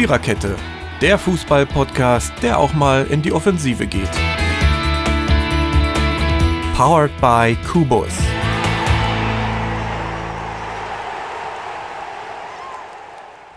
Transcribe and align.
Viererkette, 0.00 0.56
der 1.02 1.18
Fußball-Podcast, 1.18 2.32
der 2.40 2.58
auch 2.58 2.72
mal 2.72 3.06
in 3.08 3.20
die 3.20 3.32
Offensive 3.32 3.86
geht. 3.86 4.08
Powered 6.74 7.10
by 7.20 7.54
Kubus. 7.70 8.14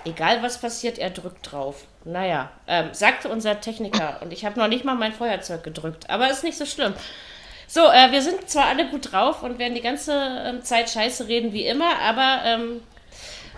Egal 0.03 0.43
was 0.43 0.59
passiert, 0.59 0.99
er 0.99 1.11
drückt 1.11 1.49
drauf. 1.49 1.85
Naja, 2.03 2.52
ähm, 2.67 2.89
sagte 2.91 3.30
unser 3.30 3.62
Techniker. 3.62 4.20
Und 4.21 4.34
ich 4.34 4.44
habe 4.44 4.59
noch 4.59 4.67
nicht 4.67 4.84
mal 4.84 4.95
mein 4.95 5.13
Feuerzeug 5.13 5.63
gedrückt. 5.63 6.09
Aber 6.09 6.30
ist 6.30 6.44
nicht 6.44 6.57
so 6.57 6.66
schlimm. 6.66 6.94
So, 7.67 7.89
äh, 7.89 8.12
wir 8.12 8.21
sind 8.21 8.49
zwar 8.49 8.66
alle 8.66 8.89
gut 8.89 9.13
drauf 9.13 9.44
und 9.44 9.59
werden 9.59 9.75
die 9.75 9.81
ganze 9.81 10.12
ähm, 10.45 10.62
Zeit 10.62 10.89
scheiße 10.89 11.30
reden 11.30 11.53
wie 11.53 11.66
immer, 11.66 11.99
aber 12.02 12.41
ähm, 12.44 12.81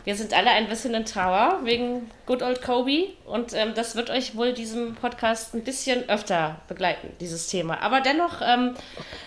wir 0.05 0.15
sind 0.15 0.33
alle 0.33 0.51
ein 0.51 0.69
bisschen 0.69 0.93
in 0.93 1.03
Trauer 1.03 1.61
wegen 1.63 2.09
Good 2.27 2.43
Old 2.43 2.61
Kobe. 2.61 3.07
Und 3.25 3.53
ähm, 3.53 3.73
das 3.73 3.95
wird 3.95 4.11
euch 4.11 4.37
wohl 4.37 4.53
diesem 4.53 4.93
Podcast 4.95 5.55
ein 5.55 5.63
bisschen 5.63 6.07
öfter 6.09 6.61
begleiten, 6.67 7.09
dieses 7.19 7.47
Thema. 7.47 7.81
Aber 7.81 8.01
dennoch 8.01 8.41
ähm, 8.45 8.75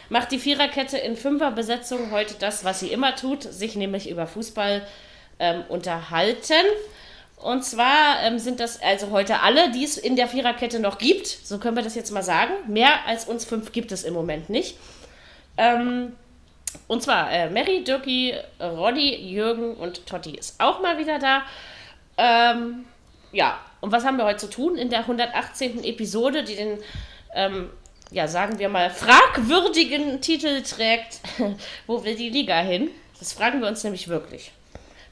macht 0.09 0.31
die 0.31 0.39
Viererkette 0.39 0.97
in 0.97 1.17
Fünferbesetzung 1.17 2.13
heute 2.13 2.37
das, 2.39 2.65
was 2.65 2.79
sie 2.79 2.93
immer 2.93 3.17
tut, 3.17 3.43
sich 3.43 3.75
nämlich 3.75 4.09
über 4.09 4.29
Fußball 4.29 4.87
ähm, 5.41 5.65
unterhalten. 5.69 6.55
Und 7.43 7.65
zwar 7.65 8.23
ähm, 8.23 8.39
sind 8.39 8.61
das 8.61 8.81
also 8.81 9.11
heute 9.11 9.41
alle, 9.43 9.73
die 9.73 9.85
es 9.85 9.97
in 9.97 10.15
der 10.15 10.29
Viererkette 10.29 10.79
noch 10.79 10.99
gibt. 10.99 11.27
So 11.27 11.59
können 11.59 11.77
wir 11.77 11.83
das 11.85 11.97
jetzt 11.97 12.13
mal 12.13 12.23
sagen. 12.23 12.53
Mehr 12.69 13.05
als 13.07 13.25
uns 13.25 13.45
fünf 13.45 13.73
gibt 13.73 13.91
es 13.91 14.05
im 14.05 14.15
Moment 14.15 14.49
nicht. 14.49 14.77
Ähm, 15.57 16.13
und 16.87 17.03
zwar 17.03 17.31
äh, 17.31 17.51
Mary, 17.51 17.85
Dirki, 17.85 18.35
Ronny, 18.61 19.15
Jürgen 19.17 19.75
und 19.75 20.07
Totti 20.07 20.33
ist 20.37 20.61
auch 20.61 20.81
mal 20.81 20.99
wieder 20.99 21.19
da. 21.19 21.43
Ähm, 22.17 22.85
ja, 23.33 23.59
und 23.81 23.93
was 23.93 24.05
haben 24.05 24.17
wir 24.17 24.25
heute 24.25 24.39
zu 24.39 24.51
tun 24.51 24.77
in 24.77 24.91
der 24.91 25.01
118. 25.01 25.85
Episode, 25.85 26.45
die 26.45 26.57
den, 26.57 26.79
ähm, 27.35 27.71
ja, 28.11 28.27
sagen 28.27 28.59
wir 28.59 28.69
mal, 28.69 28.91
fragwürdigen 28.91 30.21
Titel 30.21 30.63
trägt, 30.63 31.21
wo 31.87 32.05
will 32.05 32.17
die 32.17 32.31
Liga 32.31 32.59
hin? 32.61 32.91
Das 33.19 33.33
fragen 33.33 33.61
wir 33.61 33.69
uns 33.69 33.85
nämlich 33.85 34.09
wirklich. 34.09 34.53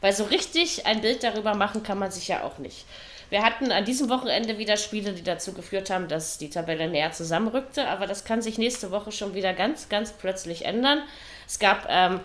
Weil 0.01 0.13
so 0.13 0.25
richtig 0.25 0.87
ein 0.87 1.01
Bild 1.01 1.23
darüber 1.23 1.55
machen 1.55 1.83
kann 1.83 1.99
man 1.99 2.11
sich 2.11 2.29
ja 2.29 2.43
auch 2.43 2.59
nicht. 2.59 2.87
Wir 3.29 3.43
hatten 3.43 3.73
an 3.73 3.85
diesem 3.85 4.09
Wochenende 4.09 4.57
wieder 4.57 4.77
Spiele, 4.77 5.13
die 5.13 5.25
dazu 5.25 5.53
geführt 5.53 5.91
haben, 5.91 6.07
dass 6.07 6.39
die 6.39 6.49
Tabelle 6.49 6.89
näher 6.89 7.11
zusammenrückte, 7.11 7.89
aber 7.89 8.07
das 8.07 8.25
kann 8.25 8.41
sich 8.41 8.57
nächste 8.57 8.93
Woche 8.93 9.11
schon 9.11 9.35
wieder 9.35 9.53
ganz, 9.53 9.89
ganz 9.89 10.13
plötzlich 10.13 10.65
ändern. 10.65 11.03
Es 11.47 11.59
gab, 11.59 11.87
ähm, 11.89 12.21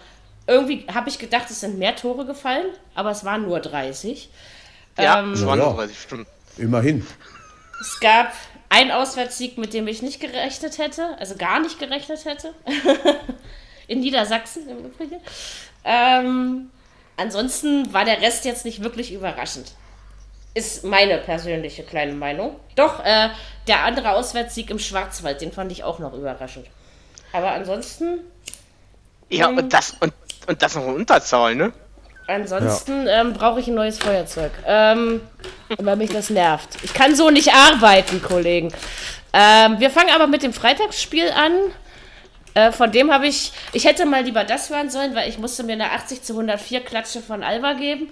irgendwie 0.48 0.86
habe 0.94 1.10
ich 1.10 1.20
gedacht, 1.20 1.50
es 1.50 1.62
sind 1.62 1.78
mehr 1.78 1.96
Tore 1.96 2.26
gefallen, 2.26 2.68
aber 2.96 3.12
es 3.12 3.24
waren 3.24 3.44
nur 3.44 3.60
30. 3.60 4.30
Ja, 4.98 5.20
Ähm, 5.20 5.34
es 5.34 5.46
waren 5.46 5.60
ja. 5.60 5.66
nur 5.66 5.76
30 5.76 6.00
Stunden. 6.00 6.28
Immerhin. 6.58 7.06
Es 7.80 8.00
gab 8.00 8.34
einen 8.70 8.92
Auswärtssieg, 8.92 9.58
mit 9.58 9.74
dem 9.74 9.88
ich 9.88 10.02
nicht 10.02 10.20
gerechnet 10.20 10.78
hätte, 10.78 11.18
also 11.20 11.36
gar 11.36 11.60
nicht 11.60 11.80
gerechnet 11.80 12.26
hätte. 12.26 12.54
In 13.88 14.00
Niedersachsen 14.00 14.70
im 14.70 14.86
Übrigen. 14.86 15.20
Ähm, 15.84 16.70
ansonsten 17.18 17.92
war 17.94 18.06
der 18.06 18.22
Rest 18.22 18.46
jetzt 18.46 18.64
nicht 18.64 18.82
wirklich 18.84 19.12
überraschend. 19.12 19.74
Ist 20.54 20.86
meine 20.86 21.18
persönliche 21.18 21.84
kleine 21.84 22.14
Meinung. 22.14 22.56
Doch, 22.76 23.04
äh, 23.04 23.30
der 23.68 23.84
andere 23.84 24.12
Auswärtssieg 24.14 24.70
im 24.70 24.80
Schwarzwald, 24.80 25.42
den 25.42 25.52
fand 25.52 25.74
ich 25.74 25.84
auch 25.84 26.00
noch 26.00 26.14
überraschend. 26.14 26.68
Aber 27.34 27.52
ansonsten, 27.52 28.20
Ja, 29.32 29.50
Mhm. 29.50 29.58
und 29.60 29.74
das, 29.74 29.96
und, 30.00 30.14
und 30.48 30.62
das 30.62 30.76
noch 30.76 30.88
in 30.88 30.96
Unterzahl, 30.96 31.56
ne? 31.56 31.72
ansonsten 32.28 33.08
ähm, 33.08 33.34
brauche 33.34 33.60
ich 33.60 33.68
ein 33.68 33.74
neues 33.74 33.98
Feuerzeug. 34.00 34.52
Ähm, 34.66 35.22
weil 35.80 35.98
mich 35.98 36.12
das 36.12 36.30
nervt. 36.30 36.78
Ich 36.82 36.94
kann 36.94 37.14
so 37.16 37.30
nicht 37.30 37.54
arbeiten, 37.54 38.22
Kollegen. 38.22 38.72
Ähm, 39.34 39.80
wir 39.80 39.90
fangen 39.90 40.12
aber 40.12 40.28
mit 40.28 40.44
dem 40.44 40.54
Freitagsspiel 40.54 41.30
an. 41.32 41.52
Äh, 42.54 42.72
von 42.72 42.92
dem 42.92 43.12
habe 43.12 43.28
ich, 43.28 43.52
ich 43.74 43.86
hätte 43.86 44.06
mal 44.06 44.24
lieber 44.24 44.44
das 44.44 44.70
hören 44.70 44.90
sollen, 44.90 45.16
weil 45.16 45.30
ich 45.30 45.40
musste 45.40 45.64
mir 45.64 45.74
eine 45.74 45.92
80 45.92 46.22
zu 46.24 46.34
104 46.34 46.82
Klatsche 46.82 47.22
von 47.22 47.44
Alba 47.44 47.74
geben. 47.74 48.12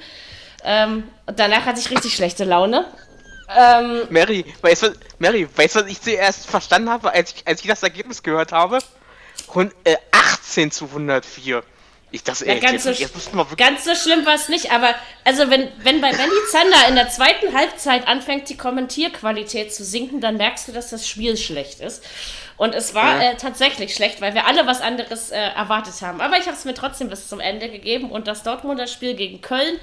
Ähm, 0.63 1.03
und 1.25 1.39
danach 1.39 1.65
hatte 1.65 1.79
ich 1.79 1.89
richtig 1.89 2.13
schlechte 2.13 2.43
Laune. 2.43 2.85
Ähm, 3.57 4.01
Mary, 4.09 4.45
weißt 4.61 4.83
du, 4.83 4.93
Mary, 5.17 5.47
weißt 5.55 5.75
du, 5.75 5.79
was 5.81 5.87
ich 5.87 6.01
zuerst 6.01 6.47
verstanden 6.47 6.89
habe, 6.89 7.11
als 7.13 7.33
ich, 7.33 7.47
als 7.47 7.61
ich 7.61 7.67
das 7.67 7.83
Ergebnis 7.83 8.21
gehört 8.21 8.51
habe? 8.51 8.79
Hund, 9.53 9.73
äh, 9.83 9.95
18 10.11 10.71
zu 10.71 10.85
104. 10.91 11.63
Ich 12.11 12.23
dachte, 12.23 12.47
Ja, 12.47 12.55
ganz 12.55 12.85
jetzt, 12.85 12.97
so, 12.97 13.55
ganz 13.55 13.83
so 13.85 13.93
schlimm 13.93 14.25
war 14.25 14.33
es 14.33 14.49
nicht, 14.49 14.71
aber 14.71 14.95
also 15.25 15.51
wenn, 15.51 15.69
wenn 15.83 16.01
bei 16.01 16.09
Benny 16.11 16.33
Zander 16.51 16.87
in 16.87 16.95
der 16.95 17.09
zweiten 17.09 17.55
Halbzeit 17.55 18.07
anfängt, 18.07 18.49
die 18.49 18.57
Kommentierqualität 18.57 19.71
zu 19.73 19.83
sinken, 19.83 20.19
dann 20.19 20.37
merkst 20.37 20.67
du, 20.67 20.71
dass 20.71 20.89
das 20.89 21.07
Spiel 21.07 21.37
schlecht 21.37 21.79
ist. 21.81 22.03
Und 22.57 22.73
es 22.73 22.95
war 22.95 23.21
Ja. 23.21 23.31
äh, 23.31 23.35
tatsächlich 23.37 23.93
schlecht, 23.93 24.21
weil 24.21 24.33
wir 24.33 24.47
alle 24.47 24.65
was 24.65 24.81
anderes 24.81 25.29
äh, 25.29 25.37
erwartet 25.37 26.01
haben. 26.01 26.19
Aber 26.19 26.37
ich 26.37 26.47
habe 26.47 26.57
es 26.57 26.65
mir 26.65 26.73
trotzdem 26.73 27.09
bis 27.09 27.29
zum 27.29 27.39
Ende 27.39 27.69
gegeben 27.69 28.09
und 28.09 28.27
das 28.27 28.41
Dortmunder 28.41 28.87
Spiel 28.87 29.13
gegen 29.13 29.41
Köln, 29.41 29.79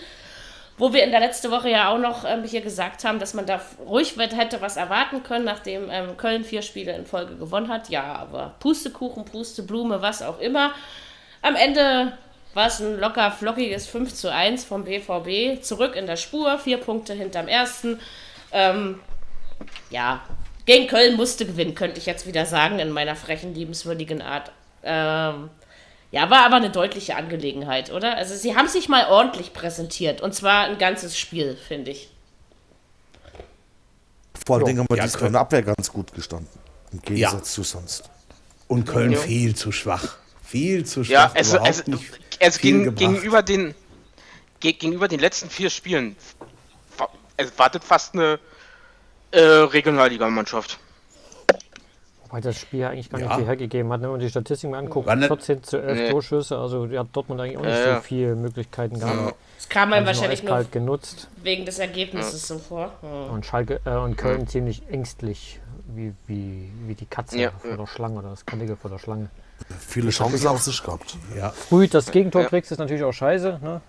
wo 0.78 0.92
wir 0.92 1.04
in 1.04 1.10
der 1.10 1.20
letzten 1.20 1.50
Woche 1.50 1.70
ja 1.70 1.88
auch 1.88 1.98
noch 1.98 2.24
ähm, 2.24 2.44
hier 2.44 2.60
gesagt 2.60 3.04
haben, 3.04 3.18
dass 3.18 3.34
man 3.34 3.46
da 3.46 3.60
ruhig 3.86 4.14
hätte 4.16 4.60
was 4.60 4.76
erwarten 4.76 5.22
können, 5.22 5.44
nachdem 5.44 5.88
ähm, 5.90 6.16
Köln 6.16 6.44
vier 6.44 6.62
Spiele 6.62 6.94
in 6.94 7.06
Folge 7.06 7.36
gewonnen 7.36 7.68
hat. 7.68 7.88
Ja, 7.88 8.14
aber 8.14 8.54
Pustekuchen, 8.60 9.24
Pusteblume, 9.24 10.02
was 10.02 10.22
auch 10.22 10.38
immer. 10.38 10.72
Am 11.42 11.56
Ende 11.56 12.12
war 12.54 12.66
es 12.66 12.80
ein 12.80 12.98
locker 12.98 13.30
flockiges 13.30 13.86
5 13.86 14.14
zu 14.14 14.32
1 14.32 14.64
vom 14.64 14.84
BVB. 14.84 15.62
Zurück 15.62 15.94
in 15.94 16.06
der 16.06 16.16
Spur, 16.16 16.58
vier 16.58 16.78
Punkte 16.78 17.14
hinterm 17.14 17.48
ersten. 17.48 18.00
Ähm, 18.52 19.00
ja, 19.90 20.20
gegen 20.66 20.88
Köln 20.88 21.16
musste 21.16 21.46
gewinnen, 21.46 21.74
könnte 21.74 21.98
ich 21.98 22.06
jetzt 22.06 22.26
wieder 22.26 22.44
sagen, 22.44 22.78
in 22.78 22.90
meiner 22.90 23.16
frechen, 23.16 23.54
liebenswürdigen 23.54 24.20
Art. 24.20 24.50
Ähm, 24.82 25.50
ja, 26.16 26.30
war 26.30 26.46
aber 26.46 26.56
eine 26.56 26.70
deutliche 26.70 27.14
Angelegenheit, 27.14 27.92
oder? 27.92 28.16
Also 28.16 28.34
sie 28.34 28.56
haben 28.56 28.68
sich 28.68 28.88
mal 28.88 29.06
ordentlich 29.10 29.52
präsentiert. 29.52 30.22
Und 30.22 30.34
zwar 30.34 30.64
ein 30.64 30.78
ganzes 30.78 31.18
Spiel, 31.18 31.58
finde 31.68 31.90
ich. 31.90 32.08
Vor 34.46 34.56
allen 34.56 34.64
Dingen 34.64 34.78
haben 34.78 34.86
wir 34.88 34.96
Ja, 34.96 35.02
diesmal 35.04 35.20
Köln- 35.20 35.26
in 35.26 35.32
der 35.34 35.40
Abwehr 35.42 35.62
ganz 35.62 35.92
gut 35.92 36.14
gestanden. 36.14 36.48
Im 36.92 37.02
Gegensatz 37.02 37.32
Ja. 37.32 37.42
zu 37.42 37.62
sonst. 37.64 38.08
Und 38.66 38.86
Köln 38.86 39.12
Ja. 39.12 39.18
viel 39.18 39.54
zu 39.54 39.72
schwach. 39.72 40.16
Viel 40.42 40.86
zu 40.86 41.04
schwach. 41.04 41.34
Ja, 41.34 41.42
überhaupt 41.42 41.88
nicht 41.88 42.02
also 42.40 42.58
viel 42.58 42.70
gegen, 42.72 42.84
gebracht. 42.84 42.98
gegenüber 42.98 43.42
den 43.42 43.74
ge, 44.60 44.72
gegenüber 44.72 45.08
den 45.08 45.20
letzten 45.20 45.50
vier 45.50 45.68
Spielen 45.68 46.16
es 47.36 47.52
wartet 47.58 47.84
fast 47.84 48.14
eine 48.14 48.38
äh, 49.32 49.40
Regionalligamannschaft. 49.40 50.78
Wobei 52.28 52.40
das 52.40 52.56
Spiel 52.58 52.80
ja 52.80 52.90
eigentlich 52.90 53.08
gar 53.10 53.18
nicht 53.18 53.30
Ja. 53.30 53.36
viel 53.36 53.46
hergegeben 53.46 53.92
hat. 53.92 54.00
ne? 54.00 54.04
Wenn 54.06 54.12
man 54.12 54.20
die 54.20 54.28
Statistik 54.30 54.70
mal 54.70 54.78
anguckt, 54.78 55.06
nicht- 55.14 55.26
14 55.28 55.62
zu 55.62 55.78
11 55.80 55.98
Nee. 55.98 56.10
Torschüsse, 56.10 56.58
also 56.58 56.88
hat 56.88 57.06
Dortmund 57.12 57.40
eigentlich 57.40 57.58
auch 57.58 57.62
nicht 57.62 57.70
Ja, 57.74 57.86
ja. 57.86 57.94
so 57.96 58.00
viele 58.02 58.34
Möglichkeiten 58.34 58.98
gehabt. 58.98 59.34
Das 59.56 59.68
kam 59.68 59.90
sie 59.92 59.96
nur 59.98 60.06
wahrscheinlich 60.06 60.42
nur 60.42 60.64
genutzt. 60.64 61.28
wegen 61.42 61.64
des 61.64 61.78
Ergebnisses 61.78 62.46
so 62.48 62.58
vor. 62.58 62.92
Und 63.32 63.46
Schalke 63.46 63.80
äh, 63.84 63.90
und 63.90 64.16
Köln 64.16 64.46
ziemlich 64.48 64.82
ängstlich, 64.90 65.60
wie, 65.94 66.12
wie, 66.26 66.70
wie 66.86 66.94
die 66.94 67.06
Katze 67.06 67.38
Ja, 67.38 67.50
vor 67.52 67.70
ja. 67.70 67.76
der 67.76 67.86
Schlange 67.86 68.18
oder 68.18 68.30
das 68.30 68.44
Kantige 68.44 68.76
vor 68.76 68.90
der 68.90 68.98
Schlange. 68.98 69.28
Viele 69.78 70.10
Chancen 70.10 70.46
auf 70.48 70.60
sich 70.60 70.82
gehabt. 70.82 71.16
Ja, 71.34 71.48
Früh 71.50 71.88
das 71.88 72.10
Gegentor 72.10 72.42
Ja. 72.42 72.48
kriegst, 72.48 72.70
ist 72.72 72.78
natürlich 72.78 73.04
auch 73.04 73.12
scheiße. 73.12 73.58
Ne? 73.62 73.80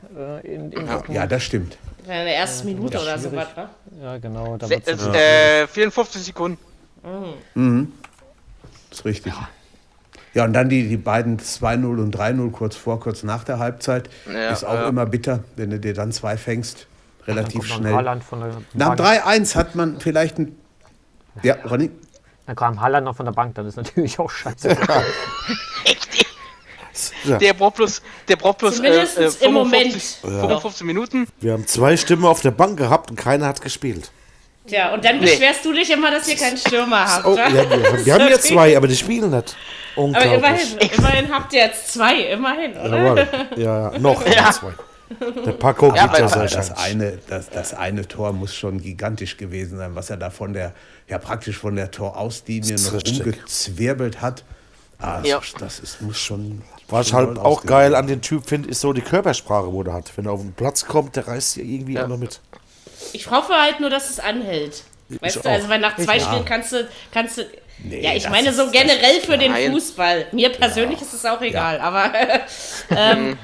Äh, 0.44 0.48
in, 0.56 0.72
in 0.72 0.88
Dortmund. 0.88 1.10
ja, 1.10 1.28
das 1.28 1.44
stimmt. 1.44 1.78
In 2.04 2.08
der 2.10 2.38
ersten 2.38 2.68
Minute 2.68 2.98
oder 3.02 3.18
so 3.18 3.30
was, 3.36 3.48
wa? 3.58 3.70
ja, 4.02 4.18
genau. 4.18 4.56
Da 4.58 4.68
Se 4.68 4.76
äh, 4.76 5.68
54 5.68 6.24
Sekunden. 6.24 6.58
Das 7.04 8.07
ist 9.00 9.06
richtig. 9.06 9.34
Ja, 10.34 10.46
und 10.46 10.54
dann 10.54 10.70
die, 10.70 10.88
die 10.88 10.98
beiden 10.98 11.40
2-0 11.40 11.86
und 11.86 12.16
3-0 12.16 12.52
kurz 12.52 12.76
vor, 12.76 13.00
kurz 13.00 13.24
nach 13.24 13.44
der 13.44 13.60
Halbzeit. 13.60 14.10
Ja, 14.32 14.52
ist 14.52 14.64
auch 14.64 14.74
ja. 14.74 14.88
immer 14.88 15.06
bitter, 15.06 15.44
wenn 15.56 15.72
du 15.72 15.80
dir 15.80 15.94
dann 15.94 16.12
zwei 16.12 16.38
fängst. 16.38 16.88
Relativ 17.26 17.66
schnell. 17.66 17.94
Nach 17.94 18.96
Bank. 18.96 19.00
3-1 19.00 19.56
hat 19.56 19.76
man 19.76 20.00
vielleicht 20.00 20.38
ein. 20.38 20.56
Ja, 21.44 21.56
Ronny? 21.70 21.92
Dann 22.46 22.56
kam 22.56 22.80
Haaland 22.80 23.06
noch 23.06 23.16
von 23.16 23.26
der 23.26 23.34
Bank, 23.34 23.56
dann 23.56 23.66
ist 23.66 23.76
natürlich 23.76 24.18
auch 24.20 24.30
scheiße. 24.30 24.70
Ja. 24.70 25.04
Der 27.38 27.54
braucht 27.54 27.76
bloß, 27.76 28.02
der 28.28 28.38
braucht 28.38 28.58
bloß 28.58 28.80
äh, 28.80 28.88
äh, 28.88 29.06
Zumindest 29.06 29.44
im 29.44 29.54
Moment. 29.54 29.94
55, 29.94 30.22
55 30.22 30.88
Minuten. 30.88 31.28
Wir 31.40 31.54
haben 31.54 31.68
zwei 31.68 31.96
Stimmen 31.96 32.26
auf 32.26 32.42
der 32.42 32.50
Bank 32.50 32.78
gehabt 32.78 33.12
und 33.12 33.18
keiner 33.18 33.46
hat 33.46 33.62
gespielt. 33.62 34.12
Tja, 34.68 34.94
und 34.94 35.04
dann 35.06 35.20
Nee. 35.20 35.26
beschwerst 35.26 35.64
du 35.66 35.74
dich 35.74 35.90
immer, 35.92 36.12
dass 36.12 36.28
ihr 36.28 36.36
keinen 36.36 36.58
Stürmer 36.58 37.06
habt. 37.12 37.26
Oh, 37.26 37.36
ja, 37.38 37.52
wir, 37.54 37.62
haben- 37.62 38.06
wir 38.06 38.14
haben 38.14 38.28
jetzt 38.28 38.48
zwei, 38.48 38.76
aber 38.78 38.88
die 38.88 38.96
spielen 38.98 39.32
nicht. 39.32 39.56
Aber 39.96 40.04
Unglaublich. 40.06 40.34
immerhin, 40.34 40.78
immerhin 40.98 41.34
habt 41.34 41.54
ihr 41.54 41.60
jetzt 41.62 41.94
zwei, 41.94 42.16
immerhin, 42.32 42.72
oder? 42.78 42.98
Jawohl. 43.04 43.28
Ja, 43.56 43.92
ja, 43.94 44.00
noch 44.00 44.26
ja. 44.28 44.52
zwei. 44.52 44.74
Der 45.46 45.54
Paco 45.54 45.96
Ja, 45.96 46.08
geht 46.08 46.14
weil- 46.20 46.20
ja 46.22 46.28
das 46.48 46.68
scheinbar. 46.68 46.84
eine, 46.84 47.20
das, 47.30 47.50
das 47.50 47.74
eine 47.74 48.06
Tor 48.08 48.34
muss 48.34 48.54
schon 48.54 48.82
gigantisch 48.82 49.38
gewesen 49.38 49.78
sein, 49.78 49.96
was 49.96 50.10
er 50.10 50.18
da 50.18 50.30
von 50.30 50.52
der, 50.54 50.74
ja 51.08 51.18
praktisch 51.18 51.58
von 51.58 51.76
der 51.78 51.90
Torauslinie 51.92 52.74
Das 52.74 52.92
noch 52.92 53.02
umgezwirbelt 53.02 54.22
hat. 54.22 54.44
Ah, 55.00 55.22
Ja. 55.24 55.40
das, 55.40 55.54
das 55.60 55.80
ist, 55.80 56.02
muss 56.02 56.20
schon. 56.20 56.62
Was 56.90 57.06
ich 57.08 57.12
schon 57.12 57.26
halt 57.28 57.40
auch 57.40 57.66
geil 57.66 57.96
an 57.96 58.08
den 58.08 58.22
Typ 58.22 58.48
finde, 58.50 58.70
ist 58.70 58.82
so 58.82 58.92
die 58.94 59.02
Körpersprache, 59.02 59.72
wo 59.72 59.82
der 59.84 59.94
hat. 59.94 60.12
Wenn 60.18 60.26
er 60.26 60.32
auf 60.34 60.42
den 60.42 60.54
Platz 60.54 60.86
kommt, 60.86 61.16
der 61.16 61.28
reißt 61.28 61.56
ja 61.58 61.64
irgendwie 61.64 61.94
Ja. 61.94 62.04
auch 62.04 62.08
noch 62.10 62.18
mit. 62.18 62.42
Ich 63.14 63.30
hoffe 63.30 63.54
halt 63.54 63.80
nur, 63.80 63.90
dass 63.90 64.10
es 64.10 64.20
anhält. 64.20 64.84
Weißt 65.10 65.38
Ich 65.38 65.42
du, 65.42 65.50
also 65.50 65.66
auch. 65.66 65.70
weil 65.70 65.80
nach 65.80 65.96
zwei 65.98 66.18
Ich 66.18 66.24
Spielen 66.24 66.42
auch. 66.42 66.46
kannst 66.46 66.74
du, 66.74 66.88
kannst 67.12 67.38
du. 67.38 67.46
Nee, 67.84 68.02
ja, 68.02 68.14
ich 68.14 68.28
meine 68.30 68.52
so 68.54 68.70
generell 68.72 69.22
für 69.22 69.38
den 69.38 69.52
Nein. 69.52 69.72
Fußball. 69.72 70.28
Mir 70.32 70.50
persönlich 70.50 71.02
ist 71.02 71.14
es 71.14 71.26
auch 71.26 71.42
egal, 71.42 71.80
aber 71.80 72.12
ähm, 72.90 73.38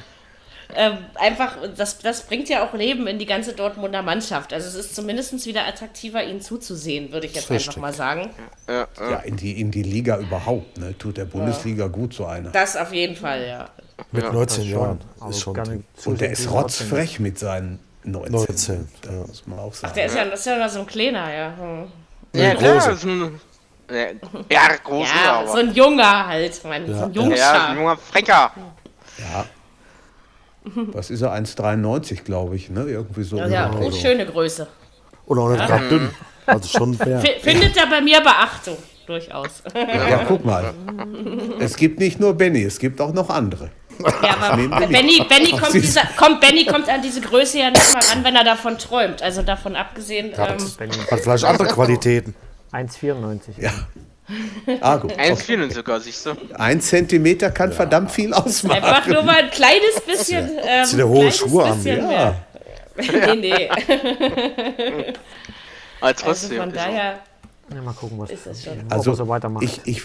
ähm, 0.75 0.97
einfach, 1.15 1.57
das, 1.75 2.00
das 2.00 2.23
bringt 2.23 2.50
ja 2.50 2.65
auch 2.65 2.73
Leben 2.73 3.07
in 3.07 3.19
die 3.19 3.25
ganze 3.25 3.53
Dortmunder 3.53 4.01
Mannschaft. 4.01 4.53
Also 4.53 4.67
es 4.67 4.73
ist 4.75 4.95
zumindest 4.95 5.45
wieder 5.45 5.67
attraktiver, 5.67 6.23
ihnen 6.23 6.41
zuzusehen, 6.41 7.11
würde 7.11 7.27
ich 7.27 7.35
jetzt 7.35 7.51
einfach 7.51 7.67
Richtig. 7.67 7.77
mal 7.77 7.94
sagen. 7.94 8.29
Ja, 8.67 8.88
ja. 9.00 9.11
Ja, 9.11 9.17
in 9.19 9.38
die, 9.38 9.59
in 9.59 9.71
die 9.71 9.83
Liga 9.83 10.17
überhaupt. 10.17 10.77
Ne? 10.77 10.97
Tut 10.97 11.17
der 11.17 11.25
Bundesliga 11.25 11.88
gut 11.88 12.13
so 12.13 12.25
einer. 12.25 12.50
Das 12.50 12.75
auf 12.75 12.94
jeden 12.94 13.15
Fall, 13.15 13.45
ja. 13.47 13.69
Mit 14.11 14.31
19 14.31 14.63
Jahren. 14.69 15.00
Ist 15.29 15.41
schon 15.41 15.53
gar 15.53 15.67
nicht 15.67 15.83
Und 16.05 16.21
der 16.21 16.31
ist 16.31 16.50
rotzfrech 16.50 17.19
mit 17.19 17.38
seinen 17.39 17.79
19. 18.03 18.31
19, 18.31 18.88
Da 19.01 19.11
ja. 19.11 19.19
muss 19.19 19.47
man 19.47 19.59
auch 19.59 19.73
sagen. 19.73 19.94
Der 19.95 20.05
ist 20.05 20.15
ja, 20.15 20.25
das 20.25 20.39
ist 20.39 20.45
ja 20.45 20.57
noch 20.57 20.69
so 20.69 20.79
ein 20.79 20.88
kleiner, 20.88 21.33
ja. 21.33 21.53
Hm. 21.57 21.91
Ja, 22.35 22.53
große. 22.53 22.63
klar, 22.63 22.75
das 22.75 22.88
ist 22.97 23.03
ein, 23.05 23.41
ja, 23.89 24.05
ja, 24.50 24.75
groß 24.83 25.07
ist 25.07 25.13
Ja, 25.15 25.33
aber. 25.39 25.47
so 25.47 25.57
ein 25.57 25.73
Junger 25.73 26.27
halt, 26.27 26.61
mein, 26.63 26.88
so 26.88 26.94
ein 26.94 27.13
ja, 27.13 27.21
Jungscher. 27.21 27.69
ein 27.69 27.77
junger 27.77 27.97
Frecker. 27.97 28.51
Ja. 29.17 29.45
Was 30.94 31.09
ist 31.09 31.21
er? 31.21 31.33
1,93 31.33 32.23
glaube 32.23 32.55
ich. 32.55 32.69
Ne? 32.69 32.83
Irgendwie 32.83 33.23
so. 33.23 33.38
Ja, 33.38 33.47
ja, 33.47 33.71
oh, 33.79 33.91
schöne 33.91 34.25
Größe. 34.25 34.67
Und 35.25 35.39
auch 35.39 35.50
nicht 35.50 35.65
gerade 35.65 35.89
dünn. 35.89 36.09
Also 36.45 36.67
schon 36.67 36.97
mehr. 37.05 37.21
F 37.23 37.41
findet 37.41 37.77
er 37.77 37.88
bei 37.88 38.01
mir 38.01 38.21
Beachtung, 38.21 38.77
durchaus. 39.05 39.63
Ja, 39.75 40.23
guck 40.27 40.45
mal. 40.45 40.73
Es 41.59 41.75
gibt 41.75 42.00
nicht 42.00 42.19
nur 42.19 42.33
Benny, 42.33 42.63
es 42.63 42.79
gibt 42.79 43.01
auch 43.01 43.13
noch 43.13 43.29
andere. 43.29 43.71
Ja, 43.99 44.37
aber 44.39 44.57
Benny. 44.87 45.23
Benny, 45.27 45.51
kommt 45.51 45.73
dieser, 45.73 46.01
kommt, 46.17 46.41
Benny 46.41 46.65
kommt 46.65 46.89
an 46.89 47.01
diese 47.01 47.21
Größe 47.21 47.59
ja 47.59 47.69
nicht 47.69 47.93
mal 47.93 48.01
ran, 48.03 48.23
wenn 48.23 48.35
er 48.35 48.43
davon 48.43 48.77
träumt. 48.77 49.21
Also 49.21 49.41
davon 49.43 49.75
abgesehen. 49.75 50.31
Ähm, 50.37 50.57
Benny 50.77 50.93
Hat 51.11 51.19
vielleicht 51.19 51.43
andere 51.45 51.67
Qualitäten. 51.73 52.33
1,94. 52.71 53.39
Ja. 53.59 53.71
Ah, 54.81 54.95
gut. 54.97 55.11
Okay. 55.11 55.31
1,4 55.33 55.73
sogar, 55.73 55.99
siehst 55.99 56.25
du. 56.25 56.31
Ein 56.55 56.79
Zentimeter 56.81 57.51
kann 57.51 57.71
verdammt 57.73 58.09
viel 58.11 58.33
ausmachen. 58.33 58.83
einfach 58.83 59.05
nur 59.07 59.21
mal 59.23 59.35
ein 59.43 59.51
kleines 59.51 59.99
bisschen. 60.07 60.49
Ähm, 60.65 60.85
Zieht 60.85 60.99
er 60.99 61.07
hohe 61.07 61.31
Schuhe 61.31 61.65
an, 61.65 61.75
bisschen 61.83 61.97
ja. 62.01 62.07
mehr. 62.07 62.35
nee, 63.35 63.35
nee. 63.35 63.69
Aber 65.99 66.07
Also 66.07 66.25
trotzdem. 66.25 66.57
von 66.57 66.69
ist 66.69 66.75
er- 66.77 66.85
daher 66.85 67.19
Ja, 67.73 67.81
mal 67.81 67.93
gucken, 67.93 68.19
was 68.19 68.29
ist 68.31 68.45
es 68.47 68.63
schon. 68.63 68.83
Also 68.89 69.13
so 69.13 69.27
weitermacht. 69.27 69.63
ich, 69.63 69.81
ich, 69.85 70.03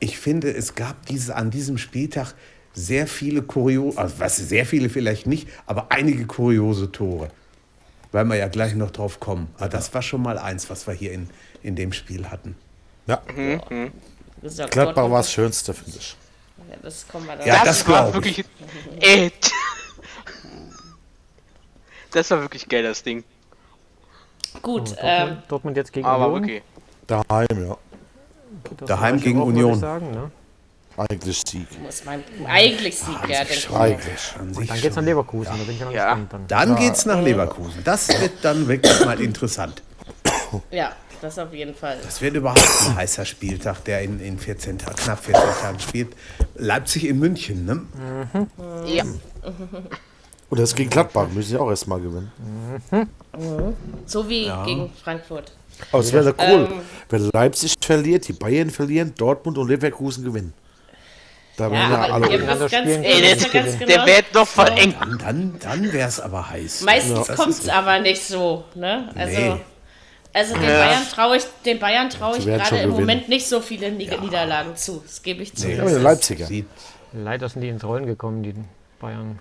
ich 0.00 0.18
finde, 0.18 0.50
es 0.50 0.74
gab 0.74 1.06
diese, 1.06 1.34
an 1.36 1.50
diesem 1.50 1.78
Spieltag 1.78 2.34
sehr 2.74 3.06
viele 3.06 3.42
kuriose, 3.42 3.96
also 3.98 4.14
was 4.18 4.36
sehr 4.36 4.66
viele 4.66 4.88
vielleicht 4.90 5.26
nicht, 5.26 5.48
aber 5.66 5.86
einige 5.90 6.26
kuriose 6.26 6.90
Tore. 6.92 7.28
Weil 8.12 8.24
wir 8.26 8.36
ja 8.36 8.48
gleich 8.48 8.74
noch 8.74 8.90
drauf 8.90 9.18
kommen. 9.18 9.48
Aber 9.56 9.68
das 9.68 9.92
war 9.94 10.02
schon 10.02 10.22
mal 10.22 10.38
eins, 10.38 10.68
was 10.70 10.86
wir 10.86 10.94
hier 10.94 11.12
in, 11.12 11.28
in 11.62 11.74
dem 11.76 11.92
Spiel 11.92 12.30
hatten. 12.30 12.54
Ja, 13.06 13.20
Das 14.40 14.52
ist 14.52 14.58
ja 14.58 14.66
Gladbach 14.66 15.10
war 15.10 15.18
das 15.18 15.32
Schönste, 15.32 15.74
finde 15.74 15.98
ich. 15.98 16.16
Ja, 16.70 16.76
das 16.82 17.06
kommen 17.08 17.26
wir 17.26 17.36
dann. 17.36 17.46
Ja, 17.46 17.64
Das, 17.64 17.78
das 17.84 17.88
war 17.88 18.14
wirklich. 18.14 18.44
Ey. 19.00 19.32
Das 22.12 22.30
war 22.30 22.40
wirklich 22.42 22.68
geil, 22.68 22.84
das 22.84 23.02
Ding. 23.02 23.24
Gut, 24.62 24.94
ähm, 24.98 25.18
Dortmund, 25.26 25.42
Dortmund 25.48 25.76
jetzt 25.76 25.92
gegen 25.92 26.06
Aber 26.06 26.28
Union. 26.28 26.42
wirklich. 26.42 26.62
Daheim, 27.06 27.46
ja. 27.68 27.76
Daheim 28.86 29.20
gegen 29.20 29.42
Union. 29.42 29.78
Sagen, 29.78 30.10
ne? 30.12 30.30
Eigentlich 30.96 31.42
Sieg. 31.46 31.66
muss 31.82 32.04
man 32.04 32.22
eigentlich 32.46 32.96
Sieg, 32.96 33.16
ja, 33.28 33.38
denke 33.38 33.52
ich. 33.54 33.70
Eigentlich. 33.70 34.20
Sich 34.56 34.68
Dann 34.68 34.80
geht's 34.80 34.96
nach. 34.96 35.02
Leverkusen, 35.02 35.52
da 35.58 35.64
bin 35.64 35.74
ich 35.74 35.80
ja 35.80 35.86
noch 35.86 35.92
Ja. 35.92 36.14
gespannt. 36.14 36.32
Dann. 36.32 36.46
Dann 36.68 36.76
geht's 36.76 37.04
nach 37.06 37.20
Leverkusen. 37.20 37.82
Das 37.84 38.08
wird 38.20 38.32
dann 38.42 38.68
wirklich 38.68 39.04
mal 39.04 39.20
interessant. 39.20 39.82
Ja, 40.70 40.92
das 41.20 41.38
auf 41.38 41.52
jeden 41.52 41.74
Fall. 41.74 41.98
Das 42.02 42.20
wird 42.20 42.36
überhaupt 42.36 42.62
ein 42.86 42.94
heißer 42.96 43.24
Spieltag, 43.24 43.82
der 43.84 44.02
in, 44.02 44.20
in 44.20 44.38
14 44.38 44.78
Tagen, 44.78 44.96
knapp 44.96 45.24
14 45.24 45.42
Tagen 45.60 45.80
spielt. 45.80 46.14
Leipzig 46.54 47.06
in 47.08 47.18
München, 47.18 47.64
ne? 47.64 47.82
Ja. 48.86 49.04
Und 50.50 50.60
das 50.60 50.74
gegen 50.76 50.90
Gladbach 50.90 51.26
müssen 51.28 51.48
sie 51.50 51.56
auch 51.56 51.70
erstmal 51.70 52.00
gewinnen. 52.00 52.30
So 54.06 54.28
wie 54.28 54.48
gegen 54.64 54.92
Frankfurt. 55.02 55.52
Aber 55.90 56.00
es 56.02 56.12
wäre 56.12 56.32
cool, 56.38 56.68
Ähm. 56.70 56.80
wenn 57.08 57.30
Leipzig 57.32 57.74
verliert, 57.82 58.28
die 58.28 58.32
Bayern 58.32 58.70
verlieren, 58.70 59.12
Dortmund 59.16 59.58
und 59.58 59.68
Leverkusen 59.68 60.22
gewinnen. 60.24 60.52
Da 61.56 61.64
Ja, 61.66 61.70
wären 61.70 61.90
ja 61.92 61.98
aber 62.04 62.14
alle. 62.14 62.28
gegeneinander 62.28 62.68
spielen 62.68 63.04
Ey, 63.04 63.20
der, 63.20 63.36
ja 63.36 63.48
ganz 63.48 63.78
der 63.78 63.86
genau. 63.86 64.06
wird 64.06 64.24
doch 64.32 64.48
voll 64.48 64.68
eng. 64.76 64.94
Dann, 64.98 65.18
dann, 65.18 65.58
dann 65.60 65.92
wäre 65.92 66.08
es 66.08 66.18
aber 66.20 66.50
heiß. 66.50 66.82
Meistens 66.82 67.26
Das 67.28 67.36
kommt 67.36 67.50
es 67.52 67.68
aber 67.68 68.00
nicht 68.00 68.22
so, 68.26 68.64
ne? 68.74 69.08
Also, 69.14 69.40
Nee. 69.40 69.60
also 70.32 70.54
den 70.54 70.62
Bayern 70.66 71.02
traue 71.14 71.36
ich, 71.36 71.44
den 71.64 71.78
Bayern 71.78 72.10
traue 72.10 72.38
ich 72.38 72.44
gerade 72.44 72.76
im 72.78 72.90
gewinnen. 72.90 72.90
Moment 73.00 73.28
nicht 73.28 73.46
so 73.48 73.60
viele 73.60 73.92
Nieder- 73.92 74.20
Niederlagen 74.20 74.74
zu. 74.76 75.00
Das 75.06 75.22
gebe 75.22 75.42
ich 75.44 75.54
zu. 75.54 75.68
Nee, 75.68 75.76
Ja, 75.76 75.84
die 75.84 75.92
das 75.92 76.02
Leipziger. 76.02 76.46
Sieht, 76.46 76.66
Leider 77.12 77.48
sind 77.48 77.60
die 77.62 77.68
ins 77.68 77.84
Rollen 77.84 78.06
gekommen, 78.06 78.42
die 78.42 78.54
Bayern. 79.00 79.38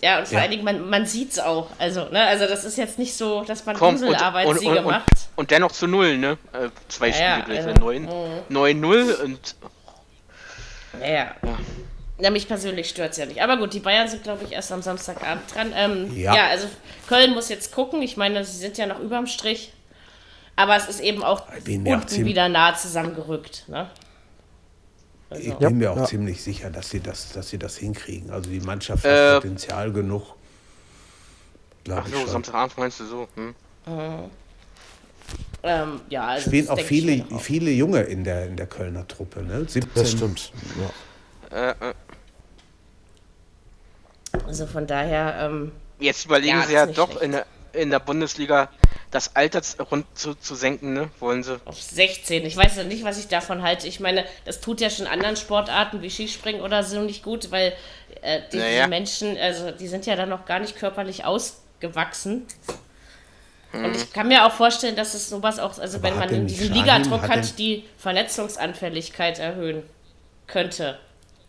Ja, 0.00 0.18
und 0.20 0.28
vor 0.28 0.36
Ja. 0.38 0.42
allen 0.42 0.50
Dingen, 0.50 0.64
man, 0.64 0.88
man 0.88 1.04
sieht 1.04 1.32
es 1.32 1.38
auch. 1.38 1.68
Also, 1.78 2.06
ne? 2.08 2.22
also 2.26 2.46
das 2.46 2.64
ist 2.64 2.78
jetzt 2.78 2.98
nicht 2.98 3.14
so, 3.14 3.44
dass 3.44 3.66
man 3.66 3.76
Komm, 3.76 3.96
und, 3.96 4.02
und, 4.04 4.46
und, 4.46 4.78
und, 4.78 4.84
macht. 4.86 5.04
und 5.36 5.50
dennoch 5.50 5.72
zu 5.72 5.86
Null, 5.86 6.16
ne? 6.16 6.38
Äh, 6.54 6.68
zwei 6.88 7.08
Ja, 7.08 7.12
Spiele 7.14 7.28
ja, 7.28 7.40
gleich, 7.40 7.58
also, 7.66 7.68
ne? 7.70 8.08
Neun- 8.48 8.82
9-0 8.84 9.14
und. 9.22 9.56
Naja. 11.00 11.34
Ja, 12.18 12.30
mich 12.30 12.48
persönlich 12.48 12.88
stört 12.88 13.12
es 13.12 13.18
ja 13.18 13.26
nicht. 13.26 13.42
Aber 13.42 13.58
gut, 13.58 13.74
die 13.74 13.80
Bayern 13.80 14.08
sind, 14.08 14.22
glaube 14.22 14.44
ich, 14.44 14.52
erst 14.52 14.72
am 14.72 14.80
Samstagabend 14.80 15.54
dran. 15.54 15.72
Ähm, 15.74 16.16
ja. 16.16 16.34
Ja. 16.34 16.46
also 16.48 16.66
Köln 17.08 17.34
muss 17.34 17.48
jetzt 17.50 17.72
gucken. 17.72 18.00
Ich 18.02 18.16
meine, 18.16 18.42
sie 18.44 18.56
sind 18.56 18.78
ja 18.78 18.86
noch 18.86 19.00
überm 19.00 19.26
Strich. 19.26 19.72
Aber 20.56 20.76
es 20.76 20.88
ist 20.88 21.00
eben 21.00 21.22
auch 21.22 21.42
unten 21.66 22.24
wieder 22.24 22.48
nah 22.48 22.74
zusammengerückt. 22.74 23.64
Ne? 23.68 23.90
ich 25.38 25.52
bin 25.54 25.76
mir 25.78 25.92
auch 25.92 26.06
ziemlich 26.06 26.42
sicher, 26.42 26.70
dass 26.70 26.88
sie, 26.88 27.00
das, 27.00 27.32
dass 27.32 27.50
sie 27.50 27.58
das 27.58 27.76
hinkriegen. 27.76 28.30
Also 28.30 28.48
die 28.48 28.60
Mannschaft 28.60 29.04
hat 29.04 29.10
Äh. 29.10 29.34
Potenzial 29.34 29.92
genug. 29.92 30.34
Glaube 31.84 32.02
Ach 32.04 32.08
ich 32.08 32.14
so, 32.14 32.20
schon. 32.20 32.28
Samstagabend 32.30 32.78
meinst 32.78 33.00
du 33.00 33.04
so? 33.06 33.28
Hm? 33.34 33.54
Ähm, 35.66 36.00
ja, 36.08 36.26
also 36.28 36.48
Spielen 36.50 36.68
auch 36.68 36.78
viele, 36.80 37.24
auch. 37.34 37.40
viele 37.40 37.70
Junge 37.70 38.00
in 38.02 38.24
der, 38.24 38.46
in 38.46 38.56
der 38.56 38.66
Kölner 38.66 39.06
Truppe. 39.08 39.42
Ne? 39.42 39.66
17. 39.68 39.90
Das 39.94 40.10
stimmt. 40.12 40.52
Ja. 41.50 41.70
Äh, 41.70 41.90
äh, 41.90 41.94
Also 44.46 44.66
von 44.66 44.86
daher, 44.86 45.36
ähm, 45.40 45.72
jetzt 45.98 46.24
überlegen 46.24 46.58
Ja, 46.58 46.62
sie 46.66 46.72
ja 46.74 46.86
doch 46.86 47.08
schlecht. 47.10 47.22
in 47.22 47.32
der, 47.32 47.46
in 47.72 47.90
der 47.90 48.00
Bundesliga 48.00 48.68
das 49.10 49.34
Alter 49.36 49.62
rund 49.90 50.04
zu, 50.14 50.34
zu 50.34 50.54
senken, 50.54 50.92
ne? 50.92 51.08
Wollen 51.20 51.42
sie. 51.42 51.58
auf 51.64 51.80
16. 51.80 52.44
Ich 52.44 52.56
weiß 52.56 52.76
ja 52.76 52.84
nicht, 52.84 53.04
was 53.04 53.18
ich 53.18 53.28
davon 53.28 53.62
halte. 53.62 53.86
Ich 53.86 54.00
meine, 54.00 54.24
das 54.44 54.60
tut 54.60 54.80
ja 54.80 54.90
schon 54.90 55.06
anderen 55.06 55.36
Sportarten 55.36 56.02
wie 56.02 56.10
Skispringen 56.10 56.60
oder 56.60 56.82
so 56.82 57.00
nicht 57.00 57.22
gut, 57.22 57.50
weil 57.50 57.72
äh, 58.22 58.40
die, 58.52 58.58
Naja. 58.58 58.84
die 58.84 58.90
Menschen, 58.90 59.36
also 59.38 59.70
die 59.70 59.86
sind 59.88 60.06
ja 60.06 60.16
dann 60.16 60.28
noch 60.28 60.44
gar 60.44 60.58
nicht 60.58 60.76
körperlich 60.76 61.24
ausgewachsen. 61.24 62.46
Und 63.84 63.96
ich 63.96 64.12
kann 64.12 64.28
mir 64.28 64.44
auch 64.46 64.52
vorstellen, 64.52 64.96
dass 64.96 65.14
es 65.14 65.28
sowas 65.28 65.58
auch, 65.58 65.78
also 65.78 66.02
wenn 66.02 66.14
hat 66.18 66.30
man 66.30 66.40
in 66.40 66.46
diesem 66.46 66.68
Shahin- 66.68 66.82
Ligadruck 66.82 67.22
hat 67.22 67.30
hat, 67.30 67.36
denn- 67.44 67.56
die 67.58 67.84
Verletzungsanfälligkeit 67.98 69.38
erhöhen 69.38 69.82
könnte. 70.46 70.98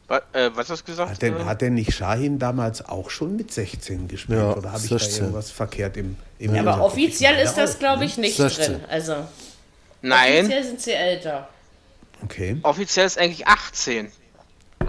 Wa- 0.07 0.21
äh, 0.33 0.49
was 0.53 0.69
hast 0.69 0.81
du 0.87 0.91
gesagt? 0.91 1.11
Hat 1.11 1.21
denn, 1.21 1.35
Äh, 1.37 1.43
hat 1.43 1.61
denn 1.61 1.73
nicht 1.73 1.93
Shahin 1.93 2.39
damals 2.39 2.83
auch 2.87 3.09
schon 3.09 3.35
mit 3.35 3.51
16 3.51 4.07
gespielt? 4.07 4.39
Ja, 4.39 4.53
Oder 4.55 4.71
habe 4.71 4.81
ich 4.83 4.89
da 4.89 4.97
16. 4.99 5.23
irgendwas 5.25 5.51
verkehrt 5.51 5.97
im, 5.97 6.15
im 6.39 6.49
Aber 6.51 6.57
Hinterkopf? 6.57 6.93
offiziell 6.93 7.37
ist 7.43 7.55
das, 7.55 7.75
auch, 7.75 7.79
glaube 7.79 7.99
ne? 7.99 8.05
ich, 8.05 8.17
nicht 8.17 8.37
16. 8.37 8.65
drin. 8.73 8.81
Also 8.89 9.15
Nein, 10.01 10.39
offiziell 10.45 10.63
sind 10.63 10.81
sie 10.81 10.93
älter. 10.93 11.49
Okay. 12.23 12.57
offiziell 12.63 13.05
ist 13.05 13.17
eigentlich 13.19 13.45
18. 13.47 14.11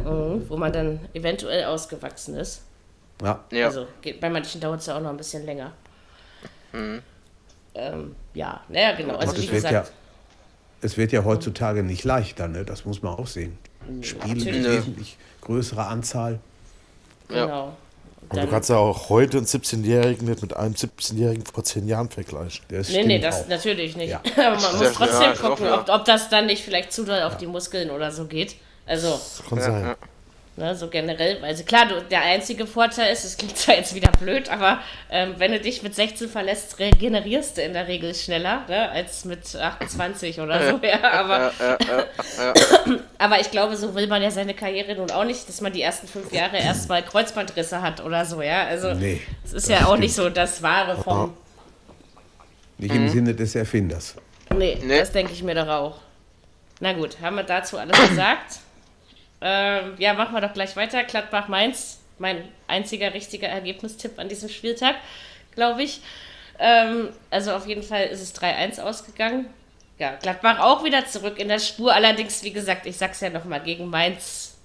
Mhm, 0.04 0.45
wo 0.49 0.57
man 0.57 0.73
dann 0.73 1.00
eventuell 1.14 1.64
ausgewachsen 1.64 2.37
ist. 2.37 2.62
Ja. 3.21 3.42
Ja. 3.50 3.66
Also 3.66 3.87
geht, 4.00 4.21
bei 4.21 4.30
manchen 4.30 4.61
dauert 4.61 4.80
es 4.80 4.87
ja 4.87 4.97
auch 4.97 5.00
noch 5.00 5.11
ein 5.11 5.16
bisschen 5.16 5.45
länger. 5.45 5.73
Ähm, 7.78 8.16
ja, 8.35 8.61
naja, 8.68 8.97
genau. 8.97 9.16
Also 9.16 9.37
wie 9.37 9.50
wird 9.50 9.64
ja, 9.64 9.70
gesagt, 9.70 9.92
es 10.80 10.97
wird 10.97 11.12
ja 11.12 11.25
heutzutage 11.25 11.82
nicht 11.82 12.04
leichter, 12.04 12.49
ne? 12.49 12.64
das 12.64 12.85
muss 12.85 13.02
man 13.02 13.14
auch 13.14 13.26
sehen. 13.26 13.58
Spiele 14.02 14.35
mit 14.35 14.47
natürlich. 14.47 14.66
wesentlich 14.66 15.16
größerer 15.40 15.88
Anzahl. 15.88 16.40
genau. 17.28 17.76
Und 18.20 18.32
du 18.32 18.40
Dann, 18.40 18.50
kannst 18.50 18.68
ja 18.68 18.76
auch 18.76 19.08
heute 19.08 19.38
einen 19.38 19.47
17-Jährigen 19.47 20.28
nicht 20.28 20.42
mit 20.42 20.54
einem 20.54 20.75
17-Jährigen 20.75 21.47
vor 21.47 21.64
10 21.64 21.88
Jahren 21.88 22.11
vergleichen. 22.11 22.62
Das 22.68 22.90
nee, 22.90 23.04
nee, 23.04 23.20
das 23.20 23.44
auch. 23.44 23.49
natürlich 23.49 23.97
nicht. 23.97 24.11
Ja. 24.11 24.20
Aber 24.37 24.61
man 24.61 24.76
muss 24.76 24.92
trotzdem 24.92 25.23
ja, 25.23 25.32
gucken, 25.32 25.49
hoffe, 25.50 25.64
ja. 25.64 25.80
ob, 25.80 25.88
ob 25.88 26.04
das 26.04 26.28
dann 26.28 26.44
nicht 26.47 26.62
vielleicht 26.62 26.92
zu 26.92 27.04
doll 27.04 27.23
auf 27.23 27.38
die 27.38 27.47
Muskeln 27.47 27.90
oder 27.90 28.11
so 28.11 28.26
geht. 28.26 28.56
Also, 28.87 29.12
Das 29.12 29.42
kann 29.49 29.61
sein. 29.61 29.97
Ne, 30.58 30.74
so 30.74 30.88
generell. 30.88 31.42
Also 31.42 31.64
klar, 31.64 31.86
du, 31.86 32.02
der 32.02 32.22
einzige 32.22 32.66
Vorteil 32.66 33.12
ist, 33.12 33.24
es 33.24 33.36
klingt 33.36 33.56
zwar 33.56 33.76
jetzt 33.76 33.94
wieder 33.94 34.10
blöd, 34.12 34.50
aber 34.50 34.80
ähm, 35.10 35.34
wenn 35.38 35.52
du 35.52 35.60
dich 35.60 35.82
mit 35.82 35.94
16 35.94 36.28
verlässt, 36.28 36.78
regenerierst 36.78 37.56
du 37.56 37.62
in 37.62 37.72
der 37.72 37.88
Regel 37.88 38.14
schneller 38.14 38.64
ne, 38.68 38.90
als 38.90 39.24
mit 39.24 39.54
28 39.56 40.40
oder 40.40 40.70
so. 40.70 40.80
Ja, 40.86 41.10
aber, 41.12 41.52
aber 43.18 43.40
ich 43.40 43.50
glaube, 43.50 43.76
so 43.76 43.94
will 43.94 44.06
man 44.06 44.22
ja 44.22 44.30
seine 44.30 44.54
Karriere 44.54 44.94
nun 44.96 45.10
auch 45.10 45.24
nicht, 45.24 45.48
dass 45.48 45.60
man 45.60 45.72
die 45.72 45.82
ersten 45.82 46.08
fünf 46.08 46.32
Jahre 46.32 46.58
erstmal 46.58 47.02
Kreuzbandrisse 47.02 47.80
hat 47.80 48.04
oder 48.04 48.24
so, 48.24 48.42
ja. 48.42 48.66
Also 48.66 48.94
Nee, 48.94 49.20
es 49.44 49.52
ist 49.52 49.68
ja 49.68 49.86
auch 49.86 49.96
nicht 49.96 50.14
so 50.14 50.28
das 50.28 50.62
Wahre 50.62 51.00
vom, 51.02 51.34
Nicht 52.78 52.94
im 52.94 53.08
Sinne 53.08 53.34
des 53.34 53.54
Erfinders. 53.54 54.16
Nee, 54.56 54.78
Nee. 54.82 54.98
das 54.98 55.12
denke 55.12 55.32
ich 55.32 55.42
mir 55.42 55.54
doch 55.54 55.68
auch. 55.68 56.00
Na 56.80 56.92
gut, 56.92 57.20
haben 57.20 57.36
wir 57.36 57.42
dazu 57.42 57.76
alles 57.76 57.98
gesagt? 58.08 58.60
Ähm, 59.40 59.95
ja, 59.99 60.14
machen 60.14 60.35
wir 60.35 60.40
doch 60.40 60.52
gleich 60.52 60.76
weiter. 60.76 61.04
Gladbach-Mainz, 61.04 62.00
mein 62.18 62.49
einziger 62.66 63.14
richtiger 63.14 63.49
Ergebnistipp 63.49 64.18
an 64.18 64.28
diesem 64.28 64.49
Spieltag, 64.49 64.97
glaube 65.54 65.83
ich. 65.83 66.00
Ähm, 66.59 67.11
also 67.30 67.52
auf 67.52 67.66
jeden 67.66 67.83
Fall 67.83 68.07
ist 68.07 68.21
es 68.21 68.35
3-1 68.35 68.80
ausgegangen. 68.80 69.47
Ja, 69.99 70.14
Gladbach 70.16 70.61
auch 70.61 70.85
wieder 70.85 71.07
zurück 71.07 71.38
in 71.38 71.49
der 71.49 71.59
Spur. 71.59 71.92
Allerdings, 71.92 72.42
wie 72.42 72.52
gesagt, 72.52 72.87
ich 72.87 72.97
sag's 72.97 73.21
ja 73.21 73.30
nochmal, 73.30 73.61
gegen 73.61 73.88
Mainz 73.90 74.57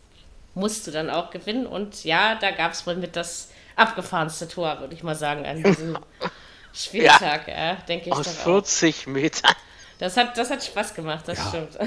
musst 0.55 0.85
du 0.85 0.91
dann 0.91 1.09
auch 1.09 1.31
gewinnen. 1.31 1.65
Und 1.65 2.03
ja, 2.03 2.35
da 2.35 2.51
gab 2.51 2.73
es 2.73 2.85
wohl 2.85 2.95
mit 2.95 3.15
das 3.15 3.49
abgefahrenste 3.75 4.47
Tor, 4.47 4.79
würde 4.79 4.93
ich 4.93 5.03
mal 5.03 5.15
sagen, 5.15 5.45
an 5.45 5.63
diesem 5.63 5.97
Spieltag. 6.73 7.47
Ja, 7.47 7.75
denke 7.87 8.09
ich 8.09 8.13
Aus 8.13 8.25
doch 8.25 8.39
auch. 8.41 8.61
40 8.61 9.07
Metern. 9.07 9.55
Das 10.03 10.17
hat, 10.17 10.37
das 10.37 10.49
hat 10.49 10.61
Spaß 10.61 10.95
gemacht, 10.95 11.23
das 11.25 11.39
stimmt. 11.47 11.79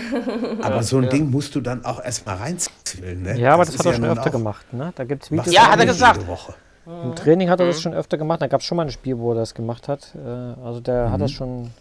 Aber 0.65 0.83
so 0.83 0.97
ein 0.97 1.11
Ding 1.11 1.31
musst 1.31 1.55
du 1.55 1.61
dann 1.61 1.85
auch 1.85 2.03
erstmal 2.03 2.37
reinzwillen. 2.37 3.25
Ne? 3.25 3.39
Ja, 3.39 3.53
aber 3.53 3.67
das, 3.67 3.75
ist 3.75 3.81
hat 3.81 3.87
er 3.89 3.93
schon 3.93 4.05
öfter 4.07 4.31
gemacht. 4.31 4.73
Ne? 4.73 4.91
Da 4.97 5.05
gibt 5.05 5.25
es 5.25 5.31
Videos. 5.31 5.53
Ja, 5.53 5.69
hat 5.69 5.79
er 5.79 5.85
gesagt. 5.85 6.17
jede 6.17 6.27
Woche. 6.27 6.55
Im 6.87 7.15
Training 7.15 7.51
hat 7.51 7.61
er 7.61 7.67
das 7.67 7.83
schon 7.83 7.93
öfter 7.93 8.17
gemacht. 8.17 8.41
Da 8.41 8.47
gab 8.47 8.63
es 8.63 8.67
schon 8.67 8.77
mal 8.77 8.85
ein 8.85 8.91
Spiel, 8.91 9.19
wo 9.19 9.33
er 9.33 9.35
das 9.35 9.53
gemacht 9.53 9.87
hat. 9.87 10.15
Äh, 10.15 10.29
Also 10.65 10.81
der 10.81 11.11
hat 11.11 11.21
das 11.21 11.31
schon, 11.31 11.73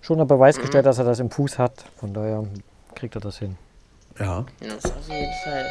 schon 0.00 0.18
unter 0.18 0.34
Beweis 0.34 0.58
gestellt, 0.58 0.86
dass 0.86 0.98
er 0.98 1.04
das 1.04 1.20
im 1.20 1.30
Fuß 1.30 1.56
hat. 1.56 1.84
Von 2.00 2.12
daher 2.12 2.42
kriegt 2.96 3.14
er 3.14 3.20
das 3.20 3.38
hin. 3.38 3.56
Ja. 4.18 4.44
Das 4.58 4.86
auf 4.86 5.08
jeden 5.08 5.32
Fall. 5.44 5.66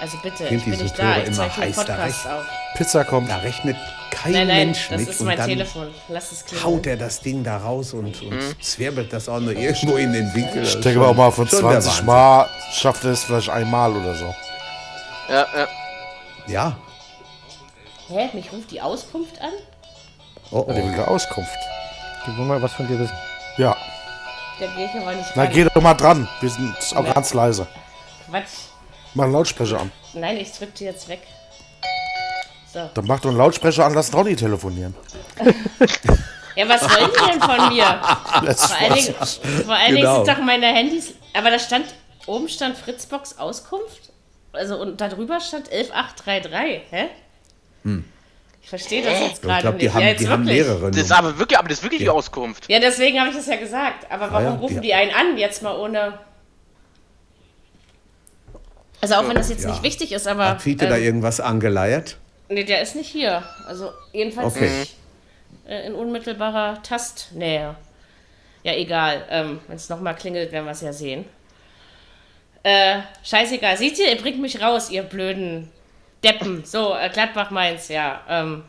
Also 0.00 0.16
bitte, 0.22 0.46
Find 0.46 0.52
ich 0.52 0.64
bin 0.64 0.72
diese 0.72 0.82
nicht 0.84 0.98
da. 0.98 1.18
Ich 1.18 1.28
immer 1.28 1.56
heiß, 1.56 1.76
da 1.76 1.82
Podcast 1.82 2.24
recht. 2.26 2.34
auf. 2.34 2.44
Pizza 2.74 3.04
kommt. 3.04 3.30
Da 3.30 3.36
rechnet 3.36 3.76
kein 4.10 4.32
Nein, 4.32 4.46
nein, 4.48 4.56
Mensch 4.68 4.88
das 4.88 5.00
mit. 5.00 5.08
ist 5.10 5.20
und 5.20 5.26
mein 5.26 5.36
dann 5.36 5.48
Telefon. 5.48 5.88
Lass 6.08 6.32
es 6.32 6.44
klingeln. 6.44 6.66
haut 6.66 6.86
er 6.86 6.96
das 6.96 7.20
Ding 7.20 7.44
da 7.44 7.56
raus 7.58 7.92
und, 7.92 8.20
und 8.22 8.64
zwirbelt 8.64 9.12
das 9.12 9.28
auch 9.28 9.40
nur 9.40 9.52
irgendwo 9.52 9.96
in 9.96 10.12
den 10.12 10.34
Winkel. 10.34 10.62
Ich 10.62 10.80
denke 10.80 11.00
aber 11.00 11.08
auch 11.10 11.14
mal 11.14 11.30
von 11.30 11.46
Schon 11.48 11.60
der 11.62 11.80
20 11.80 11.90
Wahnsinn. 11.90 12.06
Mal 12.06 12.48
schafft 12.72 13.04
er 13.04 13.10
es 13.12 13.24
vielleicht 13.24 13.50
einmal 13.50 13.92
oder 13.92 14.14
so. 14.14 14.34
Ja, 15.28 15.46
ja. 15.56 15.68
Ja. 16.46 16.76
Hä, 18.08 18.30
mich 18.32 18.50
ruft 18.52 18.70
die 18.70 18.80
Auskunft 18.80 19.38
an? 19.40 19.50
Oh, 20.50 20.64
oh. 20.66 20.74
will 20.74 20.82
eine 20.82 21.06
Auskunft. 21.06 21.50
Die 22.26 22.36
wollen 22.38 22.48
mal 22.48 22.62
was 22.62 22.72
von 22.72 22.88
dir 22.88 22.98
wissen. 22.98 23.14
Ja. 23.58 23.76
Da 24.58 24.66
gehe 24.74 24.86
ich 24.86 25.00
aber 25.00 25.12
nicht 25.14 25.28
Na, 25.34 25.42
ran. 25.44 25.52
geh 25.52 25.64
doch 25.64 25.82
mal 25.82 25.94
dran. 25.94 26.26
Wir 26.40 26.48
sind 26.50 26.74
auch 26.96 27.04
Ja. 27.04 27.12
ganz 27.12 27.34
leise. 27.34 27.66
Quatsch. 28.28 28.44
Mach 29.14 29.24
einen 29.24 29.32
Lautsprecher 29.32 29.80
an. 29.80 29.92
Nein, 30.14 30.36
ich 30.38 30.52
drück 30.52 30.74
die 30.74 30.84
jetzt 30.84 31.08
weg. 31.08 31.20
So. 32.72 32.88
Dann 32.94 33.06
mach 33.06 33.20
doch 33.20 33.30
einen 33.30 33.38
Lautsprecher 33.38 33.84
an, 33.86 33.94
lass 33.94 34.12
Ronny 34.14 34.36
telefonieren. 34.36 34.94
Ja, 36.54 36.68
was 36.68 36.82
wollen 36.82 37.10
die 37.14 37.30
denn 37.32 37.40
von 37.40 37.68
mir? 37.74 38.00
Das 38.44 38.66
Vor 38.72 38.78
allen 38.78 38.94
Dingen, 38.94 39.14
vor 39.64 39.74
allen 39.74 39.86
Dingen 39.94 39.96
Genau. 40.02 40.24
sind 40.24 40.36
doch 40.36 40.42
meine 40.44 40.66
Handys. 40.66 41.14
Aber 41.34 41.50
da 41.50 41.58
stand, 41.58 41.86
oben 42.26 42.48
stand 42.48 42.76
Fritzbox 42.76 43.38
Auskunft. 43.38 44.10
Also 44.52 44.76
und 44.80 45.00
darüber 45.00 45.40
stand 45.40 45.70
11833. 45.72 46.82
Hä? 46.90 47.04
Ich 48.62 48.68
verstehe 48.68 49.02
das 49.02 49.20
jetzt 49.20 49.32
Ich 49.36 49.40
gerade 49.40 49.62
glaube, 49.62 49.76
nicht. 49.78 49.86
die 49.86 49.92
haben, 49.92 50.02
ja, 50.06 50.14
die 50.14 50.28
haben 50.28 50.44
mehrere. 50.44 50.90
Das 50.90 51.00
ist 51.00 51.12
aber 51.12 51.38
wirklich, 51.38 51.58
aber 51.58 51.68
das 51.68 51.78
ist 51.78 51.84
wirklich 51.84 52.00
die 52.00 52.10
Auskunft. 52.10 52.68
Ja, 52.68 52.80
deswegen 52.80 53.18
habe 53.18 53.30
ich 53.30 53.36
das 53.36 53.46
ja 53.46 53.56
gesagt. 53.56 54.10
Aber 54.10 54.30
warum 54.30 54.44
ja, 54.44 54.54
rufen 54.56 54.74
die- 54.82 54.88
die 54.88 54.94
einen 54.94 55.12
an, 55.14 55.38
jetzt 55.38 55.62
mal 55.62 55.74
ohne. 55.78 56.18
Also 59.00 59.14
auch 59.14 59.28
wenn 59.28 59.36
das 59.36 59.48
jetzt 59.48 59.64
Ja. 59.64 59.70
nicht 59.70 59.82
wichtig 59.82 60.12
ist, 60.12 60.26
aber. 60.26 60.48
Hat 60.50 60.62
Fiete 60.62 60.88
da 60.88 60.96
ähm, 60.96 61.04
irgendwas 61.04 61.40
angeleiert? 61.40 62.16
nee, 62.48 62.64
der 62.64 62.80
ist 62.82 62.96
nicht 62.96 63.08
hier. 63.10 63.42
Also 63.66 63.92
jedenfalls 64.12 64.54
Okay. 64.56 64.70
nicht 64.80 64.94
äh, 65.68 65.86
in 65.86 65.94
unmittelbarer 65.94 66.82
Tastnähe. 66.82 67.74
Ja, 68.64 68.72
egal. 68.74 69.24
Ähm, 69.30 69.60
wenn 69.68 69.76
es 69.76 69.88
nochmal 69.88 70.16
klingelt, 70.16 70.50
werden 70.50 70.64
wir 70.64 70.72
es 70.72 70.80
ja 70.80 70.92
sehen. 70.92 71.24
Äh, 72.64 73.00
scheißegal. 73.22 73.76
Seht 73.76 73.98
ihr, 73.98 74.10
ihr 74.10 74.20
bringt 74.20 74.40
mich 74.40 74.60
raus, 74.60 74.90
ihr 74.90 75.02
blöden 75.04 75.70
Deppen. 76.24 76.64
So, 76.64 76.94
äh, 76.96 77.08
Gladbach 77.10 77.50
Mainz, 77.50 77.88
ja. 77.88 78.20
Ähm, 78.28 78.64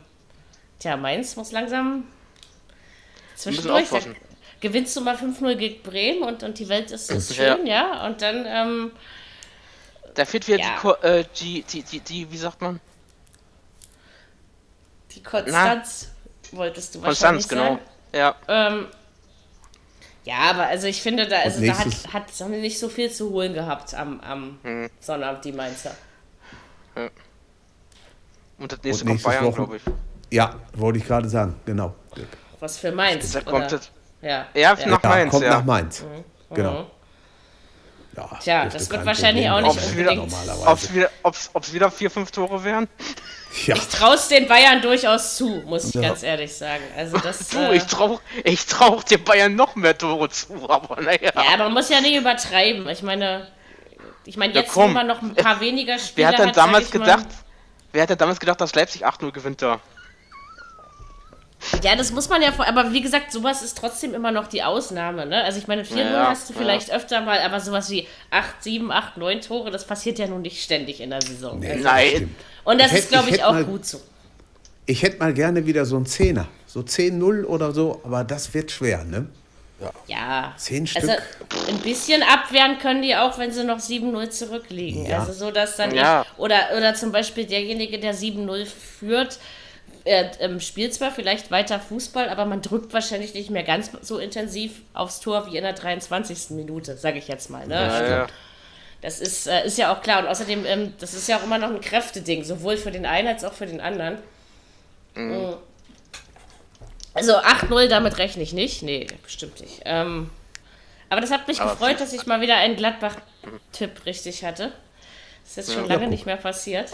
tja, 0.78 0.96
Mainz 0.96 1.34
muss 1.36 1.50
langsam 1.50 2.04
zwischendurch. 3.34 3.88
Da 3.90 3.98
gewinnst 4.60 4.94
du 4.96 5.00
mal 5.00 5.16
5-0 5.16 5.54
gegen 5.56 5.82
Bremen 5.82 6.22
und, 6.22 6.42
und 6.42 6.58
die 6.58 6.68
Welt 6.68 6.90
ist, 6.90 7.10
ist 7.10 7.36
Ja. 7.36 7.56
schön, 7.56 7.66
ja. 7.66 8.06
Und 8.06 8.22
dann, 8.22 8.44
ähm, 8.46 8.92
Da 10.20 10.26
fehlt 10.26 10.46
wieder 10.48 10.58
Ja. 10.58 10.76
die, 10.82 11.06
äh, 11.06 11.24
die, 11.40 11.62
die, 11.62 11.82
die, 11.82 12.00
die, 12.00 12.30
wie 12.30 12.36
sagt 12.36 12.60
man? 12.60 12.78
die 15.12 15.22
Konstanz 15.22 16.10
wolltest 16.52 16.94
du 16.94 17.02
wahrscheinlich 17.02 17.48
Konstanz, 17.48 17.48
genau. 17.48 17.62
sagen. 17.62 17.80
Ja. 18.12 18.34
Ähm, 18.68 18.86
ja, 20.24 20.36
aber 20.50 20.66
also 20.66 20.88
ich 20.88 21.00
finde, 21.00 21.26
da, 21.26 21.38
also 21.38 21.64
da 21.64 21.78
hat, 21.78 22.12
hat 22.12 22.24
haben 22.38 22.60
nicht 22.60 22.78
so 22.78 22.90
viel 22.90 23.10
zu 23.10 23.30
holen 23.30 23.54
gehabt 23.54 23.94
am, 23.94 24.20
am 24.20 24.58
Hm. 24.62 24.90
Sonnabend, 25.00 25.42
die 25.42 25.52
Mainzer. 25.52 25.92
Und 28.58 28.72
das 28.72 28.82
nächste 28.82 29.04
Und 29.04 29.10
kommt 29.12 29.22
Bayern, 29.22 29.54
glaube 29.54 29.76
ich. 29.78 29.82
Ja, 30.28 30.54
wollte 30.74 30.98
ich 30.98 31.06
gerade 31.06 31.30
sagen. 31.30 31.58
Genau. 31.64 31.94
Was 32.58 32.76
für 32.76 32.92
Mainz. 32.92 33.32
Da 33.32 33.40
kommt 33.40 33.72
das. 33.72 33.90
ja. 34.20 34.46
Ja, 34.52 34.74
ja. 34.74 34.86
nach 34.86 35.02
Ja, 35.02 35.08
Mainz, 35.08 35.30
kommt 35.30 35.44
ja. 35.44 35.50
nach 35.50 35.64
Mainz. 35.64 36.04
Genau. 36.50 36.90
Ja, 38.20 38.38
Tja, 38.38 38.64
das 38.66 38.90
wird 38.90 39.04
wahrscheinlich 39.06 39.46
Problem 39.46 39.64
auch 39.66 39.74
nicht 39.74 39.84
Ob's 39.84 39.96
wieder, 39.96 40.10
unbedingt. 40.12 40.32
normalerweise. 40.32 40.68
ob's 40.70 40.94
wieder, 40.94 41.10
ob's, 41.22 41.50
ob's 41.54 41.72
wieder 41.72 41.90
vier, 41.90 42.10
fünf 42.10 42.30
Tore 42.30 42.62
wären? 42.64 42.88
Ja, 43.66 43.74
Ich 43.74 43.88
traue 43.88 44.16
den 44.30 44.46
Bayern 44.46 44.80
durchaus 44.80 45.36
zu, 45.36 45.48
muss 45.66 45.92
ich 45.92 46.00
ganz 46.00 46.22
ehrlich 46.22 46.54
sagen. 46.56 46.84
Also 46.96 47.18
das, 47.18 47.48
Du, 47.48 47.58
äh, 47.58 47.76
ich 47.78 47.82
trau, 47.82 48.20
ich 48.44 48.64
trau 48.64 49.00
den 49.00 49.24
Bayern 49.24 49.56
noch 49.56 49.74
mehr 49.74 49.98
Tore 49.98 50.28
zu, 50.30 50.70
aber 50.70 51.02
naja. 51.02 51.32
ja, 51.34 51.56
man 51.58 51.72
muss 51.72 51.88
ja 51.88 52.00
nicht 52.00 52.14
übertreiben. 52.14 52.88
Ich 52.88 53.02
meine, 53.02 53.48
ich 54.24 54.36
meine, 54.36 54.54
Ja, 54.54 54.60
jetzt 54.60 54.76
wo 54.76 54.86
man 54.86 55.08
noch 55.08 55.20
ein 55.20 55.34
paar 55.34 55.58
weniger 55.60 55.94
Wer 55.94 55.98
Spiele 55.98 56.28
hat 56.28 56.38
denn 56.38 56.48
hat, 56.50 56.56
damals 56.56 56.94
mal- 56.94 57.26
wer 57.90 58.02
hat 58.02 58.10
denn 58.10 58.18
damals 58.18 58.38
gedacht, 58.38 58.60
dass 58.60 58.72
Leipzig 58.76 59.04
8-0 59.04 59.32
gewinnt 59.32 59.60
da? 59.62 59.80
Ja, 61.82 61.94
das 61.96 62.10
muss 62.12 62.28
man 62.28 62.40
ja, 62.42 62.52
vor- 62.52 62.66
aber 62.66 62.92
wie 62.92 63.00
gesagt, 63.02 63.32
sowas 63.32 63.62
ist 63.62 63.76
trotzdem 63.78 64.14
immer 64.14 64.30
noch 64.32 64.46
die 64.46 64.62
Ausnahme, 64.62 65.26
ne? 65.26 65.42
Also 65.44 65.58
ich 65.58 65.66
meine, 65.68 65.84
4-0 65.84 65.98
Ja, 66.12 66.28
hast 66.30 66.48
du 66.48 66.54
ja. 66.54 66.58
vielleicht 66.60 66.90
öfter 66.90 67.20
mal, 67.20 67.38
aber 67.40 67.60
sowas 67.60 67.90
wie 67.90 68.06
8, 68.30 68.62
7, 68.62 68.90
8, 68.90 69.16
9 69.18 69.40
Tore, 69.42 69.70
das 69.70 69.86
passiert 69.86 70.18
ja 70.18 70.26
nun 70.26 70.42
nicht 70.42 70.62
ständig 70.62 71.00
in 71.00 71.10
der 71.10 71.20
Saison. 71.22 71.58
Nee, 71.60 71.72
Also- 71.72 71.84
Nein. 71.84 72.34
Und 72.64 72.80
das 72.80 72.88
Ich 72.88 72.92
hätt- 72.92 72.98
ist, 73.04 73.08
glaube 73.10 73.28
ich 73.28 73.34
ich, 73.36 73.44
auch 73.44 73.52
mal- 73.52 73.64
gut 73.64 73.84
so. 73.86 74.00
Ich 74.86 75.02
hätte 75.02 75.18
mal 75.18 75.32
gerne 75.34 75.66
wieder 75.66 75.84
so 75.84 75.96
einen 75.96 76.06
Zehner. 76.06 76.48
So 76.66 76.82
10-0 76.82 77.44
oder 77.44 77.72
so, 77.72 78.00
aber 78.04 78.24
das 78.24 78.52
wird 78.54 78.70
schwer, 78.70 79.04
ne? 79.04 79.26
Ja. 80.08 80.52
Zehn 80.58 80.86
Also 80.94 81.08
Stück. 81.12 81.22
ein 81.68 81.78
bisschen 81.78 82.22
abwehren 82.22 82.78
können 82.78 83.00
die 83.00 83.16
auch, 83.16 83.38
wenn 83.38 83.50
sie 83.50 83.64
noch 83.64 83.78
7-0 83.80 84.28
zurückliegen. 84.28 85.06
Ja. 85.06 85.20
Also 85.20 85.32
so, 85.32 85.50
dass 85.50 85.76
dann 85.76 85.94
Ja. 85.94 86.22
ich, 86.22 86.38
oder, 86.38 86.56
oder 86.76 86.94
zum 86.94 87.12
Beispiel 87.12 87.46
derjenige, 87.46 87.98
der 87.98 88.12
7-0 88.14 88.66
führt, 88.66 89.38
er 90.04 90.30
ähm, 90.40 90.60
spielt 90.60 90.94
zwar 90.94 91.10
vielleicht 91.10 91.50
weiter 91.50 91.78
Fußball, 91.78 92.28
aber 92.28 92.46
man 92.46 92.62
drückt 92.62 92.92
wahrscheinlich 92.92 93.34
nicht 93.34 93.50
mehr 93.50 93.62
ganz 93.62 93.90
so 94.02 94.18
intensiv 94.18 94.82
aufs 94.94 95.20
Tor 95.20 95.46
wie 95.46 95.56
in 95.56 95.64
der 95.64 95.72
23. 95.72 96.50
Minute, 96.50 96.96
sage 96.96 97.18
ich 97.18 97.28
jetzt 97.28 97.50
mal. 97.50 97.66
Ne? 97.66 97.74
Ja, 97.74 98.08
ja. 98.08 98.26
Das 99.02 99.20
ist, 99.20 99.46
äh, 99.46 99.66
ist 99.66 99.78
ja 99.78 99.92
auch 99.92 100.02
klar. 100.02 100.20
Und 100.20 100.28
außerdem, 100.28 100.66
ähm, 100.66 100.94
das 100.98 101.14
ist 101.14 101.28
ja 101.28 101.38
auch 101.38 101.44
immer 101.44 101.58
noch 101.58 101.70
ein 101.70 101.80
Kräfteding, 101.80 102.44
sowohl 102.44 102.76
für 102.76 102.90
den 102.90 103.06
einen 103.06 103.28
als 103.28 103.44
auch 103.44 103.52
für 103.52 103.66
den 103.66 103.80
anderen. 103.80 104.18
Mhm. 105.14 105.54
Also 107.14 107.36
8-0, 107.36 107.88
damit 107.88 108.18
rechne 108.18 108.42
ich 108.42 108.52
nicht. 108.52 108.82
Nee, 108.82 109.06
bestimmt 109.22 109.60
nicht. 109.60 109.82
Ähm, 109.84 110.30
aber 111.08 111.20
das 111.20 111.30
hat 111.30 111.48
mich 111.48 111.60
Aber 111.60 111.72
gefreut, 111.72 112.00
dass 112.00 112.12
ich 112.12 112.26
mal 112.26 112.40
wieder 112.40 112.56
einen 112.56 112.76
Gladbach-Tipp 112.76 114.06
richtig 114.06 114.44
hatte. 114.44 114.72
Das 115.42 115.50
ist 115.50 115.56
jetzt 115.56 115.72
schon 115.72 115.88
lange 115.88 116.06
nicht 116.06 116.26
mehr 116.26 116.36
passiert. 116.36 116.90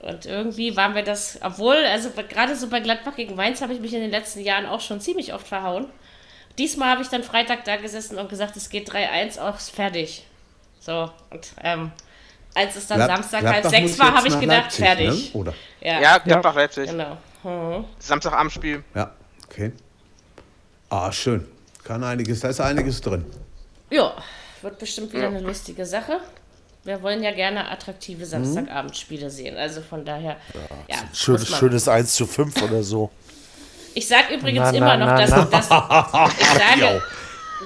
Und 0.00 0.24
irgendwie 0.24 0.76
waren 0.76 0.94
wir 0.94 1.02
das, 1.02 1.38
obwohl, 1.42 1.76
also 1.76 2.10
gerade 2.10 2.56
so 2.56 2.68
bei 2.68 2.80
Gladbach 2.80 3.16
gegen 3.16 3.34
Mainz 3.36 3.60
habe 3.60 3.74
ich 3.74 3.80
mich 3.80 3.92
in 3.92 4.00
den 4.00 4.10
letzten 4.10 4.40
Jahren 4.40 4.64
auch 4.66 4.80
schon 4.80 5.00
ziemlich 5.00 5.34
oft 5.34 5.46
verhauen. 5.46 5.86
Diesmal 6.58 6.90
habe 6.90 7.02
ich 7.02 7.08
dann 7.08 7.22
Freitag 7.22 7.64
da 7.64 7.76
gesessen 7.76 8.18
und 8.18 8.28
gesagt, 8.28 8.56
es 8.56 8.70
geht 8.70 8.90
3-1 8.90 9.38
aus, 9.38 9.68
fertig. 9.70 10.26
So, 10.80 11.10
und 11.30 11.52
ähm, 11.62 11.92
als 12.54 12.76
es 12.76 12.86
dann 12.86 12.96
Glad- 12.98 13.10
Samstag 13.10 13.44
halb 13.44 13.66
sechs 13.66 13.98
war, 13.98 14.14
habe 14.14 14.28
ich 14.28 14.40
gedacht, 14.40 14.62
Leipzig, 14.78 14.84
fertig. 14.84 15.34
Ne? 15.34 15.40
Oder? 15.40 15.54
Ja, 15.80 16.00
Ja, 16.00 16.18
Gladbach 16.18 16.54
Leipzig. 16.54 16.90
genau. 16.90 17.16
Mhm. 17.44 17.84
Samstagabendspiel. 17.98 18.82
Ja, 18.94 19.12
okay. 19.46 19.72
Ah, 20.88 21.12
schön. 21.12 21.46
Kann 21.84 22.02
einiges, 22.02 22.40
da 22.40 22.48
ist 22.48 22.60
einiges 22.60 23.00
drin. 23.00 23.24
Ja, 23.90 24.14
wird 24.62 24.78
bestimmt 24.78 25.12
wieder 25.12 25.28
eine 25.28 25.40
lustige 25.40 25.84
Sache. 25.86 26.20
Wir 26.84 27.02
wollen 27.02 27.22
ja 27.22 27.30
gerne 27.32 27.70
attraktive 27.70 28.24
Samstagabendspiele 28.24 29.30
sehen. 29.30 29.56
Also 29.56 29.82
von 29.82 30.04
daher, 30.04 30.36
ja. 30.88 30.96
Schön, 31.12 31.34
muss 31.34 31.50
man- 31.50 31.58
schönes 31.60 31.88
1 31.88 32.14
zu 32.14 32.26
5 32.26 32.62
oder 32.62 32.82
so. 32.82 33.10
Ich 33.94 34.06
sage 34.08 34.34
übrigens 34.34 34.62
Na, 34.62 34.70
immer 34.70 34.96
na, 34.96 34.98
noch, 34.98 35.06
na, 35.06 35.46
dass, 35.48 35.68
na. 35.68 36.24
dass 36.24 36.32
ich 36.40 36.46
sage, 36.46 37.02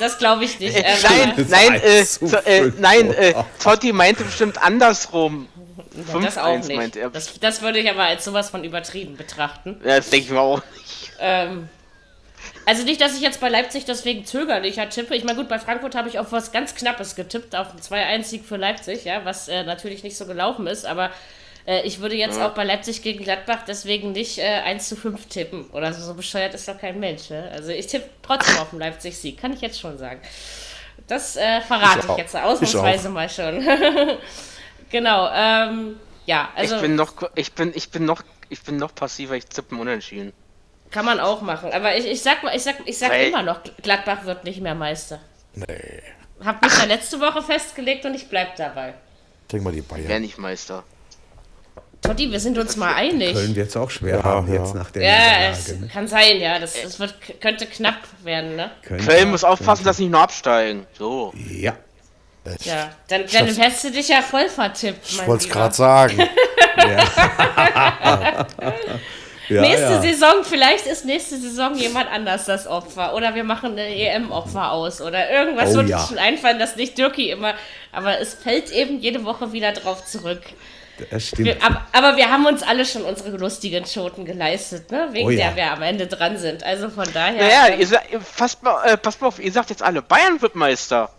das 0.01 0.19
glaube 0.19 0.45
ich 0.45 0.59
nicht. 0.59 0.75
Äh, 0.77 0.83
nein, 1.03 1.47
nein, 1.49 1.75
äh, 1.83 2.03
so, 2.05 2.37
äh, 2.39 2.73
nein, 2.79 3.13
äh, 3.13 3.35
Totti 3.63 3.93
meinte 3.93 4.25
bestimmt 4.25 4.61
andersrum. 4.61 5.49
Ja, 6.13 6.19
das 6.21 6.39
auch 6.39 6.47
5-1 6.47 6.67
nicht. 6.67 6.77
meinte 6.77 7.01
er. 7.01 7.11
Das, 7.11 7.39
das 7.39 7.63
würde 7.63 7.79
ich 7.79 7.89
aber 7.89 8.03
als 8.05 8.25
sowas 8.25 8.51
von 8.51 8.65
übertrieben 8.65 9.17
betrachten. 9.17 9.81
Ja, 9.85 9.99
das 9.99 10.11
denke 10.11 10.27
ich 10.27 10.33
mir 10.33 10.41
auch. 10.41 10.63
Ähm, 11.21 11.69
Also 12.67 12.85
nicht, 12.85 13.01
dass 13.01 13.15
ich 13.15 13.21
jetzt 13.21 13.41
bei 13.41 13.49
Leipzig 13.49 13.85
deswegen 13.85 14.25
zögerlicher 14.25 14.89
tippe. 14.89 15.15
Ich 15.15 15.25
meine, 15.25 15.39
gut, 15.39 15.49
bei 15.49 15.59
Frankfurt 15.59 15.95
habe 15.95 16.09
ich 16.09 16.19
auf 16.19 16.33
was 16.33 16.53
ganz 16.53 16.75
Knappes 16.75 17.15
getippt, 17.15 17.55
auf 17.55 17.71
einen 17.71 17.81
2-1-Sieg 17.81 18.45
für 18.45 18.57
Leipzig, 18.57 19.05
ja, 19.05 19.25
was 19.25 19.49
äh, 19.49 19.65
natürlich 19.65 20.03
nicht 20.03 20.17
so 20.17 20.27
gelaufen 20.27 20.67
ist, 20.67 20.87
aber 20.87 21.11
äh, 21.67 21.83
ich 21.83 22.01
würde 22.01 22.17
jetzt 22.17 22.41
auch 22.41 22.53
bei 22.53 22.65
Leipzig 22.65 23.03
gegen 23.03 23.23
Gladbach 23.23 23.61
deswegen 23.67 24.13
nicht 24.13 24.39
äh, 24.39 24.61
1 24.65 24.89
zu 24.89 24.97
5 24.97 25.27
tippen. 25.27 25.71
Oder 25.71 25.93
so, 25.93 26.05
so 26.05 26.15
bescheuert 26.15 26.55
ist 26.55 26.69
doch 26.69 26.79
kein 26.79 27.01
Mensch. 27.01 27.31
Ja? 27.31 27.45
Also 27.49 27.71
ich 27.71 27.87
tippe 27.87 28.09
trotzdem 28.23 28.59
auf 28.59 28.71
den 28.71 28.79
Leipzig-Sieg, 28.79 29.41
kann 29.41 29.53
ich 29.53 29.61
jetzt 29.61 29.81
schon 29.81 29.99
sagen. 29.99 30.21
Das 31.07 31.37
äh, 31.37 31.61
verrate 31.61 32.01
Ich 32.01 32.11
ich, 32.11 32.17
jetzt 32.17 32.37
ausnahmsweise 32.37 33.09
mal 33.11 33.29
schon. 33.29 33.63
genau, 34.91 35.29
ähm, 35.35 35.97
ja, 36.27 36.49
also 36.57 36.77
ich 36.77 36.83
bin 36.83 36.95
noch, 36.95 37.13
ich 37.35 37.53
bin, 37.53 37.73
ich 37.75 37.91
bin 37.91 38.07
noch, 38.07 38.23
ich 38.49 38.63
bin 38.63 38.77
noch 38.77 38.95
passiver, 38.95 39.35
ich 39.35 39.47
tippe 39.47 39.77
unentschieden. 39.77 40.33
Kann 40.95 41.05
man 41.05 41.19
auch 41.19 41.43
machen. 41.43 41.73
Aber 41.73 41.97
ich, 41.97 42.07
ich 42.07 42.23
sag 42.23 42.45
mal, 42.45 42.55
ich 42.55 42.63
sag, 42.63 42.77
ich 42.87 42.97
sag 42.97 43.11
Weil- 43.11 43.27
immer 43.29 43.43
noch, 43.43 43.59
Gladbach 43.83 44.25
wird 44.25 44.45
nicht 44.45 44.61
mehr 44.61 44.77
Meister. 44.77 45.19
Nee. 45.55 45.65
Hab 46.45 46.63
mich 46.63 46.73
da 46.73 46.85
letzte 46.85 47.19
Woche 47.21 47.43
festgelegt 47.43 48.05
und 48.05 48.15
ich 48.15 48.29
bleib 48.29 48.55
dabei. 48.57 48.95
Denk 49.51 49.65
mal 49.65 49.73
die 49.73 49.83
Wer 49.91 50.05
Bayern. 50.07 50.23
nicht 50.23 50.39
Meister. 50.39 50.85
Totti, 52.01 52.31
wir 52.31 52.39
sind 52.39 52.59
uns 52.59 52.77
mal 52.77 52.95
einig. 52.95 53.33
Köln 53.35 53.57
wird 53.57 53.71
es 53.71 53.77
auch 53.77 53.91
schwer 53.91 54.19
Ja, 54.19 54.23
haben 54.25 54.47
ja. 54.53 54.61
jetzt 54.61 54.75
nach 54.75 54.91
der 54.93 55.03
Ja, 55.03 55.51
es 55.51 55.59
Niederlage. 55.67 55.87
Ne? 55.87 55.91
kann 55.93 56.07
sein, 56.09 56.41
ja. 56.41 56.59
Das, 56.61 56.81
das 56.81 57.01
wird, 57.01 57.15
könnte 57.41 57.67
knapp 57.67 57.99
werden, 58.23 58.55
ne? 58.57 58.71
Könnte- 58.83 59.05
Köln 59.05 59.31
muss 59.31 59.43
aufpassen, 59.43 59.85
dass 59.85 59.97
sie 59.97 60.05
nicht 60.05 60.13
nur 60.13 60.21
absteigen. 60.21 60.87
So. 60.97 61.33
Ja, 61.51 61.73
Ja. 62.63 62.91
Dann, 63.09 63.25
dann 63.33 63.47
hättest 63.47 63.85
du 63.85 63.91
dich 63.91 64.09
ja 64.09 64.23
voll 64.23 64.49
vertippt, 64.49 65.09
Ich 65.11 65.27
wollte 65.27 65.45
es 65.47 65.51
gerade 65.51 65.75
sagen. 65.75 66.19
ja, 69.49 69.61
Nächste 69.61 69.93
ja. 69.93 70.01
Saison, 70.01 70.45
vielleicht 70.45 70.87
ist 70.87 71.05
nächste 71.05 71.37
Saison 71.37 71.75
jemand 71.75 72.11
anders 72.11 72.45
das 72.47 72.67
Opfer. 72.67 73.15
Oder 73.15 73.35
wir 73.35 73.45
machen 73.45 73.73
eine 73.73 73.95
EM-Opfer 73.95 74.73
aus. 74.73 75.01
Oder 75.01 75.31
irgendwas 75.31 75.73
Oh 75.73 75.77
wird 75.77 75.89
ja. 75.89 75.99
uns 75.99 76.09
schon 76.09 76.19
einfallen, 76.19 76.59
dass 76.59 76.77
nicht 76.77 76.97
Dirki 76.97 77.31
immer. 77.31 77.55
Aber 77.93 78.21
es 78.21 78.35
fällt 78.35 78.71
eben 78.71 79.01
jede 79.01 79.25
Woche 79.25 79.53
wieder 79.53 79.73
drauf 79.73 80.07
zurück. 80.07 80.43
Das 81.11 81.29
stimmt. 81.29 81.47
Wir, 81.47 81.63
aber, 81.63 81.85
aber 81.93 82.17
wir 82.17 82.31
haben 82.31 82.47
uns 82.47 82.63
alle 82.63 82.85
schon 82.85 83.03
unsere 83.03 83.37
lustigen 83.37 83.85
Schoten 83.85 84.25
geleistet, 84.25 84.91
ne? 84.93 85.09
Wegen 85.11 85.27
Oh 85.27 85.31
ja. 85.31 85.49
der 85.49 85.57
wir 85.57 85.73
am 85.73 85.83
Ende 85.83 86.07
dran 86.07 86.39
sind. 86.39 86.63
Also 86.63 86.89
von 86.89 87.07
daher. 87.13 87.43
Naja, 87.43 87.75
ähm, 87.75 87.81
ihr, 87.81 88.21
passt 88.37 88.63
mal, 88.63 88.85
äh, 88.85 88.97
passt 88.97 89.21
mal 89.21 89.29
auf, 89.29 89.39
ihr 89.41 89.51
sagt 89.51 89.71
jetzt 89.71 89.83
alle, 89.83 90.03
Bayern 90.03 90.41
wird 90.41 90.55
Meister. 90.55 91.11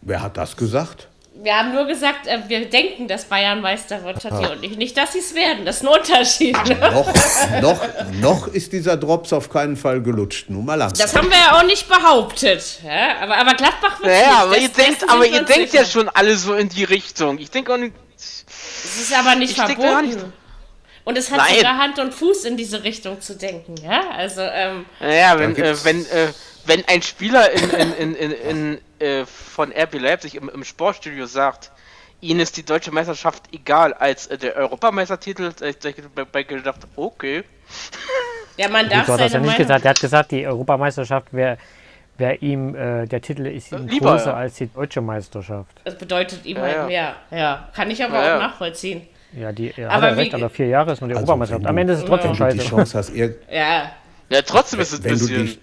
Wer 0.00 0.22
hat 0.22 0.36
das 0.38 0.56
gesagt? 0.56 1.08
Wir 1.42 1.56
haben 1.56 1.72
nur 1.72 1.86
gesagt, 1.86 2.26
äh, 2.26 2.38
wir 2.48 2.68
denken, 2.68 3.08
dass 3.08 3.24
Bayern 3.24 3.60
Meister 3.60 4.04
wird, 4.04 4.22
Totti 4.22 4.46
und 4.46 4.62
ich. 4.62 4.76
Nicht, 4.76 4.96
dass 4.96 5.12
sie 5.12 5.20
es 5.20 5.34
werden. 5.34 5.64
Das 5.64 5.76
ist 5.76 5.82
ein 5.82 5.88
Unterschied. 5.88 6.56
Ne? 6.66 6.76
Noch, 6.92 7.60
noch, 7.62 7.80
noch 8.20 8.48
ist 8.48 8.72
dieser 8.72 8.96
Drops 8.96 9.32
auf 9.32 9.48
keinen 9.48 9.76
Fall 9.76 10.02
gelutscht. 10.02 10.50
Nur 10.50 10.62
mal 10.62 10.74
langsam. 10.74 11.06
Das 11.06 11.16
haben 11.16 11.30
wir 11.30 11.38
ja 11.38 11.58
auch 11.58 11.64
nicht 11.64 11.88
behauptet. 11.88 12.80
Ja? 12.84 13.22
Aber, 13.22 13.36
aber 13.36 13.54
Gladbach 13.54 14.00
wird 14.00 14.10
Naja, 14.10 14.38
aber 14.42 14.56
nicht. 14.56 14.76
ihr 14.76 14.84
denkt, 14.84 15.10
aber 15.10 15.26
ihr 15.26 15.42
denkt 15.42 15.72
ja 15.72 15.84
schon 15.84 16.08
alle 16.10 16.36
so 16.36 16.54
in 16.54 16.68
die 16.68 16.84
Richtung. 16.84 17.38
Ich 17.38 17.50
denke 17.50 17.72
auch 17.72 17.78
nicht. 17.78 17.94
Es 18.16 19.02
ist 19.02 19.18
aber 19.18 19.34
nicht 19.34 19.54
verboten. 19.54 20.32
Und 21.04 21.16
es 21.16 21.30
hat 21.30 21.38
Nein. 21.38 21.56
sogar 21.56 21.78
Hand 21.78 21.98
und 21.98 22.12
Fuß 22.12 22.44
in 22.44 22.56
diese 22.56 22.84
Richtung 22.84 23.20
zu 23.20 23.34
denken, 23.34 23.74
ja? 23.82 24.02
Also, 24.16 24.42
ähm, 24.42 24.84
Naja, 25.00 25.38
wenn, 25.38 25.56
äh, 25.56 25.74
wenn, 25.84 26.06
äh, 26.06 26.28
wenn 26.66 26.86
ein 26.88 27.02
Spieler 27.02 27.50
in, 27.50 27.70
in, 27.70 27.92
in, 27.94 28.14
in, 28.14 28.32
in, 28.32 28.78
äh, 29.00 29.24
von 29.26 29.72
RB 29.72 29.94
Leipzig 29.98 30.34
im, 30.36 30.48
im 30.48 30.64
Sportstudio 30.64 31.26
sagt, 31.26 31.70
ihnen 32.20 32.40
ist 32.40 32.56
die 32.56 32.64
deutsche 32.64 32.90
Meisterschaft 32.92 33.44
egal 33.52 33.92
als 33.94 34.26
äh, 34.26 34.38
der 34.38 34.56
Europameistertitel, 34.56 35.52
äh, 35.60 35.70
ich 35.70 35.78
bei, 36.14 36.24
bei 36.24 36.42
gedacht, 36.42 36.80
okay. 36.96 37.44
ja, 38.56 38.68
man 38.68 38.88
darf 38.88 39.06
so 39.06 39.12
hat 39.14 39.20
er 39.20 39.28
seine 39.30 39.44
ja 39.46 39.50
nicht 39.52 39.58
gesagt. 39.58 39.84
Er 39.84 39.90
hat 39.90 40.00
gesagt, 40.00 40.30
die 40.32 40.46
Europameisterschaft 40.46 41.32
wäre 41.32 41.58
wär 42.18 42.42
ihm, 42.42 42.74
äh, 42.74 43.06
der 43.06 43.22
Titel 43.22 43.46
ist 43.46 43.72
ihm 43.72 43.86
Lieber, 43.88 44.10
größer 44.12 44.32
ja. 44.32 44.36
als 44.36 44.54
die 44.56 44.66
deutsche 44.66 45.00
Meisterschaft. 45.00 45.80
Das 45.84 45.96
bedeutet 45.96 46.44
ihm 46.44 46.58
Ja, 46.58 46.62
halt 46.62 46.86
mehr. 46.88 47.14
Ja, 47.30 47.68
kann 47.74 47.90
ich 47.90 48.04
aber 48.04 48.14
Ja, 48.16 48.20
auch 48.20 48.26
ja. 48.26 48.38
nachvollziehen. 48.48 49.08
Ja, 49.32 49.52
die 49.52 49.72
ja, 49.76 49.88
Aber 49.88 49.94
hat 49.94 50.02
er 50.10 50.16
wie- 50.16 50.20
recht, 50.20 50.34
aber 50.34 50.50
vier 50.50 50.66
Jahre 50.66 50.92
ist 50.92 51.00
nur 51.00 51.08
die 51.08 51.14
Also, 51.14 51.22
Europameisterschaft. 51.24 51.66
Am 51.66 51.78
Ende 51.78 51.94
ist 51.94 52.00
es 52.00 52.04
trotzdem 52.04 52.38
Wenn 52.38 52.48
du 52.48 52.54
die 52.54 52.58
scheiße. 52.60 52.68
Chance 52.70 52.98
hast, 52.98 53.14
Ja, 53.14 53.28
Ja, 54.28 54.42
trotzdem 54.42 54.80
ist 54.80 54.92
es 54.92 54.98
ein 55.00 55.04
wenn 55.04 55.18
du 55.18 55.26
bisschen. 55.28 55.58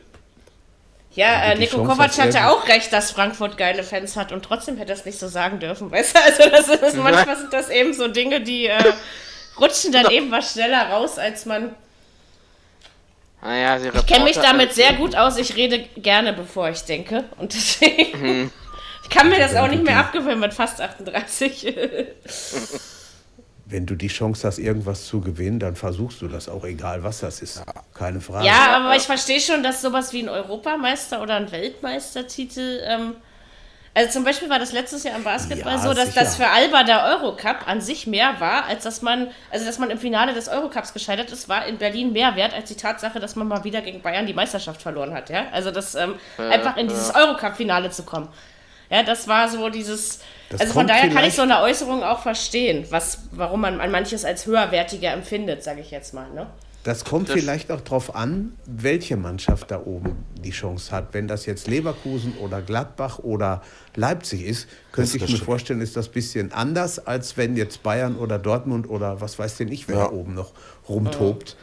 Ja 1.18 1.44
äh, 1.52 1.54
die 1.56 1.62
Nico 1.62 1.78
Chance 1.78 1.92
Kovac 1.92 2.12
hatte 2.18 2.38
irgendwie- 2.38 2.40
auch 2.40 2.68
recht, 2.68 2.94
dass 2.94 3.12
Frankfurt 3.12 3.58
geile 3.58 3.84
Fans 3.84 4.16
hat 4.16 4.32
und 4.32 4.44
trotzdem 4.46 4.78
hätte 4.78 4.94
er 4.94 4.98
es 4.98 5.06
nicht 5.06 5.20
so 5.20 5.28
sagen 5.28 5.60
dürfen, 5.60 5.92
weißt 5.92 6.16
du? 6.16 6.24
Also 6.24 6.50
das 6.50 6.68
ist, 6.70 6.96
manchmal 6.96 7.36
sind 7.38 7.52
das 7.52 7.70
eben 7.70 7.94
so 7.94 8.08
Dinge, 8.08 8.40
die 8.42 8.68
äh, 8.68 8.94
rutschen 9.60 9.92
dann 9.92 10.10
eben 10.10 10.32
was 10.32 10.54
schneller 10.54 10.90
raus, 10.90 11.18
als 11.20 11.46
man... 11.46 11.76
Naja, 13.42 13.78
die 13.78 13.90
Ich 13.96 14.06
kenne 14.08 14.24
mich 14.24 14.38
damit 14.38 14.74
sehr 14.74 14.94
gut 14.94 15.16
aus. 15.16 15.38
Ich 15.38 15.56
rede 15.56 15.80
gerne, 15.96 16.34
bevor 16.34 16.70
ich 16.70 16.82
denke. 16.82 17.26
Und 17.38 17.54
deswegen. 17.54 18.22
Mhm. 18.22 18.52
Ich 19.04 19.16
kann 19.16 19.30
mir 19.30 19.40
das 19.40 19.56
auch 19.56 19.70
nicht 19.70 19.84
mehr 19.84 20.00
abgewöhnen 20.00 20.42
mit 20.42 20.54
fast 20.54 20.82
38. 20.82 21.66
wenn 23.70 23.86
du 23.86 23.96
die 23.96 24.08
Chance 24.08 24.48
hast, 24.48 24.60
irgendwas 24.60 25.06
zu 25.06 25.22
gewinnen, 25.22 25.60
dann 25.60 25.76
versuchst 25.76 26.22
du 26.22 26.28
das 26.28 26.48
auch, 26.48 26.64
egal 26.64 27.04
was 27.04 27.20
das 27.20 27.42
ist. 27.42 27.64
Keine 27.94 28.22
Frage. 28.22 28.46
ja, 28.46 28.78
aber 28.78 28.96
ich 28.96 29.04
verstehe 29.04 29.40
schon, 29.40 29.64
dass 29.64 29.82
sowas 29.82 30.14
wie 30.14 30.24
ein 30.24 30.30
Europameister 30.30 31.22
oder 31.22 31.36
ein 31.36 31.52
Weltmeistertitel. 31.52 32.82
Ähm, 32.86 33.16
also 33.94 34.12
zum 34.12 34.24
Beispiel 34.24 34.48
war 34.48 34.60
das 34.60 34.74
letztes 34.74 35.04
Jahr 35.04 35.16
im 35.16 35.24
Basketball 35.24 35.74
Ja, 35.74 35.80
so, 35.80 35.92
dass 35.94 36.10
sicher. 36.10 36.20
das 36.20 36.36
für 36.36 36.48
Alba 36.48 36.84
der 36.84 37.04
Eurocup 37.04 37.68
an 37.68 37.82
sich 37.82 38.06
mehr 38.06 38.40
war, 38.40 38.66
als 38.66 38.84
dass 38.84 39.02
man, 39.02 39.30
also 39.50 39.66
dass 39.66 39.80
man 39.80 39.90
im 39.90 39.98
Finale 39.98 40.34
des 40.34 40.48
Eurocups 40.50 40.94
gescheitert 40.94 41.32
ist, 41.32 41.50
war 41.50 41.66
in 41.66 41.80
Berlin 41.80 42.14
mehr 42.14 42.36
wert 42.36 42.54
als 42.54 42.70
die 42.70 42.76
Tatsache, 42.76 43.20
dass 43.20 43.36
man 43.36 43.48
mal 43.48 43.64
wieder 43.64 43.82
gegen 43.82 44.02
Bayern 44.04 44.28
die 44.28 44.36
Meisterschaft 44.36 44.84
verloren 44.84 45.16
hat, 45.16 45.32
ja. 45.32 45.48
Also 45.52 45.72
das 45.72 45.96
ähm, 45.96 46.14
einfach 46.38 46.78
in 46.78 46.88
dieses 46.88 47.14
Eurocup-Finale 47.16 47.90
zu 47.90 48.04
kommen. 48.04 48.30
Ja, 48.89 49.04
das 49.04 49.28
war 49.28 49.50
so 49.50 49.69
dieses. 49.69 50.19
Das 50.50 50.62
also 50.62 50.73
von 50.73 50.88
daher 50.88 51.10
kann 51.10 51.26
ich 51.26 51.34
so 51.34 51.41
eine 51.41 51.62
Äußerung 51.62 52.04
auch 52.04 52.21
verstehen, 52.21 52.86
was, 52.89 53.23
warum 53.32 53.62
man 53.62 53.82
an 53.82 53.91
manches 53.91 54.23
als 54.23 54.45
höherwertiger 54.45 55.12
empfindet, 55.12 55.62
sage 55.63 55.82
ich 55.82 55.91
jetzt 55.91 56.13
mal. 56.13 56.30
Ne? 56.34 56.47
Das 56.86 57.04
kommt 57.04 57.28
Das- 57.28 57.36
vielleicht 57.36 57.69
auch 57.69 57.82
darauf 57.82 58.15
an, 58.15 58.54
welche 58.65 59.17
Mannschaft 59.17 59.71
da 59.71 59.82
oben 59.84 60.23
die 60.41 60.52
Chance 60.52 60.91
hat. 60.93 61.10
Wenn 61.13 61.28
das 61.28 61.45
jetzt 61.45 61.67
Leverkusen 61.67 62.38
oder 62.38 62.62
Gladbach 62.62 63.19
oder 63.19 63.62
Leipzig 63.97 64.45
ist, 64.45 64.69
könnte 64.93 65.17
ich 65.17 65.21
mir 65.21 65.28
richtig. 65.28 65.43
vorstellen, 65.43 65.82
ist 65.82 65.97
das 65.97 66.08
ein 66.08 66.13
bisschen 66.13 66.54
anders, 66.54 67.06
als 67.06 67.36
wenn 67.36 67.58
jetzt 67.58 67.84
Bayern 67.84 68.15
oder 68.15 68.39
Dortmund 68.39 68.89
oder 68.89 69.19
was 69.19 69.38
weiß 69.38 69.58
denn 69.58 69.69
ich, 69.69 69.89
wer 69.89 69.97
Ja. 69.97 70.04
da 70.06 70.12
oben 70.13 70.34
noch 70.34 70.54
rumtobt. 70.88 71.58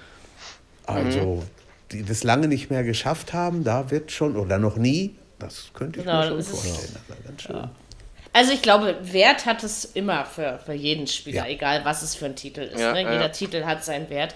Also, 0.86 1.42
die 1.92 2.02
das 2.02 2.22
lange 2.24 2.48
nicht 2.48 2.68
mehr 2.70 2.84
geschafft 2.84 3.32
haben, 3.32 3.64
da 3.64 3.90
wird 3.90 4.12
schon, 4.12 4.36
oder 4.36 4.58
noch 4.58 4.76
nie, 4.76 5.16
das 5.44 5.70
könnte 5.72 6.00
ich 6.00 6.06
Genau, 6.06 6.18
mir 6.20 6.26
schon 6.28 6.36
das 6.38 6.48
ist- 6.50 6.66
vorstellen. 6.66 6.96
Also 7.08 7.22
ganz 7.26 7.42
schön. 7.42 7.70
Also 8.32 8.52
ich 8.52 8.62
glaube, 8.62 8.96
Wert 9.00 9.46
hat 9.46 9.62
es 9.62 9.84
immer 9.84 10.24
für, 10.24 10.58
für 10.66 10.72
jeden 10.72 11.06
Spieler, 11.06 11.46
Ja. 11.46 11.52
egal 11.52 11.84
was 11.84 12.02
es 12.02 12.16
für 12.16 12.24
ein 12.26 12.34
Titel 12.34 12.62
ist. 12.62 12.80
Ja, 12.80 12.92
ne? 12.92 13.02
ja, 13.02 13.10
Jeder 13.12 13.22
ja. 13.22 13.28
Titel 13.28 13.64
hat 13.64 13.84
seinen 13.84 14.10
Wert. 14.10 14.34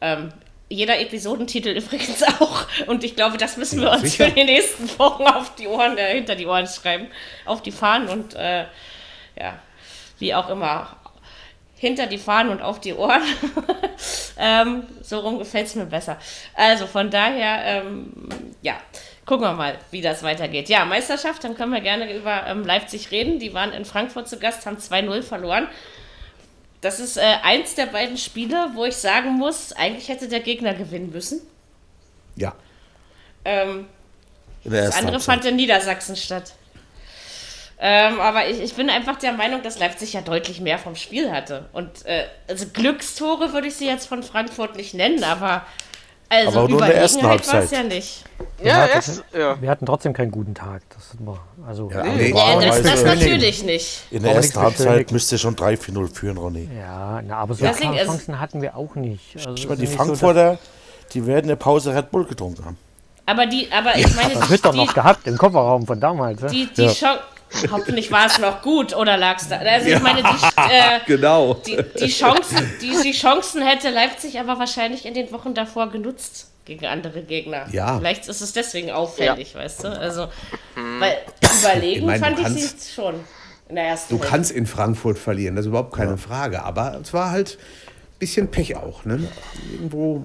Ähm, 0.00 0.32
jeder 0.68 1.00
Episodentitel 1.00 1.68
übrigens 1.76 2.22
auch. 2.22 2.66
Und 2.86 3.02
ich 3.02 3.16
glaube, 3.16 3.36
das 3.36 3.56
müssen 3.56 3.80
wir 3.80 3.88
Ja, 3.88 3.94
uns 3.94 4.02
sicher. 4.02 4.26
für 4.26 4.30
die 4.32 4.44
nächsten 4.44 4.88
Wochen 5.00 5.24
auf 5.24 5.54
die 5.56 5.66
Ohren, 5.66 5.98
äh, 5.98 6.14
hinter 6.14 6.36
die 6.36 6.46
Ohren 6.46 6.66
schreiben, 6.68 7.08
auf 7.44 7.60
die 7.62 7.72
Fahnen 7.72 8.08
und 8.08 8.34
äh, 8.34 8.66
ja, 9.36 9.58
wie 10.20 10.32
auch 10.32 10.48
immer. 10.48 10.96
Hinter 11.76 12.06
die 12.06 12.18
Fahnen 12.18 12.50
und 12.52 12.62
auf 12.62 12.80
die 12.80 12.94
Ohren. 12.94 13.22
ähm, 14.38 14.84
so 15.02 15.18
rum 15.18 15.38
gefällt 15.38 15.66
es 15.66 15.74
mir 15.74 15.86
besser. 15.86 16.18
Also 16.54 16.86
von 16.86 17.10
daher, 17.10 17.82
ähm, 17.82 18.12
ja, 18.62 18.74
gucken 19.26 19.46
wir 19.46 19.52
mal, 19.54 19.78
wie 19.90 20.02
das 20.02 20.22
weitergeht. 20.22 20.68
Ja, 20.68 20.84
Meisterschaft, 20.84 21.44
dann 21.44 21.56
können 21.56 21.72
wir 21.72 21.80
gerne 21.80 22.14
über 22.14 22.46
ähm, 22.46 22.64
Leipzig 22.64 23.10
reden. 23.10 23.38
Die 23.38 23.54
waren 23.54 23.72
in 23.72 23.84
Frankfurt 23.84 24.28
zu 24.28 24.38
Gast, 24.38 24.66
haben 24.66 24.76
2-0 24.76 25.22
verloren. 25.22 25.68
Das 26.80 27.00
ist 27.00 27.16
äh, 27.16 27.22
eins 27.42 27.74
der 27.74 27.86
beiden 27.86 28.18
Spiele, 28.18 28.70
wo 28.74 28.84
ich 28.84 28.96
sagen 28.96 29.32
muss, 29.32 29.72
eigentlich 29.72 30.08
hätte 30.08 30.28
der 30.28 30.40
Gegner 30.40 30.74
gewinnen 30.74 31.10
müssen. 31.10 31.40
Ja, 32.36 32.54
Ähm, 33.44 33.86
das 34.64 34.96
andere 34.96 35.14
Halbzeit. 35.14 35.22
fand 35.22 35.44
in 35.46 35.56
Niedersachsen 35.56 36.16
statt. 36.16 36.52
Ähm, 37.78 38.20
aber 38.20 38.48
ich, 38.48 38.60
ich 38.60 38.74
bin 38.74 38.88
einfach 38.88 39.16
der 39.18 39.32
Meinung, 39.32 39.62
dass 39.62 39.78
Leipzig 39.78 40.12
ja 40.12 40.22
deutlich 40.22 40.60
mehr 40.60 40.78
vom 40.78 40.96
Spiel 40.96 41.30
hatte. 41.32 41.68
Und 41.72 42.06
äh, 42.06 42.26
also 42.48 42.66
Glückstore 42.72 43.52
würde 43.52 43.68
ich 43.68 43.74
sie 43.76 43.86
jetzt 43.86 44.06
von 44.06 44.22
Frankfurt 44.22 44.76
nicht 44.76 44.94
nennen, 44.94 45.24
aber 45.24 45.66
also 46.28 46.58
Aber 46.60 46.68
nur 46.68 46.80
in 46.80 46.86
der 46.86 46.96
ersten 46.96 47.22
Halbzeit. 47.22 47.70
ja 47.70 47.82
nicht. 47.82 48.24
Ja, 48.62 48.86
Ja, 48.86 48.94
das 48.94 49.08
erst, 49.08 49.24
ja. 49.36 49.60
Wir 49.60 49.70
hatten 49.70 49.86
trotzdem 49.86 50.12
keinen 50.12 50.30
guten 50.30 50.54
Tag. 50.54 50.82
Das 50.94 51.04
ist 51.06 51.20
immer, 51.20 51.38
also, 51.66 51.90
Ja, 51.90 52.02
Nee, 52.04 52.30
Ja, 52.34 52.60
das, 52.60 52.82
das 52.82 53.04
natürlich 53.04 53.62
nicht. 53.64 54.02
In 54.10 54.22
der 54.22 54.34
ersten 54.34 54.58
Halbzeit 54.60 55.10
müsst 55.12 55.30
ihr 55.32 55.38
schon 55.38 55.54
3-4-0 55.56 56.08
führen, 56.14 56.36
Ronny. 56.38 56.68
ja, 56.78 57.20
na, 57.26 57.36
aber 57.36 57.54
so 57.54 57.64
ist- 57.64 57.80
Chancen 57.80 58.40
hatten 58.40 58.62
wir 58.62 58.76
auch 58.76 58.94
nicht. 58.94 59.36
Also, 59.36 59.52
die 59.74 59.82
nicht 59.82 59.90
so, 59.92 59.96
Frankfurter, 59.96 60.58
die 61.12 61.26
werden 61.26 61.44
in 61.44 61.48
der 61.48 61.56
Pause 61.56 61.94
Red 61.94 62.10
Bull 62.10 62.24
getrunken 62.24 62.64
haben. 62.64 62.78
Aber 63.26 63.46
die, 63.46 63.68
aber 63.72 63.96
ich 63.96 64.14
meine, 64.16 64.34
Das 64.34 64.50
wird 64.50 64.64
doch 64.64 64.74
noch 64.74 64.92
gehabt 64.92 65.26
im 65.26 65.38
Kofferraum 65.38 65.86
von 65.86 65.98
damals. 65.98 66.42
Ne? 66.42 66.48
die, 66.48 66.68
die 66.76 66.82
Ja. 66.86 67.18
Hoffentlich 67.70 68.10
war 68.10 68.26
es 68.26 68.38
noch 68.38 68.62
gut 68.62 68.94
oder 68.94 69.16
lag 69.16 69.38
es 69.38 69.48
da. 69.48 69.56
Also 69.58 69.88
ich 69.88 70.00
meine, 70.00 70.22
die, 70.22 70.60
äh, 70.60 71.00
genau. 71.06 71.54
die, 71.54 71.78
die, 72.00 72.08
Chancen, 72.08 72.70
die, 72.80 72.94
die 73.02 73.12
Chancen 73.12 73.62
hätte 73.62 73.90
Leipzig 73.90 74.38
aber 74.40 74.58
wahrscheinlich 74.58 75.06
in 75.06 75.14
den 75.14 75.30
Wochen 75.32 75.54
davor 75.54 75.90
genutzt. 75.90 76.48
gegen 76.64 76.86
andere 76.86 77.22
Gegner. 77.22 77.66
Ja. 77.70 77.98
Vielleicht 77.98 78.26
ist 78.28 78.40
es 78.40 78.52
deswegen 78.52 78.90
auffällig, 78.90 79.54
weißt 79.54 79.84
du? 79.84 79.88
Also, 79.88 80.28
weil 80.98 81.18
überlegen 81.60 82.00
Ich 82.00 82.20
meine, 82.20 82.36
fand 82.36 82.40
ich 82.40 82.48
sie 82.70 82.92
schon 82.94 83.14
in 83.68 83.76
der 83.76 83.84
ersten 83.84 84.14
Du 84.14 84.16
Hälfte. 84.18 84.30
kannst 84.30 84.50
in 84.50 84.66
Frankfurt 84.66 85.18
verlieren, 85.18 85.56
das 85.56 85.64
ist 85.64 85.68
überhaupt 85.68 85.94
keine 85.94 86.18
Frage. 86.18 86.62
Aber 86.62 86.98
es 87.02 87.12
war 87.12 87.30
halt 87.30 87.58
ein 87.58 88.18
bisschen 88.18 88.50
Pech 88.50 88.76
auch. 88.76 89.04
Ne? 89.04 89.28
Irgendwo, 89.72 90.24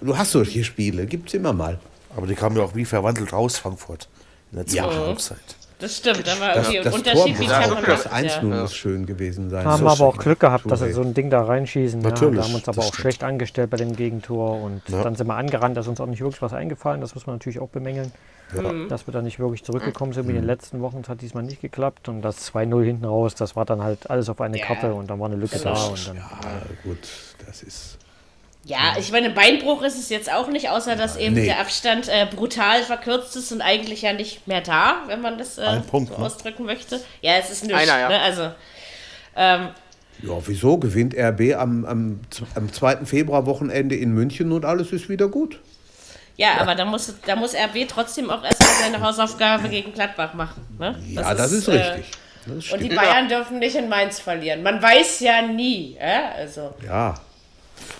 du 0.00 0.16
hast 0.18 0.32
solche 0.32 0.64
Spiele, 0.64 1.06
gibt 1.06 1.28
es 1.28 1.34
immer 1.34 1.52
mal. 1.52 1.78
Aber 2.16 2.26
die 2.26 2.34
kamen 2.34 2.56
ja 2.56 2.62
auch 2.62 2.74
wie 2.74 2.84
verwandelt 2.84 3.32
raus, 3.32 3.58
Frankfurt. 3.58 4.08
In 4.52 4.58
der 4.58 4.66
zweiten 4.66 4.92
Ja. 4.94 5.06
Halbzeit. 5.06 5.38
Das 5.80 5.96
stimmt, 5.96 6.26
aber 6.28 6.54
Das, 6.54 6.68
irgendwie 6.68 6.84
das, 6.84 6.94
unterschiedlich 6.94 7.48
Tor, 7.48 7.58
kann 7.58 7.70
das, 7.70 7.74
man 7.74 7.84
das 7.84 8.02
das, 8.04 8.12
1 8.12 8.34
ja. 8.36 8.42
0 8.42 8.60
muss 8.60 8.74
schön 8.74 9.06
gewesen 9.06 9.50
sein. 9.50 9.64
Haben 9.66 9.80
So 9.82 9.88
aber 9.88 10.04
auch. 10.06 10.16
Glück 10.18 10.40
gehabt, 10.40 10.70
dass 10.70 10.80
sie 10.80 10.86
Touré. 10.86 10.92
so 10.92 11.02
ein 11.02 11.14
Ding 11.14 11.30
da 11.30 11.42
reinschießen. 11.42 12.00
Ja, 12.00 12.08
Natürlich, 12.10 12.38
da 12.38 12.44
haben 12.44 12.54
uns 12.54 12.68
aber 12.68 12.78
auch 12.78 12.84
stimmt. 12.84 13.00
schlecht 13.00 13.24
angestellt 13.24 13.70
bei 13.70 13.76
dem 13.76 13.94
Gegentor 13.96 14.60
und 14.62 14.82
dann 14.90 15.16
sind 15.16 15.26
wir 15.26 15.34
angerannt, 15.34 15.76
da 15.76 15.80
ist 15.80 15.88
uns 15.88 16.00
auch 16.00 16.06
nicht 16.06 16.20
wirklich 16.20 16.40
was 16.42 16.52
eingefallen. 16.52 17.00
Das 17.00 17.14
muss 17.14 17.26
man 17.26 17.34
natürlich 17.36 17.58
auch 17.60 17.68
bemängeln. 17.68 18.12
Dass 18.88 19.06
wir 19.08 19.12
da 19.12 19.20
nicht 19.20 19.40
wirklich 19.40 19.64
zurückgekommen 19.64 20.12
sind 20.12 20.26
wie 20.26 20.30
in 20.30 20.36
den 20.36 20.44
letzten 20.44 20.80
Wochen, 20.80 21.02
das 21.02 21.08
hat 21.08 21.20
diesmal 21.22 21.42
nicht 21.42 21.60
geklappt. 21.60 22.08
Und 22.08 22.22
das 22.22 22.52
2-0 22.54 22.84
hinten 22.84 23.04
raus, 23.04 23.34
das 23.34 23.56
war 23.56 23.64
dann 23.64 23.82
halt 23.82 24.08
alles 24.10 24.28
auf 24.28 24.40
eine 24.40 24.58
Ja. 24.58 24.66
Kappe 24.66 24.94
und 24.94 25.10
dann 25.10 25.18
war 25.18 25.26
eine 25.26 25.36
Lücke 25.36 25.58
da. 25.58 25.72
Und 25.72 26.06
dann, 26.08 26.18
Ah, 26.18 26.62
gut, 26.84 26.98
das 27.46 27.62
ist. 27.64 27.98
Ja, 28.66 28.94
ich 28.98 29.12
meine, 29.12 29.28
Beinbruch 29.30 29.82
ist 29.82 29.98
es 29.98 30.08
jetzt 30.08 30.32
auch 30.32 30.48
nicht, 30.48 30.70
außer 30.70 30.96
dass 30.96 31.16
eben 31.16 31.34
Nee. 31.34 31.44
der 31.46 31.60
Abstand 31.60 32.08
äh, 32.08 32.26
brutal 32.34 32.82
verkürzt 32.82 33.36
ist 33.36 33.52
und 33.52 33.60
eigentlich 33.60 34.00
ja 34.02 34.12
nicht 34.14 34.46
mehr 34.48 34.62
da, 34.62 35.02
wenn 35.06 35.20
man 35.20 35.36
das 35.36 35.58
äh, 35.58 35.62
Ein 35.66 35.84
Punkt, 35.86 36.12
so 36.12 36.18
ne? 36.18 36.24
ausdrücken 36.26 36.64
möchte. 36.64 37.00
Ja, 37.20 37.34
es 37.36 37.50
ist 37.50 37.64
nichts. 37.64 37.82
Einer, 37.82 37.98
ja. 38.00 38.08
Ne? 38.08 38.20
Also, 38.20 38.42
ähm, 39.36 39.68
Ja, 40.22 40.32
wieso 40.46 40.78
gewinnt 40.78 41.14
RB 41.14 41.54
am, 41.58 41.84
am, 41.84 42.20
am 42.54 42.72
2. 42.72 43.04
Februar-Wochenende 43.04 43.96
in 43.96 44.12
München 44.12 44.50
und 44.52 44.64
alles 44.64 44.92
ist 44.92 45.08
wieder 45.10 45.28
gut? 45.28 45.60
ja, 46.36 46.56
aber 46.58 46.74
da 46.74 46.84
muss, 46.84 47.12
da 47.26 47.36
muss 47.36 47.54
RB 47.54 47.86
trotzdem 47.86 48.28
auch 48.30 48.42
erstmal 48.42 48.70
seine 48.80 49.00
Hausaufgabe 49.00 49.68
gegen 49.68 49.92
Gladbach 49.92 50.32
machen. 50.34 50.66
Ne? 50.78 50.98
Ja, 51.10 51.34
das 51.34 51.52
ist, 51.52 51.68
äh, 51.68 51.72
richtig. 51.76 52.10
Das 52.46 52.72
Und 52.72 52.82
die. 52.82 52.88
Bayern 52.88 53.28
dürfen 53.28 53.58
nicht 53.58 53.76
in 53.76 53.88
Mainz 53.88 54.18
verlieren. 54.20 54.62
Man 54.62 54.82
weiß 54.82 55.20
ja 55.20 55.42
nie. 55.42 55.96
Ja? 56.00 56.30
Also, 56.36 56.74
Ja, 56.84 57.14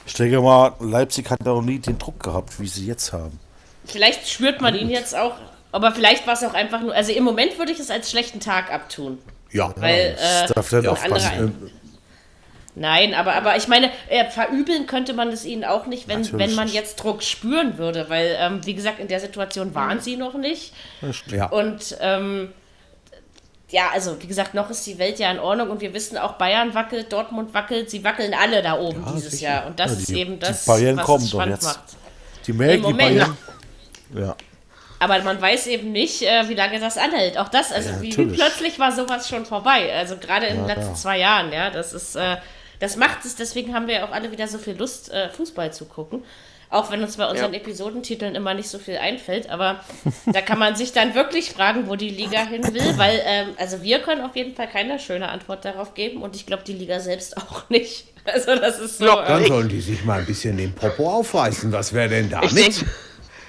Ich 0.07 0.15
denke 0.15 0.41
mal, 0.41 0.73
Leipzig 0.81 1.31
hat 1.31 1.47
auch 1.47 1.63
nie 1.63 1.79
den 1.79 1.99
Druck 1.99 2.23
gehabt, 2.23 2.59
wie 2.61 2.67
sie 2.67 2.87
jetzt 2.87 3.13
haben. 3.13 3.39
vielleicht 3.85 4.29
spürt 4.29 4.61
man 4.61 4.75
ihn 4.75 4.91
jetzt 4.91 5.17
auch, 5.17 5.35
aber 5.73 5.93
vielleicht 5.93 6.27
war 6.27 6.35
es 6.35 6.43
auch 6.45 6.55
einfach 6.55 6.81
nur. 6.81 6.95
Also 6.95 7.13
im 7.13 7.25
Moment 7.25 7.59
würde 7.59 7.73
ich 7.73 7.79
es 7.81 7.91
als 7.91 8.11
schlechten 8.11 8.41
Tag 8.41 8.73
abtun. 8.73 9.19
ja. 9.51 9.73
Weil, 9.77 10.13
Das 10.15 10.51
äh, 10.51 10.55
darf 10.55 10.69
dann 10.71 10.87
aufpassen. 10.87 11.31
andere- 11.39 11.71
Nein, 12.77 13.15
aber, 13.15 13.35
aber 13.35 13.57
ich 13.57 13.69
meine, 13.69 13.89
äh, 14.09 14.29
verübeln 14.29 14.87
könnte 14.87 15.13
man 15.13 15.29
es 15.29 15.45
ihnen 15.45 15.63
auch 15.65 15.87
nicht, 15.87 16.09
wenn, 16.09 16.23
Natürlich 16.23 16.49
wenn 16.49 16.55
man 16.57 16.67
jetzt 16.69 16.97
Druck 16.97 17.23
spüren 17.23 17.79
würde, 17.79 18.07
weil, 18.09 18.37
ähm, 18.37 18.67
wie 18.67 18.75
gesagt, 18.75 18.99
in 18.99 19.07
der 19.07 19.21
Situation 19.21 19.77
waren 19.77 20.01
sie 20.01 20.17
noch 20.17 20.35
nicht. 20.35 20.73
ja. 21.29 21.47
Und 21.51 21.97
ähm, 22.01 22.53
ja, 23.71 23.91
also 23.93 24.21
wie 24.23 24.27
gesagt, 24.27 24.55
noch 24.55 24.71
ist 24.71 24.87
die 24.87 24.99
Welt 24.99 25.19
ja 25.19 25.31
in 25.31 25.39
Ordnung 25.39 25.71
und 25.71 25.81
wir 25.81 25.93
wissen 25.95 26.17
auch, 26.19 26.33
Bayern 26.35 26.75
wackelt, 26.75 27.13
Dortmund 27.13 27.53
wackelt, 27.55 27.91
sie 27.91 28.05
wackeln 28.05 28.35
alle 28.35 28.63
da 28.63 28.79
oben 28.79 29.05
Ja, 29.05 29.13
dieses 29.13 29.33
sicher. 29.33 29.49
Jahr. 29.49 29.67
Und 29.67 29.81
das 29.81 29.93
Ja, 29.93 29.99
ist 29.99 30.09
die- 30.09 30.21
eben 30.21 30.33
die 30.35 30.39
das, 30.41 30.65
Bayern 30.67 30.97
was 30.99 31.07
doch 31.07 31.21
spannend 31.27 31.55
jetzt. 31.57 31.65
macht. 31.65 31.81
Die 32.47 32.53
merken, 32.53 32.75
Im 32.75 32.81
die 32.87 32.93
Moment. 32.93 33.19
Bayern. 33.19 33.37
Ja. 34.15 34.37
Aber 35.01 35.21
man 35.23 35.41
weiß 35.41 35.67
eben 35.67 35.93
nicht, 35.93 36.23
äh, 36.23 36.49
wie 36.49 36.55
lange 36.55 36.79
das 36.79 36.97
anhält. 36.97 37.37
Auch 37.37 37.49
das, 37.49 37.73
also 37.73 37.91
Ja, 37.91 38.01
wie, 38.03 38.17
wie 38.17 38.27
plötzlich 38.27 38.79
war 38.79 38.93
sowas 38.93 39.29
schon 39.29 39.45
vorbei. 39.45 39.93
Also 39.93 40.17
gerade 40.19 40.47
in 40.47 40.57
den 40.59 40.67
letzten 40.67 40.95
zwei 40.95 41.19
Jahren, 41.19 41.53
ja. 41.53 41.71
Das 41.71 41.93
ist, 41.93 42.15
äh, 42.17 42.37
das 42.81 42.97
macht 42.97 43.25
es, 43.25 43.35
deswegen 43.37 43.75
haben 43.75 43.87
wir 43.89 43.97
ja 43.97 44.07
auch 44.07 44.13
alle 44.13 44.31
wieder 44.31 44.47
so 44.47 44.57
viel 44.59 44.77
Lust, 44.77 45.11
äh, 45.13 45.29
Fußball 45.31 45.73
zu 45.73 45.87
gucken. 45.87 46.23
Auch 46.75 46.91
wenn 46.91 47.05
uns 47.05 47.17
bei 47.17 47.31
unseren 47.31 47.53
Ja. 47.53 47.61
Episodentiteln 47.61 48.35
immer 48.35 48.53
nicht 48.53 48.69
so 48.69 48.81
viel 48.81 48.97
einfällt, 48.97 49.49
aber 49.49 49.85
da 50.27 50.41
kann 50.41 50.59
man 50.59 50.75
sich 50.75 50.93
dann 50.93 51.15
wirklich 51.15 51.51
fragen, 51.53 51.89
wo 51.89 51.95
die 51.95 52.11
Liga 52.11 52.45
hin 52.45 52.65
will, 52.75 52.99
weil, 52.99 53.23
ähm, 53.25 53.49
also 53.59 53.83
wir 53.85 54.01
können 54.01 54.23
auf 54.23 54.35
jeden 54.35 54.57
Fall 54.57 54.67
keine 54.67 54.99
schöne 54.99 55.29
Antwort 55.29 55.65
darauf 55.65 55.95
geben 55.95 56.21
und 56.21 56.35
ich 56.35 56.47
glaube 56.47 56.65
die 56.65 56.73
Liga 56.73 56.99
selbst 56.99 57.37
auch 57.39 57.69
nicht. 57.69 58.09
Also 58.25 58.57
das 58.57 58.81
ist 58.81 58.99
so. 58.99 59.07
Ja, 59.07 59.23
äh, 59.23 59.29
Dann 59.29 59.45
sollen 59.47 59.69
die 59.69 59.81
sich 59.81 60.05
mal 60.05 60.19
ein 60.19 60.27
bisschen 60.27 60.57
den 60.57 60.75
Popo 60.75 61.09
aufreißen. 61.19 61.71
Was 61.71 61.93
wäre 61.93 62.09
denn 62.09 62.29
damit? 62.29 62.51
Ich 62.51 62.55
denke 62.55 62.91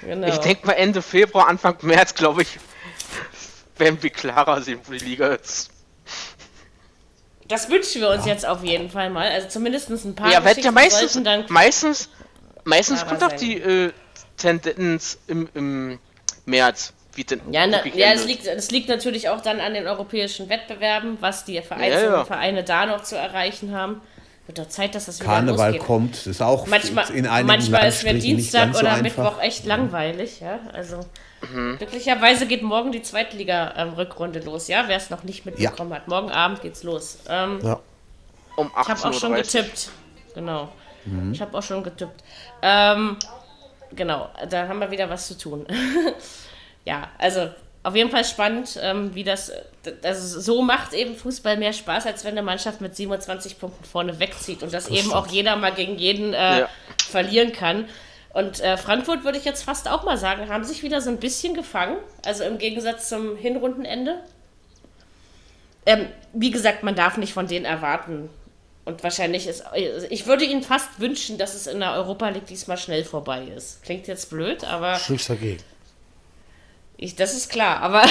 genau. 0.02 0.28
ich 0.28 0.38
denk 0.38 0.64
mal 0.64 0.74
Ende 0.74 1.02
Februar, 1.02 1.48
Anfang 1.48 1.76
März, 1.82 2.14
glaube 2.14 2.42
ich, 2.42 2.58
werden 3.76 4.00
wir 4.02 4.10
klarer 4.10 4.62
sehen, 4.62 4.78
wo 4.84 4.92
die 4.92 5.04
Liga 5.04 5.28
ist. 5.28 5.70
das 7.48 7.68
wünschen 7.70 8.02
wir 8.02 8.10
uns 8.10 8.24
jetzt 8.24 8.46
auf 8.46 8.62
jeden 8.62 8.88
Fall 8.88 9.10
mal. 9.10 9.28
Also 9.28 9.48
zumindest 9.48 9.90
ein 9.90 10.14
paar 10.14 10.30
Ja, 10.30 10.44
wird 10.44 10.58
ja 10.58 10.70
meistens, 10.70 11.20
dann 11.24 11.44
meistens, 11.48 12.08
meistens 12.66 13.06
kommt 13.06 13.22
doch 13.22 13.30
sein. 13.30 13.38
die 13.38 13.60
äh, 13.60 13.92
Tendenz 14.36 15.18
im, 15.26 15.48
im 15.54 15.98
März. 16.44 16.92
Wie 17.14 17.24
denn 17.24 17.40
Ja, 17.50 17.66
na, 17.66 17.84
ja 17.86 18.12
es, 18.12 18.26
liegt, 18.26 18.46
es 18.46 18.70
liegt 18.70 18.90
natürlich 18.90 19.30
auch 19.30 19.40
dann 19.40 19.60
an 19.60 19.72
den 19.72 19.86
europäischen 19.86 20.50
Wettbewerben, 20.50 21.16
was 21.20 21.46
die 21.46 21.58
einzelnen 21.58 21.90
Ja, 21.90 21.98
ja. 22.18 22.24
Vereine 22.26 22.62
da 22.62 22.84
noch 22.84 23.02
zu 23.02 23.16
erreichen 23.16 23.74
haben. 23.74 24.02
Wird 24.46 24.58
doch 24.58 24.68
Zeit, 24.68 24.94
dass 24.94 25.06
das 25.06 25.18
wieder 25.20 25.30
Karneval 25.32 25.70
losgeht. 25.70 25.86
kommt, 25.86 26.26
ist 26.26 26.42
auch 26.42 26.66
Manchmal, 26.66 27.10
in 27.10 27.26
einigen 27.26 27.46
manchmal 27.48 27.88
ist 27.88 28.04
mir 28.04 28.14
Dienstag 28.14 28.74
so 28.74 28.80
oder 28.80 28.92
einfach. 28.92 29.02
Mittwoch 29.24 29.40
echt 29.42 29.64
langweilig, 29.64 30.40
ja. 30.40 30.60
Also 30.72 31.00
Mhm. 31.52 31.76
glücklicherweise 31.78 32.46
geht 32.46 32.62
morgen 32.62 32.92
die 32.92 33.02
Zweitliga-Rückrunde 33.02 34.40
los, 34.40 34.68
ja. 34.68 34.84
Wer 34.86 34.96
es 34.98 35.10
noch 35.10 35.22
nicht 35.22 35.46
mitbekommen 35.46 35.92
hat. 35.94 36.08
Morgen 36.08 36.30
Abend 36.30 36.60
geht's 36.62 36.82
los. 36.82 37.18
Ähm, 37.28 37.60
Ja. 37.62 37.80
um 38.56 38.70
ich 38.70 38.88
habe 38.88 39.04
auch 39.04 39.12
schon 39.12 39.32
18.30 39.32 39.36
Uhr. 39.36 39.36
getippt. 39.62 39.88
Genau. 40.34 40.68
Mhm. 41.04 41.32
Ich 41.32 41.40
habe 41.40 41.56
auch 41.56 41.62
schon 41.62 41.82
getippt. 41.82 42.22
Ähm, 42.62 43.16
genau, 43.94 44.30
da 44.48 44.68
haben 44.68 44.78
wir 44.80 44.90
wieder 44.90 45.08
was 45.10 45.28
zu 45.28 45.38
tun. 45.38 45.66
ja, 46.84 47.08
also 47.18 47.50
auf 47.82 47.94
jeden 47.94 48.10
Fall 48.10 48.24
spannend, 48.24 48.78
ähm, 48.82 49.14
wie 49.14 49.22
das, 49.22 49.52
also 50.02 50.40
so 50.40 50.62
macht 50.62 50.92
eben 50.92 51.14
Fußball 51.14 51.56
mehr 51.56 51.72
Spaß, 51.72 52.06
als 52.06 52.24
wenn 52.24 52.32
eine 52.32 52.42
Mannschaft 52.42 52.80
mit 52.80 52.96
27 52.96 53.60
Punkten 53.60 53.84
vorne 53.84 54.18
wegzieht 54.18 54.64
und 54.64 54.74
das, 54.74 54.88
eben 54.88 55.12
auch 55.12 55.28
jeder 55.28 55.54
mal 55.54 55.72
gegen 55.72 55.96
jeden 55.96 56.34
äh, 56.34 56.60
Ja. 56.60 56.68
verlieren 57.08 57.52
kann. 57.52 57.88
Und 58.34 58.60
äh, 58.60 58.76
Frankfurt 58.76 59.24
würde 59.24 59.38
ich 59.38 59.44
jetzt 59.44 59.62
fast 59.62 59.88
auch 59.88 60.02
mal 60.02 60.18
sagen, 60.18 60.48
haben 60.48 60.64
sich 60.64 60.82
wieder 60.82 61.00
so 61.00 61.10
ein 61.10 61.18
bisschen 61.18 61.54
gefangen, 61.54 61.96
also 62.24 62.42
im 62.42 62.58
Gegensatz 62.58 63.08
zum 63.08 63.36
Hinrundenende. 63.36 64.18
Ähm, 65.86 66.06
wie 66.32 66.50
gesagt, 66.50 66.82
man 66.82 66.96
darf 66.96 67.16
nicht 67.16 67.32
von 67.32 67.46
denen 67.46 67.64
erwarten. 67.64 68.28
Und 68.86 69.02
wahrscheinlich 69.02 69.46
ist. 69.48 69.64
Ich 70.10 70.26
würde 70.26 70.44
ihnen 70.44 70.62
fast 70.62 70.88
wünschen, 71.00 71.36
dass 71.38 71.54
es 71.54 71.66
in 71.66 71.80
der 71.80 71.92
Europa 71.94 72.28
League 72.30 72.46
diesmal 72.46 72.78
schnell 72.78 73.04
vorbei 73.04 73.42
ist. 73.54 73.82
Klingt 73.82 74.06
jetzt 74.06 74.30
blöd, 74.30 74.62
aber 74.64 74.98
Nichts 75.08 75.26
dagegen. 75.26 75.62
ich, 76.96 77.14
das 77.16 77.34
ist 77.34 77.50
klar. 77.50 77.80
Aber 77.80 78.04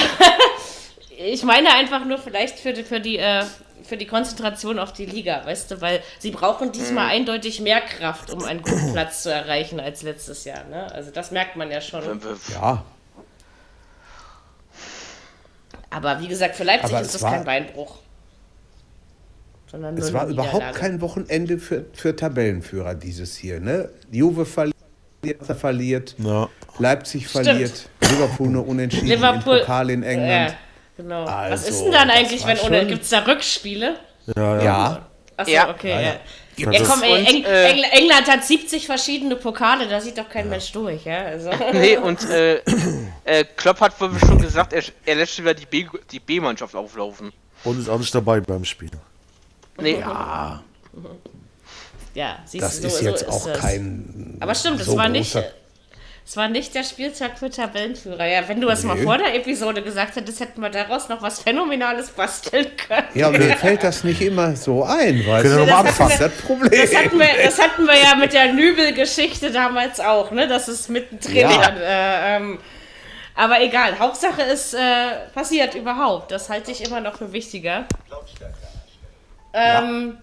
ich 1.18 1.42
meine 1.44 1.72
einfach 1.72 2.04
nur 2.04 2.18
vielleicht 2.18 2.58
für 2.58 2.74
die, 2.74 2.84
für 2.84 3.00
die, 3.00 3.16
äh, 3.18 3.44
für 3.84 3.96
die 3.96 4.06
Konzentration 4.06 4.78
auf 4.78 4.92
die 4.92 5.06
Liga, 5.06 5.46
weißt 5.46 5.70
du, 5.70 5.80
weil 5.80 6.02
sie 6.18 6.30
brauchen 6.30 6.72
diesmal 6.72 7.06
eindeutig 7.08 7.60
mehr 7.60 7.80
Kraft, 7.80 8.30
um 8.30 8.44
einen 8.44 8.60
guten 8.62 8.92
Platz 8.92 9.22
zu 9.22 9.32
erreichen 9.32 9.80
als 9.80 10.02
letztes 10.02 10.44
Jahr. 10.44 10.64
Ne? 10.64 10.92
Also 10.92 11.10
das 11.10 11.30
merkt 11.30 11.56
man 11.56 11.70
ja 11.70 11.80
schon. 11.80 12.20
Ja, 12.52 12.84
Aber 15.90 16.20
wie 16.20 16.28
gesagt, 16.28 16.56
für 16.56 16.64
Leipzig 16.64 16.90
Aber 16.94 17.00
ist 17.00 17.14
das 17.14 17.22
war- 17.22 17.30
kein 17.32 17.44
Beinbruch. 17.44 17.96
Sondern 19.70 19.94
nur 19.94 20.04
es 20.04 20.12
war 20.12 20.26
überhaupt 20.28 20.74
kein 20.74 21.00
Wochenende 21.00 21.58
für, 21.58 21.86
für 21.92 22.14
Tabellenführer 22.14 22.94
dieses 22.94 23.36
hier. 23.36 23.58
Ne? 23.60 23.90
Juve 24.12 24.46
verliert, 24.46 24.74
verliert 25.58 26.14
Ja. 26.18 26.48
Leipzig 26.78 27.28
Stimmt. 27.28 27.46
verliert, 27.46 27.88
Liverpool 28.02 28.48
nur 28.48 28.66
unentschieden 28.68 29.06
Liverpool- 29.08 29.60
Pokal 29.60 29.90
in 29.90 30.02
England. 30.02 30.50
Ja, 30.52 30.56
genau. 30.96 31.24
Was 31.24 31.32
Also, 31.32 31.68
ist 31.68 31.82
denn 31.84 31.92
dann 31.92 32.10
eigentlich, 32.10 32.46
wenn 32.46 32.58
ohne. 32.60 32.86
Gibt 32.86 33.02
es 33.02 33.10
da 33.10 33.20
Rückspiele? 33.20 33.96
Ja, 34.36 34.56
ja. 34.56 34.62
Ja, 34.64 35.06
Achso, 35.38 35.50
Ja. 35.52 35.70
okay. 35.70 35.90
Ja, 35.90 36.00
Ja, 36.00 36.06
ja. 36.56 36.70
ja. 36.72 36.84
komm, 36.86 37.02
ey, 37.02 37.12
Und, 37.18 37.26
Eng 37.26 37.44
äh, 37.44 37.64
Engl 37.70 37.84
England 37.92 38.30
hat 38.30 38.44
70 38.44 38.86
verschiedene 38.86 39.36
Pokale, 39.36 39.86
da 39.88 40.00
sieht 40.00 40.16
doch 40.16 40.28
kein 40.28 40.48
Mensch 40.48 40.70
durch, 40.72 41.04
ja. 41.04 41.24
Also. 41.24 41.50
Nee, 41.72 41.96
und 41.98 42.28
äh, 42.30 42.56
äh, 43.24 43.44
Klopp 43.56 43.80
hat 43.80 44.00
wohl 44.00 44.10
schon 44.20 44.40
gesagt, 44.40 44.72
er, 44.72 44.82
er 45.04 45.14
lässt 45.16 45.34
schon 45.34 45.44
wieder 45.44 45.54
die 45.54 45.66
B- 45.66 45.86
die 46.10 46.20
B-Mannschaft 46.20 46.74
auflaufen. 46.74 47.32
Und 47.64 47.80
ist 47.80 47.88
auch 47.88 47.98
nicht 47.98 48.14
dabei 48.14 48.40
beim 48.40 48.64
Spiel. 48.64 48.90
Nee, 49.80 49.98
ja, 50.00 50.62
Ja, 52.14 52.38
siehst 52.46 52.64
das 52.64 52.80
du, 52.80 52.86
ist 52.86 52.98
so, 52.98 53.04
jetzt 53.04 53.20
so 53.26 53.30
auch 53.30 53.46
es. 53.46 53.58
kein. 53.60 54.36
Aber 54.40 54.54
stimmt, 54.54 54.80
es 54.80 54.86
so 54.86 54.96
war 54.96 55.08
nicht. 55.08 55.36
Es 56.28 56.36
war 56.36 56.48
nicht 56.48 56.74
der 56.74 56.82
Spieltag 56.82 57.38
für 57.38 57.48
Tabellenführer. 57.50 58.26
Ja, 58.26 58.48
wenn 58.48 58.60
du 58.60 58.68
es 58.68 58.82
mal 58.82 58.96
Nee. 58.96 59.04
vor 59.04 59.16
der 59.16 59.32
Episode 59.36 59.80
gesagt 59.80 60.16
hättest, 60.16 60.40
hätten 60.40 60.60
wir 60.60 60.70
daraus 60.70 61.08
noch 61.08 61.22
was 61.22 61.40
Phänomenales 61.40 62.08
basteln 62.08 62.66
können. 62.76 63.06
Ja, 63.14 63.30
mir 63.30 63.56
fällt 63.56 63.84
das 63.84 64.02
nicht 64.02 64.20
immer 64.22 64.56
so 64.56 64.82
ein, 64.82 65.18
du? 65.18 65.24
wir 65.24 65.66
mal 65.66 65.84
Das 65.84 66.00
anfangen. 66.00 66.16
das 66.18 66.32
Problem. 66.38 66.70
Das 66.82 66.96
hatten, 66.96 67.18
wir, 67.20 67.28
das 67.44 67.58
hatten 67.60 67.86
wir 67.86 67.94
ja 67.94 68.16
mit 68.16 68.32
der 68.32 68.52
Nübel-Geschichte 68.54 69.52
damals 69.52 70.00
auch, 70.00 70.32
ne? 70.32 70.48
Das 70.48 70.66
ist 70.66 70.88
mittendrin. 70.90 71.36
Ja. 71.36 71.68
Äh, 71.78 72.36
ähm, 72.38 72.58
aber 73.36 73.60
egal, 73.60 73.96
Hauptsache 73.96 74.42
ist 74.42 74.74
äh, 74.74 74.78
passiert 75.32 75.76
überhaupt. 75.76 76.32
Das 76.32 76.48
halte 76.50 76.72
ich 76.72 76.84
immer 76.84 77.00
noch 77.00 77.18
für 77.18 77.30
wichtiger. 77.32 77.84
Ähm, 79.56 80.18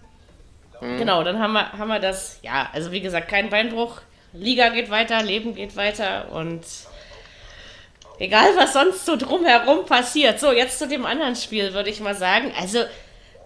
Genau, 0.80 1.22
dann 1.24 1.38
haben 1.38 1.52
wir, 1.52 1.72
haben 1.72 1.88
wir 1.88 1.98
das, 1.98 2.38
ja, 2.42 2.68
also 2.72 2.92
wie 2.92 3.00
gesagt, 3.00 3.28
kein 3.28 3.48
Beinbruch. 3.48 4.00
Liga 4.32 4.68
geht 4.68 4.90
weiter, 4.90 5.22
Leben 5.22 5.54
geht 5.54 5.76
weiter 5.76 6.30
und 6.32 6.62
egal 8.18 8.48
was 8.56 8.72
sonst 8.72 9.06
so 9.06 9.16
drumherum 9.16 9.86
passiert. 9.86 10.40
So, 10.40 10.52
jetzt 10.52 10.78
zu 10.78 10.86
dem 10.88 11.06
anderen 11.06 11.36
Spiel, 11.36 11.72
würde 11.72 11.88
ich 11.88 12.00
mal 12.00 12.14
sagen. 12.14 12.52
Also, 12.60 12.80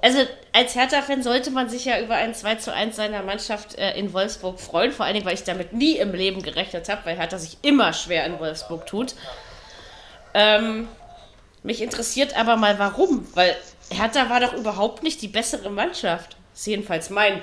also 0.03 0.20
als 0.53 0.74
Hertha-Fan 0.74 1.22
sollte 1.22 1.51
man 1.51 1.68
sich 1.68 1.85
ja 1.85 2.01
über 2.01 2.14
ein 2.14 2.35
2 2.35 2.57
zu 2.57 2.72
1 2.72 2.96
seiner 2.96 3.22
Mannschaft 3.22 3.77
äh, 3.79 3.96
in 3.96 4.12
Wolfsburg 4.12 4.59
freuen, 4.59 4.92
vor 4.92 5.05
allen 5.05 5.14
Dingen, 5.14 5.27
weil 5.27 5.35
ich 5.35 5.44
damit 5.44 5.72
nie 5.72 5.96
im 5.98 6.12
Leben 6.12 6.42
gerechnet 6.42 6.88
habe, 6.88 7.03
weil 7.05 7.16
Hertha 7.16 7.38
sich 7.38 7.59
immer 7.62 7.92
schwer 7.92 8.24
in 8.24 8.40
Wolfsburg 8.40 8.87
tut. 8.87 9.14
Ähm, 10.35 10.88
mich 11.62 11.83
interessiert 11.83 12.37
aber 12.37 12.57
mal 12.57 12.79
warum, 12.79 13.27
weil 13.35 13.57
Hertha 13.90 14.29
war 14.29 14.40
doch 14.40 14.53
überhaupt 14.53 15.03
nicht 15.03 15.22
die 15.22 15.29
bessere 15.29 15.70
Mannschaft. 15.70 16.37
Das 16.53 16.61
ist 16.61 16.66
jedenfalls 16.66 17.11
mein 17.11 17.42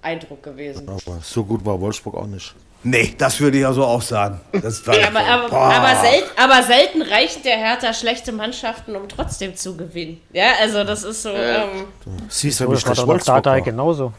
Eindruck 0.00 0.42
gewesen. 0.42 0.88
Aber 0.88 1.20
so 1.22 1.44
gut 1.44 1.64
war 1.64 1.80
Wolfsburg 1.80 2.14
auch 2.14 2.26
nicht. 2.26 2.54
Nee, 2.84 3.14
das 3.16 3.38
würde 3.38 3.58
ich 3.58 3.66
also 3.66 3.84
auch 3.84 4.02
sagen. 4.02 4.40
Das 4.60 4.84
war 4.86 4.98
Ja, 5.00 5.06
aber, 5.08 5.20
aber, 5.20 5.52
aber, 5.52 6.00
sel 6.00 6.22
aber 6.36 6.62
selten 6.64 7.02
reicht 7.02 7.44
der 7.44 7.56
Hertha 7.56 7.94
schlechte 7.94 8.32
Mannschaften, 8.32 8.96
um 8.96 9.08
trotzdem 9.08 9.54
zu 9.54 9.76
gewinnen. 9.76 10.20
Ja, 10.32 10.54
also 10.60 10.82
das 10.82 11.04
ist 11.04 11.22
so. 11.22 11.30
Ähm, 11.30 11.86
Siehst 12.28 12.58
du, 12.58 12.74
So, 12.74 12.88
das 12.88 13.06
war 13.06 13.18
Dardai 13.18 13.60
genauso. 13.60 14.12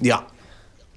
Ja, 0.00 0.24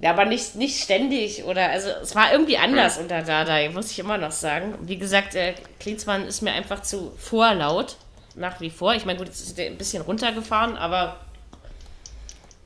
ja, 0.00 0.10
aber 0.10 0.24
nicht, 0.24 0.56
nicht 0.56 0.82
ständig 0.82 1.44
oder 1.44 1.68
also 1.68 1.90
es 2.02 2.14
war 2.14 2.32
irgendwie 2.32 2.56
anders 2.56 2.96
unter 2.96 3.20
Dardai, 3.20 3.68
muss 3.68 3.90
ich 3.90 3.98
immer 3.98 4.16
noch 4.16 4.30
sagen. 4.30 4.74
Wie 4.80 4.96
gesagt, 4.96 5.34
äh, 5.34 5.54
Klinsmann 5.78 6.26
ist 6.26 6.40
mir 6.40 6.52
einfach 6.52 6.80
zu 6.80 7.12
vorlaut, 7.18 7.96
nach 8.36 8.60
wie 8.60 8.70
vor. 8.70 8.94
Ich 8.94 9.04
meine, 9.04 9.18
gut, 9.18 9.28
jetzt 9.28 9.40
ist 9.40 9.58
der 9.58 9.66
ein 9.66 9.78
bisschen 9.78 10.02
runtergefahren, 10.02 10.76
aber 10.76 11.16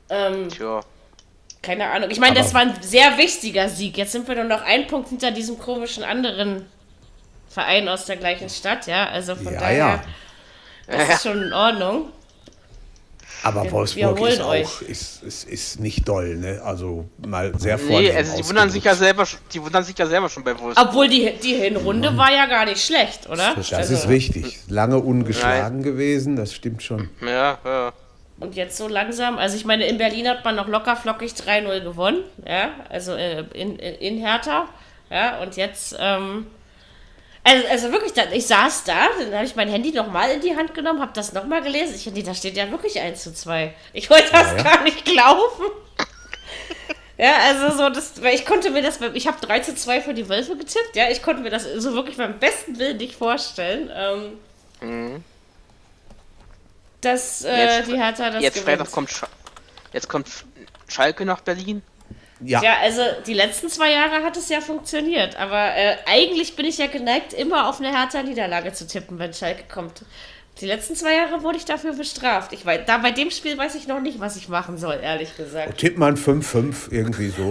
ähm, 0.09 0.49
Tja. 0.49 0.81
keine 1.61 1.89
Ahnung. 1.89 2.09
Ich 2.11 2.19
meine, 2.19 2.35
das 2.35 2.53
war 2.53 2.61
ein 2.61 2.81
sehr 2.81 3.17
wichtiger 3.17 3.69
Sieg. 3.69 3.97
Jetzt 3.97 4.11
sind 4.11 4.27
wir 4.27 4.35
nur 4.35 4.43
noch 4.45 4.61
ein 4.61 4.87
Punkt 4.87 5.09
hinter 5.09 5.31
diesem 5.31 5.57
komischen 5.57 6.03
anderen 6.03 6.65
Verein 7.49 7.87
aus 7.89 8.05
der 8.05 8.17
gleichen 8.17 8.49
Stadt, 8.49 8.87
ja. 8.87 9.07
Also 9.09 9.35
von 9.35 9.53
Ja, 9.53 9.59
daher, 9.59 9.77
ja. 9.77 10.03
das 10.87 11.09
ist 11.09 11.23
schon 11.23 11.41
in 11.41 11.53
Ordnung. 11.53 12.11
Aber 13.45 13.63
Wir- 13.63 13.71
Wolfsburg 13.71 14.19
wir 14.19 14.27
ist 14.27 14.41
auch 14.41 14.81
ist, 14.81 15.23
ist, 15.23 15.43
ist 15.47 15.79
nicht 15.79 16.07
doll, 16.07 16.35
ne? 16.35 16.61
Also 16.63 17.05
mal 17.25 17.51
sehr 17.59 17.77
Nee, 17.77 17.83
vornehm 17.83 18.15
also 18.17 18.37
die 18.37 18.47
wundern 18.49 18.69
sich 18.69 18.83
ja 18.83 18.95
selber, 18.95 19.25
die 19.53 19.61
wundern 19.63 19.83
sich 19.83 19.97
ja 19.97 20.05
selber 20.07 20.29
schon 20.29 20.43
bei 20.43 20.59
Wolfsburg. 20.59 20.87
Obwohl 20.89 21.07
die, 21.07 21.31
die 21.41 21.53
Hinrunde 21.55 22.17
war 22.17 22.31
ja 22.31 22.45
gar 22.47 22.65
nicht 22.65 22.83
schlecht, 22.83 23.29
oder? 23.29 23.53
Das 23.55 23.71
Also, 23.73 23.93
ist 23.93 24.07
richtig. 24.09 24.59
Lange 24.67 24.97
ungeschlagen 24.99 25.83
gewesen, 25.83 26.35
das 26.35 26.53
stimmt 26.53 26.81
schon. 26.83 27.09
Ja, 27.21 27.57
ja. 27.63 27.93
Und 28.39 28.55
jetzt 28.55 28.75
so 28.75 28.87
langsam, 28.89 29.37
also 29.37 29.55
ich 29.55 29.63
meine, 29.63 29.85
in 29.85 29.97
Berlin 29.97 30.27
hat 30.27 30.43
man 30.43 30.55
noch 30.57 30.67
locker 30.67 30.95
flockig 30.97 31.31
3-0 31.33 31.79
gewonnen, 31.81 32.23
ja, 32.45 32.71
also 32.89 33.13
äh, 33.13 33.45
in, 33.53 33.77
in, 33.79 33.95
in 33.95 34.17
Hertha, 34.17 34.67
ja, 35.09 35.39
und 35.41 35.55
jetzt, 35.55 35.95
ähm, 35.97 36.45
also, 37.45 37.67
also 37.67 37.91
wirklich, 37.91 38.11
ich 38.33 38.47
saß 38.47 38.83
da, 38.85 39.07
dann 39.19 39.33
habe 39.33 39.45
ich 39.45 39.55
mein 39.55 39.69
Handy 39.69 39.91
nochmal 39.93 40.31
in 40.31 40.41
die 40.41 40.55
Hand 40.55 40.73
genommen, 40.73 40.99
habe 40.99 41.13
das 41.13 41.31
nochmal 41.31 41.61
gelesen, 41.61 41.95
ich 41.95 42.05
nee, 42.07 42.23
da 42.23 42.33
steht 42.33 42.57
ja 42.57 42.69
wirklich 42.71 42.99
1 42.99 43.23
zu 43.23 43.33
2. 43.33 43.73
Ich 43.93 44.09
wollte 44.09 44.31
das 44.31 44.51
Ja, 44.51 44.57
ja. 44.57 44.63
gar 44.63 44.83
nicht 44.83 45.05
glauben. 45.05 45.71
Ja, 47.17 47.33
also 47.43 47.77
so, 47.77 47.89
das, 47.89 48.21
weil 48.21 48.35
ich 48.35 48.45
konnte 48.45 48.71
mir 48.71 48.81
das, 48.81 48.99
ich 49.13 49.27
habe 49.27 49.37
3 49.39 49.59
zu 49.61 49.73
2 49.75 50.01
für 50.01 50.13
die 50.13 50.27
Wölfe 50.27 50.57
getippt, 50.57 50.95
ja, 50.95 51.09
ich 51.09 51.21
konnte 51.23 51.41
mir 51.43 51.49
das 51.51 51.63
so 51.63 51.93
wirklich 51.93 52.17
beim 52.17 52.39
besten 52.39 52.77
Willen 52.77 52.97
nicht 52.97 53.15
vorstellen, 53.15 53.89
ähm, 54.81 55.23
dass 57.01 57.43
äh, 57.45 57.77
Jetzt- 57.77 57.87
die 57.89 57.95
Hertha 57.97 58.31
das 58.31 58.41
Jetzt 58.41 58.55
gewinnt. 58.55 58.79
Freitag 58.79 58.91
kommt 58.91 59.11
Sch 59.11 59.23
jetzt 59.93 60.09
kommt 60.09 60.27
Schalke 60.89 61.25
nach 61.25 61.41
Berlin. 61.41 61.81
Ja, 62.41 62.61
Ja, 62.61 62.73
also 62.81 63.01
die 63.25 63.33
letzten 63.33 63.69
zwei 63.69 63.91
Jahre 63.91 64.23
hat 64.23 64.35
es 64.37 64.49
ja 64.49 64.59
funktioniert, 64.61 65.37
aber 65.37 65.75
äh, 65.75 65.95
eigentlich 66.05 66.55
bin 66.55 66.65
ich 66.65 66.77
ja 66.77 66.87
geneigt, 66.87 67.33
immer 67.33 67.69
auf 67.69 67.79
eine 67.79 67.95
härtere 67.97 68.23
Niederlage 68.23 68.73
zu 68.73 68.85
tippen, 68.87 69.17
wenn 69.19 69.33
Schalke 69.33 69.63
kommt. 69.73 70.03
Die 70.61 70.65
letzten 70.67 70.95
zwei 70.95 71.15
Jahre 71.15 71.43
wurde 71.43 71.57
ich 71.57 71.65
dafür 71.65 71.93
bestraft. 71.93 72.53
Ich 72.53 72.65
weiß, 72.65 72.81
da 72.85 72.97
bei 72.99 73.11
dem 73.11 73.29
Spiel 73.29 73.57
weiß 73.57 73.75
ich 73.75 73.87
noch 73.87 73.99
nicht, 73.99 74.21
was 74.21 74.37
ich 74.37 74.47
machen 74.47 74.77
soll, 74.77 74.99
ehrlich 75.03 75.35
gesagt. 75.35 75.77
tipp 75.77 75.97
mal 75.97 76.13
ein 76.13 76.17
5-5, 76.17 76.91
irgendwie 76.91 77.27
so. 77.29 77.49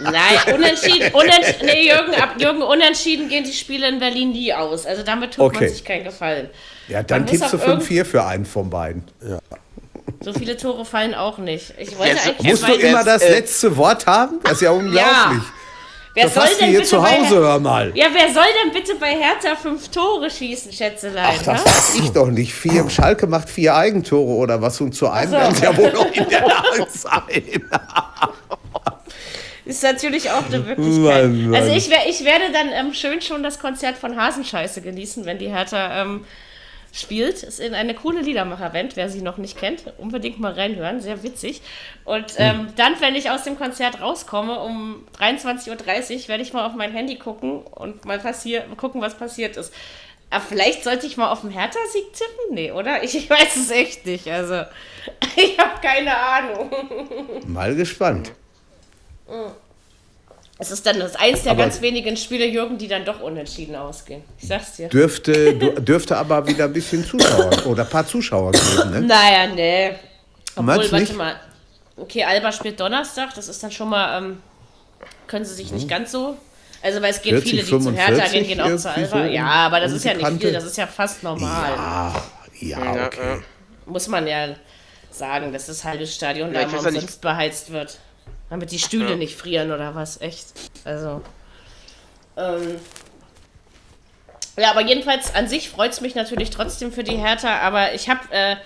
Nein, 0.00 0.54
unentschieden, 0.54 1.12
unentschieden, 1.12 1.66
nee, 1.66 1.88
Jürgen, 1.88 2.14
ab 2.14 2.34
Jürgen, 2.38 2.62
unentschieden 2.62 3.28
gehen 3.28 3.44
die 3.44 3.52
Spiele 3.52 3.88
in 3.88 3.98
Berlin 4.00 4.32
nie 4.32 4.52
aus. 4.52 4.86
Also 4.86 5.02
damit 5.04 5.34
tut 5.34 5.44
Okay. 5.44 5.60
man 5.60 5.68
sich 5.68 5.84
keinen 5.84 6.02
Gefallen. 6.04 6.50
Ja, 6.88 7.02
dann 7.04 7.26
tippst 7.26 7.52
du 7.52 7.56
auf 7.58 7.66
irgend- 7.66 7.84
5-4 7.84 8.04
für 8.04 8.24
einen 8.24 8.44
von 8.44 8.70
beiden. 8.70 9.04
So 10.22 10.34
viele 10.34 10.56
Tore 10.56 10.84
fallen 10.84 11.14
auch 11.14 11.38
nicht. 11.38 11.72
Ich 11.78 11.96
wollte 11.96 12.12
Jetzt 12.12 12.26
eigentlich 12.26 12.50
Musst 12.50 12.68
du 12.68 12.72
immer 12.74 13.04
das 13.04 13.22
äh, 13.22 13.32
letzte 13.32 13.74
Wort 13.76 14.06
haben? 14.06 14.38
Das 14.42 14.52
ist 14.52 14.60
ja 14.60 14.70
unglaublich. 14.70 15.42
wer 16.12 16.24
Das 16.24 16.36
hast 16.36 16.60
du 16.60 16.66
hier 16.66 16.84
zu 16.84 17.00
bei 17.00 17.18
Hause, 17.18 17.36
hör 17.36 17.58
mal. 17.58 17.90
Ja, 17.94 18.08
wer 18.12 18.30
soll 18.32 18.44
denn 18.62 18.72
bitte 18.72 18.96
bei 18.96 19.16
Hertha 19.16 19.56
fünf 19.56 19.88
Tore 19.88 20.28
schießen, 20.28 20.72
Schätzelein? 20.72 21.24
Ach, 21.38 21.42
das 21.42 21.64
ne? 21.64 21.70
weiß 21.70 21.94
ich 22.00 22.10
doch 22.10 22.26
nicht. 22.26 22.52
Vier, 22.52 22.90
Schalke 22.90 23.26
macht 23.26 23.48
vier 23.48 23.74
Eigentore 23.74 24.32
oder 24.32 24.60
was 24.60 24.78
und 24.82 24.94
zu 24.94 25.08
einem 25.08 25.32
werden 25.32 25.54
sie 25.54 25.64
ja 25.64 25.74
wohl 25.74 25.90
noch 25.90 26.12
in 26.12 26.28
der 26.28 26.46
Lage 26.46 26.86
sein. 26.88 27.70
Ist 29.64 29.82
natürlich 29.82 30.30
auch 30.30 30.44
eine 30.46 30.58
Möglichkeit. 30.58 31.24
Mann, 31.24 31.50
Mann. 31.50 31.54
Also 31.54 31.72
ich, 31.74 31.90
ich 32.08 32.24
werde 32.24 32.52
dann 32.52 32.68
ähm, 32.72 32.92
schön 32.92 33.22
schon 33.22 33.42
das 33.42 33.58
Konzert 33.58 33.96
von 33.96 34.16
Hasenscheiße 34.16 34.82
genießen, 34.82 35.24
wenn 35.24 35.38
die 35.38 35.48
Hertha 35.48 36.02
ähm, 36.02 36.24
spielt. 36.92 37.42
Ist 37.42 37.60
in 37.60 37.74
eine 37.74 37.94
coole 37.94 38.20
Liedermacher-Band, 38.20 38.96
wer 38.96 39.08
sie 39.08 39.22
noch 39.22 39.36
nicht 39.36 39.58
kennt, 39.58 39.84
unbedingt 39.98 40.40
mal 40.40 40.52
reinhören, 40.52 41.00
sehr 41.00 41.22
witzig. 41.22 41.62
Und 42.04 42.34
ähm, 42.38 42.68
dann, 42.76 43.00
wenn 43.00 43.14
ich 43.14 43.30
aus 43.30 43.44
dem 43.44 43.56
Konzert 43.56 44.00
rauskomme, 44.00 44.60
um 44.60 45.06
23.30 45.18 45.70
Uhr, 45.70 46.28
werde 46.28 46.42
ich 46.42 46.52
mal 46.52 46.66
auf 46.66 46.74
mein 46.74 46.92
Handy 46.92 47.16
gucken 47.16 47.62
und 47.62 48.04
mal 48.04 48.20
gucken, 48.76 49.00
was 49.00 49.16
passiert 49.16 49.56
ist. 49.56 49.72
Aber 50.30 50.44
vielleicht 50.44 50.84
sollte 50.84 51.06
ich 51.06 51.16
mal 51.16 51.30
auf 51.30 51.40
den 51.40 51.50
Hertha-Sieg 51.50 52.12
tippen? 52.12 52.54
Nee, 52.54 52.70
oder? 52.70 53.02
Ich, 53.02 53.16
ich 53.16 53.28
weiß 53.28 53.56
es 53.56 53.70
echt 53.70 54.06
nicht. 54.06 54.28
Also, 54.28 54.62
ich 55.36 55.58
habe 55.58 55.80
keine 55.82 56.16
Ahnung. 56.16 56.70
Mal 57.46 57.74
gespannt. 57.74 58.30
Es 60.60 60.70
ist 60.70 60.84
dann 60.86 60.98
das 61.00 61.16
eins 61.16 61.42
der 61.42 61.52
Aber- 61.52 61.62
ganz 61.62 61.80
wenigen 61.80 62.16
Spiele, 62.16 62.46
Jürgen, 62.46 62.76
die 62.76 62.86
dann 62.86 63.04
doch 63.04 63.20
unentschieden 63.20 63.74
ausgehen. 63.76 64.22
Ich 64.38 64.46
sag's 64.46 64.76
dir. 64.76 64.88
Dürfte, 64.88 65.54
dürfte 65.80 66.16
aber 66.16 66.46
wieder 66.46 66.64
ein 66.66 66.72
bisschen 66.72 67.04
Zuschauer 67.04 67.66
oder 67.66 67.84
ein 67.84 67.88
paar 67.88 68.06
Zuschauer 68.06 68.52
geben. 68.52 68.90
Ne? 68.90 69.00
Naja, 69.00 69.46
nee. 69.54 69.92
Obwohl, 70.52 70.64
Meinst 70.64 70.92
warte 70.92 71.04
nicht? 71.04 71.16
mal. 71.16 71.36
Okay, 71.96 72.24
Alba 72.24 72.52
spielt 72.52 72.78
Donnerstag, 72.78 73.34
das 73.34 73.48
ist 73.48 73.62
dann 73.62 73.70
schon 73.70 73.88
mal, 73.88 74.18
ähm, 74.18 74.42
können 75.26 75.44
sie 75.44 75.54
sich 75.54 75.72
nicht 75.72 75.88
ganz 75.88 76.12
so. 76.12 76.36
Also, 76.82 77.00
weil 77.02 77.10
es 77.10 77.20
geht 77.22 77.32
40, 77.32 77.50
viele, 77.50 77.62
die 77.62 77.68
zu 77.84 77.92
Hertha 77.92 78.06
45 78.26 78.32
gehen, 78.32 78.48
gehen 78.48 78.60
auch 78.60 78.76
zu 78.78 78.90
Alba. 78.90 79.08
so 79.08 79.18
ja, 79.30 79.44
aber 79.46 79.80
das 79.80 79.92
ist 79.92 80.04
ja 80.04 80.12
nicht 80.14 80.22
Kante. 80.24 80.40
viel, 80.46 80.52
das 80.52 80.64
ist 80.64 80.76
ja 80.78 80.86
fast 80.86 81.22
normal. 81.22 81.72
Ja, 81.76 82.14
ja, 82.60 83.06
okay. 83.06 83.38
Muss 83.86 84.08
man 84.08 84.26
ja 84.26 84.48
sagen, 85.10 85.52
dass 85.52 85.66
das 85.66 85.84
halbe 85.84 86.06
Stadion 86.06 86.52
Ja, 86.54 86.60
da 86.64 86.68
immer 86.68 86.82
nicht- 86.90 86.94
umsonst 87.02 87.20
beheizt 87.20 87.70
wird. 87.70 87.98
Damit 88.50 88.72
die 88.72 88.78
Stühle 88.78 89.16
nicht 89.16 89.36
frieren 89.36 89.70
oder 89.70 89.94
was, 89.94 90.20
echt. 90.20 90.46
Also. 90.84 91.22
Ähm, 92.36 92.78
ja, 94.58 94.70
aber 94.70 94.82
jedenfalls 94.82 95.34
an 95.34 95.48
sich 95.48 95.70
freut 95.70 95.92
es 95.92 96.00
mich 96.00 96.14
natürlich 96.14 96.50
trotzdem 96.50 96.92
für 96.92 97.04
die 97.04 97.16
Hertha, 97.16 97.60
aber 97.60 97.94
ich 97.94 98.08
habe, 98.08 98.20
äh, 98.30 98.56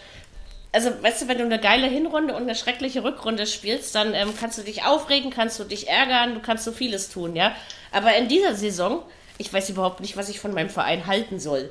also 0.72 0.90
weißt 1.02 1.22
du, 1.22 1.28
wenn 1.28 1.38
du 1.38 1.44
eine 1.44 1.60
geile 1.60 1.86
Hinrunde 1.86 2.34
und 2.34 2.42
eine 2.42 2.54
schreckliche 2.54 3.04
Rückrunde 3.04 3.46
spielst, 3.46 3.94
dann 3.94 4.14
ähm, 4.14 4.32
kannst 4.38 4.58
du 4.58 4.62
dich 4.62 4.84
aufregen, 4.84 5.30
kannst 5.30 5.60
du 5.60 5.64
dich 5.64 5.88
ärgern, 5.88 6.34
du 6.34 6.40
kannst 6.40 6.64
so 6.64 6.72
vieles 6.72 7.10
tun, 7.10 7.36
ja. 7.36 7.54
Aber 7.92 8.16
in 8.16 8.26
dieser 8.26 8.54
Saison, 8.54 9.02
ich 9.38 9.52
weiß 9.52 9.70
überhaupt 9.70 10.00
nicht, 10.00 10.16
was 10.16 10.28
ich 10.30 10.40
von 10.40 10.52
meinem 10.52 10.70
Verein 10.70 11.06
halten 11.06 11.38
soll. 11.38 11.70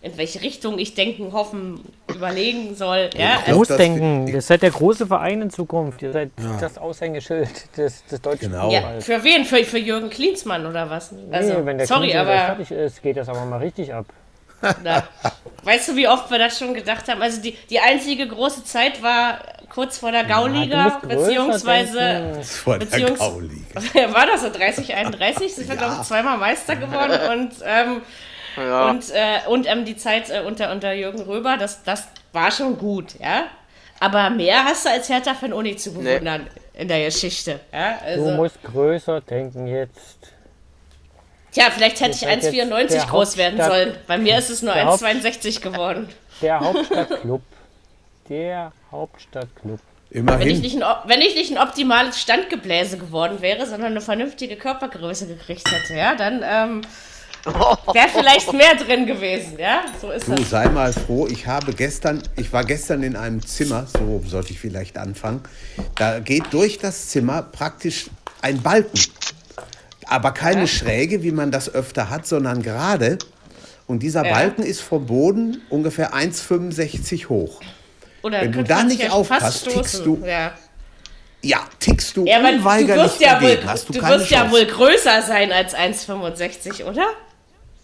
In 0.00 0.16
welche 0.16 0.40
Richtung 0.42 0.78
ich 0.78 0.94
denken, 0.94 1.32
hoffen, 1.32 1.80
überlegen 2.08 2.76
soll. 2.76 3.10
Ja, 3.16 3.42
Großdenken, 3.46 4.28
ihr 4.28 4.40
seid 4.42 4.62
der 4.62 4.70
große 4.70 5.08
Verein 5.08 5.42
in 5.42 5.50
Zukunft. 5.50 6.00
Ihr 6.02 6.12
seid 6.12 6.30
das 6.60 6.78
Aushängeschild 6.78 7.76
des, 7.76 8.06
des 8.06 8.20
deutschen 8.20 8.52
Genau. 8.52 8.70
Ja, 8.70 9.00
für 9.00 9.24
wen? 9.24 9.44
Für, 9.44 9.64
für 9.64 9.78
Jürgen 9.78 10.08
Klinsmann 10.08 10.66
oder 10.66 10.88
was? 10.88 11.12
Also, 11.32 11.54
nee, 11.54 11.66
wenn 11.66 11.78
der 11.78 11.86
sorry, 11.88 12.10
Klinsmann 12.10 12.28
aber 12.28 12.46
fertig 12.46 12.70
ist, 12.70 13.02
geht 13.02 13.16
das 13.16 13.28
aber 13.28 13.44
mal 13.44 13.58
richtig 13.58 13.92
ab. 13.92 14.06
na, 14.82 15.04
weißt 15.62 15.88
du, 15.88 15.96
wie 15.96 16.08
oft 16.08 16.30
wir 16.30 16.38
das 16.38 16.58
schon 16.58 16.74
gedacht 16.74 17.08
haben? 17.08 17.22
Also 17.22 17.40
die, 17.40 17.56
die 17.70 17.78
einzige 17.78 18.26
große 18.26 18.64
Zeit 18.64 19.02
war 19.02 19.38
kurz 19.70 19.98
vor 19.98 20.10
der 20.10 20.24
Gauliga, 20.24 21.00
größer 21.00 21.16
beziehungsweise. 21.16 22.40
Vor 22.42 22.78
der 22.78 22.88
Beziehungs- 22.88 23.18
Gauliga. 23.18 24.12
war 24.14 24.26
das 24.26 24.42
so 24.42 24.50
30, 24.50 24.94
31? 24.94 25.54
Sind 25.54 25.68
wir, 25.68 25.76
glaube 25.76 25.96
ich, 26.00 26.06
zweimal 26.06 26.38
Meister 26.38 26.76
geworden 26.76 27.18
und 27.32 27.50
ähm, 27.64 28.02
Ja. 28.56 28.90
und, 28.90 29.10
äh, 29.10 29.48
und 29.48 29.66
ähm, 29.66 29.84
die 29.84 29.96
Zeit 29.96 30.30
äh, 30.30 30.40
unter, 30.46 30.72
unter 30.72 30.92
Jürgen 30.92 31.20
Röber, 31.22 31.56
das, 31.56 31.82
das 31.84 32.08
war 32.32 32.50
schon 32.50 32.78
gut, 32.78 33.14
ja. 33.20 33.44
Aber 34.00 34.30
mehr 34.30 34.64
hast 34.64 34.84
du 34.86 34.90
als 34.90 35.08
Hertha-Fan 35.08 35.52
auch 35.52 35.62
nicht 35.62 35.80
zu 35.80 35.92
bewundern 35.92 36.46
in 36.74 36.86
der 36.88 37.04
Geschichte. 37.06 37.58
Ja? 37.72 37.98
Du 38.14 38.22
Also, 38.22 38.30
musst 38.36 38.62
größer 38.62 39.20
denken 39.22 39.66
jetzt. 39.66 40.18
tja, 41.52 41.64
vielleicht 41.70 42.00
hätte 42.00 42.12
ich 42.12 42.18
seid 42.20 42.42
jetzt 42.42 42.54
1,94 42.54 42.86
der 42.88 43.04
groß 43.06 43.36
werden 43.36 43.60
sollen. 43.60 43.96
Bei 44.06 44.16
mir 44.18 44.38
ist 44.38 44.50
es 44.50 44.62
nur 44.62 44.74
der 44.74 44.86
Haupt- 44.86 45.02
1,62 45.02 45.60
geworden. 45.60 46.08
Der 46.40 46.60
Hauptstadtclub. 46.60 47.42
Der 48.28 48.72
Hauptstadtclub. 48.92 49.80
Wenn 50.10 50.16
ich, 50.16 50.18
Immerhin. 50.20 50.60
nicht 50.62 50.82
ein, 50.82 50.94
wenn 51.04 51.20
ich 51.20 51.34
nicht 51.34 51.50
ein 51.50 51.58
optimales 51.58 52.18
Standgebläse 52.20 52.96
geworden 52.98 53.42
wäre, 53.42 53.66
sondern 53.66 53.90
eine 53.90 54.00
vernünftige 54.00 54.56
Körpergröße 54.56 55.26
gekriegt 55.26 55.70
hätte, 55.70 55.94
ja, 55.96 56.14
dann 56.14 56.42
ähm, 56.44 56.80
wäre 57.92 58.08
vielleicht 58.12 58.52
mehr 58.52 58.74
drin 58.74 59.06
gewesen, 59.06 59.58
ja? 59.58 59.84
So 60.00 60.10
ist 60.10 60.26
Du 60.28 60.34
das. 60.34 60.50
sei 60.50 60.68
mal 60.68 60.92
froh, 60.92 61.26
ich 61.26 61.46
habe 61.46 61.72
gestern, 61.72 62.22
ich 62.36 62.52
war 62.52 62.64
gestern 62.64 63.02
in 63.02 63.16
einem 63.16 63.44
Zimmer, 63.44 63.86
so 63.86 64.22
sollte 64.26 64.52
ich 64.52 64.60
vielleicht 64.60 64.98
anfangen. 64.98 65.42
Da 65.96 66.18
geht 66.20 66.44
durch 66.52 66.78
das 66.78 67.08
Zimmer 67.08 67.42
praktisch 67.42 68.06
ein 68.42 68.60
Balken. 68.62 68.98
Aber 70.06 70.32
keine 70.32 70.66
Schräge, 70.68 71.22
wie 71.22 71.32
man 71.32 71.50
das 71.50 71.72
öfter 71.74 72.08
hat, 72.10 72.26
sondern 72.26 72.62
gerade. 72.62 73.18
Und 73.86 74.02
dieser 74.02 74.24
Ja. 74.24 74.32
Balken 74.32 74.62
ist 74.62 74.80
vom 74.80 75.06
Boden 75.06 75.62
ungefähr 75.70 76.14
1,65 76.14 77.28
hoch. 77.28 77.60
Oder 78.22 78.42
wenn 78.42 78.52
du 78.52 78.64
da 78.64 78.82
nicht 78.84 79.02
ja 79.02 79.10
aufpasst, 79.10 79.68
tickst 79.68 80.04
du- 80.04 80.22
Ja. 80.24 80.52
Ja, 81.40 81.58
tickst 81.78 82.16
du 82.16 82.24
Ja, 82.26 82.38
aber 82.38 82.50
du 82.50 82.56
unweigerlich 82.58 83.04
wirst 83.12 83.20
ja 83.20 83.40
wohl, 83.40 83.56
du 83.56 83.92
du 83.92 84.02
wirst 84.08 84.30
ja 84.30 84.50
wohl 84.50 84.64
größer 84.66 85.22
sein 85.22 85.52
als 85.52 85.72
1,65, 85.72 86.84
oder? 86.84 87.06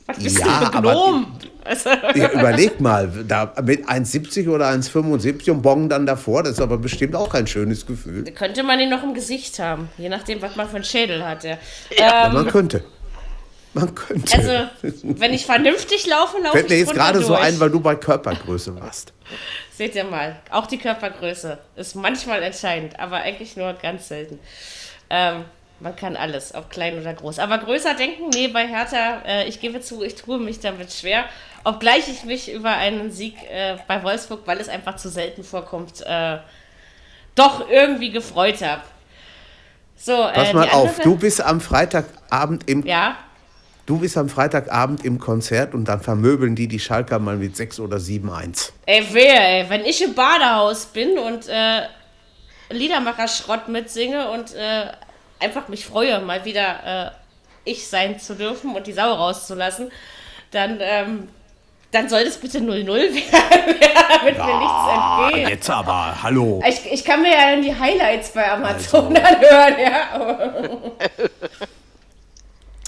Was 0.07 0.19
bist 0.19 0.39
Ja, 0.39 0.45
du 0.45 0.51
für 0.51 0.59
ein 0.73 0.75
aber- 0.75 0.93
Gnom? 0.93 1.27
Also, 1.65 1.91
Ja, 2.15 2.29
überleg 2.31 2.79
mal, 2.81 3.11
da 3.27 3.53
mit 3.65 3.89
1,70 3.89 4.51
oder 4.51 4.69
1,75 4.69 5.51
und 5.51 5.63
Bong 5.63 5.89
dann 5.89 6.05
davor, 6.05 6.43
das 6.43 6.53
ist 6.53 6.61
aber 6.61 6.77
bestimmt 6.77 7.17
auch 7.17 7.31
kein 7.31 7.47
schönes 7.47 7.87
Gefühl. 7.87 8.25
könnte 8.35 8.63
man 8.63 8.79
ihn 8.81 8.91
noch 8.91 9.03
im 9.03 9.15
Gesicht 9.15 9.59
haben, 9.59 9.89
je 9.97 10.11
nachdem, 10.11 10.43
was 10.43 10.57
man 10.57 10.69
für 10.69 10.77
einen 10.77 10.85
Schädel 10.85 11.25
hat. 11.27 11.43
Ja. 11.45 11.57
Ja, 11.99 12.27
Ähm, 12.27 12.35
man 12.35 12.47
könnte. 12.49 12.85
Man 13.73 13.93
könnte. 13.95 14.37
also, 14.37 14.69
wenn 15.03 15.33
ich 15.33 15.47
vernünftig 15.47 16.07
laufe, 16.07 16.37
laufe 16.39 16.59
Fällt 16.59 16.69
mir 16.69 16.75
ich 16.75 16.81
jetzt 16.83 16.91
drunter 16.91 17.05
gerade 17.13 17.23
so 17.25 17.35
ein, 17.35 17.59
weil 17.59 17.71
du 17.71 17.81
bei 17.81 17.97
Körpergröße 17.97 18.79
warst. 18.81 19.13
Seht 19.77 19.95
ihr 19.97 20.05
mal, 20.05 20.37
auch 20.51 20.67
die 20.67 20.79
Körpergröße 20.79 21.59
ist 21.77 21.97
manchmal 21.97 22.43
entscheidend, 22.43 23.01
aber 23.01 23.17
eigentlich 23.17 23.57
nur 23.57 23.73
ganz 23.73 24.07
selten. 24.09 24.39
Ähm, 25.11 25.45
man 25.81 25.95
kann 25.97 26.17
alles, 26.17 26.55
ob 26.55 26.71
klein 26.71 26.99
oder 27.01 27.13
groß. 27.15 27.39
Aber 27.39 27.59
größer 27.59 27.95
denken, 27.95 28.31
nee, 28.33 28.49
bei 28.49 28.67
Hertha, 28.67 29.23
äh, 29.27 29.49
ich 29.49 29.61
gebe 29.61 29.81
zu, 29.81 30.03
ich 30.03 30.15
tue 30.15 30.39
mich 30.39 30.61
damit 30.61 30.93
schwer. 30.93 31.25
Obgleich 31.65 32.09
ich 32.09 32.25
mich 32.25 32.53
über 32.53 32.71
einen 32.71 33.11
Sieg 33.11 33.35
äh, 33.51 33.77
bei 33.89 34.03
Wolfsburg, 34.03 34.43
weil 34.47 34.59
es 34.61 34.69
einfach 34.69 34.97
zu 34.97 35.09
selten 35.09 35.43
vorkommt, 35.45 36.01
äh, 36.07 36.39
doch 37.35 37.69
irgendwie 37.69 38.11
gefreut 38.11 38.63
habe. 38.63 38.83
So, 39.97 40.29
Pass 40.33 40.49
äh, 40.49 40.53
mal 40.55 40.67
die 40.67 40.73
auf, 40.73 40.89
andere- 40.91 41.03
du 41.03 41.17
bist 41.17 41.41
am 41.43 41.61
Freitagabend 41.61 42.69
im 42.69 42.85
Ja, 42.87 43.17
du 43.87 43.99
bist 43.99 44.17
am 44.17 44.29
Freitagabend 44.29 45.05
im 45.05 45.19
Konzert 45.19 45.75
und 45.75 45.87
dann 45.87 46.01
vermöbeln 46.01 46.55
die 46.55 46.69
die 46.69 46.79
Schalker 46.81 47.19
mal 47.19 47.37
mit 47.37 47.57
6 47.57 47.81
oder 47.81 47.97
7-1. 47.99 48.73
Ey, 48.87 49.07
wer, 49.13 49.49
ey, 49.61 49.71
wenn 49.71 49.85
ich 49.85 50.03
im 50.03 50.15
Badehaus 50.15 50.87
bin 50.87 51.19
und 51.19 51.49
äh, 51.49 51.83
Liedermacher-Schrott 52.71 53.69
mitsinge 53.69 54.29
und 54.31 54.55
äh, 54.55 54.87
einfach 55.41 55.69
mich 55.69 55.85
freue, 55.87 56.21
mal 56.21 56.45
wieder 56.45 57.11
äh, 57.11 57.11
ich 57.65 57.87
sein 57.89 58.19
zu 58.19 58.35
dürfen 58.35 58.75
und 58.75 58.87
die 58.87 58.93
Sau 58.93 59.13
rauszulassen, 59.13 59.91
dann, 60.51 60.79
ähm, 60.81 61.29
dann 61.91 62.09
soll 62.09 62.25
das 62.25 62.37
bitte 62.39 62.59
0-0 62.59 62.87
werden, 62.87 63.15
damit 64.09 64.39
mir 64.39 64.59
nichts 64.59 65.33
entgeht. 65.33 65.49
Jetzt 65.49 65.71
aber, 65.71 66.23
hallo. 66.23 66.63
Ich, 66.67 66.93
ich 66.93 67.05
kann 67.05 67.23
mir 67.23 67.33
ja 67.33 67.51
dann 67.51 67.63
die 67.63 67.75
Highlights 67.75 68.31
bei 68.31 68.51
Amazon 68.51 69.15
dann 69.15 69.41
hören, 69.41 69.75
ja. 69.79 70.81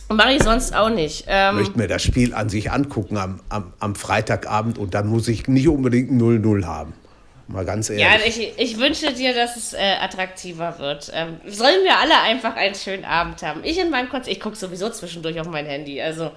Mache 0.08 0.32
ich 0.34 0.42
sonst 0.42 0.74
auch 0.74 0.88
nicht. 0.88 1.22
Ich 1.22 1.26
Ähm, 1.28 1.56
möchte 1.56 1.76
mir 1.78 1.88
das 1.88 2.02
Spiel 2.02 2.32
an 2.32 2.48
sich 2.48 2.70
angucken 2.70 3.16
am, 3.16 3.40
am, 3.48 3.72
am 3.80 3.94
Freitagabend 3.96 4.78
und 4.78 4.94
dann 4.94 5.08
muss 5.08 5.26
ich 5.26 5.48
nicht 5.48 5.66
unbedingt 5.68 6.12
ein 6.12 6.20
0-0 6.20 6.64
haben. 6.64 6.94
Mal 7.48 7.64
ganz 7.64 7.90
ehrlich. 7.90 8.04
Ja, 8.04 8.16
ich, 8.26 8.58
ich 8.58 8.78
wünsche 8.78 9.12
dir, 9.12 9.32
dass 9.34 9.56
es 9.56 9.72
äh, 9.72 9.96
attraktiver 10.00 10.78
wird. 10.80 11.10
Ähm, 11.14 11.40
sollen 11.46 11.84
wir 11.84 11.96
alle 11.98 12.18
einfach 12.20 12.56
einen 12.56 12.74
schönen 12.74 13.04
Abend 13.04 13.40
haben. 13.42 13.62
Ich 13.62 13.78
in 13.78 13.90
meinem 13.90 14.08
Konzert, 14.08 14.32
ich 14.32 14.40
gucke 14.40 14.56
sowieso 14.56 14.90
zwischendurch 14.90 15.38
auf 15.38 15.46
mein 15.46 15.66
Handy. 15.66 16.02
Also, 16.02 16.32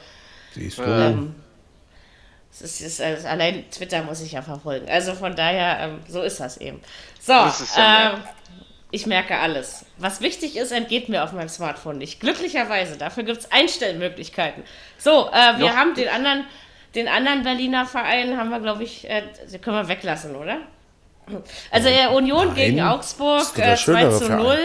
Siehst 0.53 0.77
du? 0.77 0.83
ähm, 0.83 1.35
es 2.51 2.61
ist, 2.61 2.81
es 2.81 2.99
ist, 3.19 3.25
allein 3.25 3.69
Twitter 3.71 4.03
muss 4.03 4.21
ich 4.21 4.33
ja 4.33 4.41
verfolgen. 4.43 4.87
Also 4.89 5.13
von 5.13 5.35
daher, 5.35 5.79
ähm, 5.79 5.99
so 6.07 6.21
ist 6.21 6.39
das 6.39 6.57
eben. 6.57 6.79
So, 7.19 7.33
Das 7.33 7.75
ja 7.75 8.13
ähm, 8.13 8.19
ich 8.91 9.05
merke 9.05 9.37
alles. 9.37 9.85
Was 9.97 10.19
wichtig 10.21 10.57
ist, 10.57 10.71
entgeht 10.71 11.09
mir 11.09 11.23
auf 11.23 11.31
meinem 11.31 11.49
Smartphone 11.49 11.99
nicht. 11.99 12.19
Glücklicherweise, 12.19 12.97
dafür 12.97 13.23
gibt 13.23 13.37
es 13.39 13.51
Einstellmöglichkeiten. 13.51 14.63
So, 14.97 15.27
äh, 15.31 15.57
wir 15.59 15.67
Noch- 15.69 15.75
haben 15.75 15.93
den 15.93 16.09
anderen, 16.09 16.45
den 16.95 17.07
anderen 17.07 17.43
Berliner 17.43 17.85
Verein, 17.85 18.35
haben 18.37 18.49
wir, 18.49 18.59
glaube 18.59 18.83
ich, 18.83 19.07
äh, 19.09 19.23
den 19.51 19.61
können 19.61 19.77
wir 19.77 19.87
weglassen, 19.87 20.35
oder? 20.35 20.57
Also 21.71 21.89
äh, 21.89 22.07
Union 22.07 22.53
gegen 22.55 22.81
Augsburg, 22.81 23.45
äh, 23.57 23.75
2 23.75 23.75
schönere 23.77 24.17
zu 24.17 24.25
Verein. 24.25 24.43
0. 24.43 24.57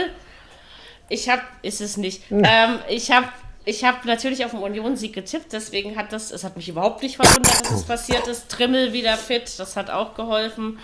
Ich 1.09 1.29
habe, 1.29 1.43
ist 1.63 1.81
es 1.81 1.97
nicht. 1.97 2.23
Ähm, 2.31 2.79
ich 2.89 3.11
habe 3.11 3.29
ich 3.67 3.85
hab 3.85 4.05
natürlich 4.05 4.45
auf 4.45 4.51
den 4.51 4.61
Union-Sieg 4.61 5.15
getippt, 5.15 5.53
deswegen 5.53 5.97
hat 5.97 6.13
das, 6.13 6.31
es 6.31 6.45
hat 6.45 6.57
mich 6.57 6.69
überhaupt 6.69 7.03
nicht 7.03 7.17
verwundert, 7.17 7.63
dass 7.63 7.71
es 7.71 7.85
passiert 7.85 8.27
ist. 8.27 8.51
Trimmel 8.51 8.93
wieder 8.93 9.17
fit, 9.17 9.59
das 9.59 9.77
hat 9.77 9.91
auch 9.91 10.15
geholfen. 10.15 10.79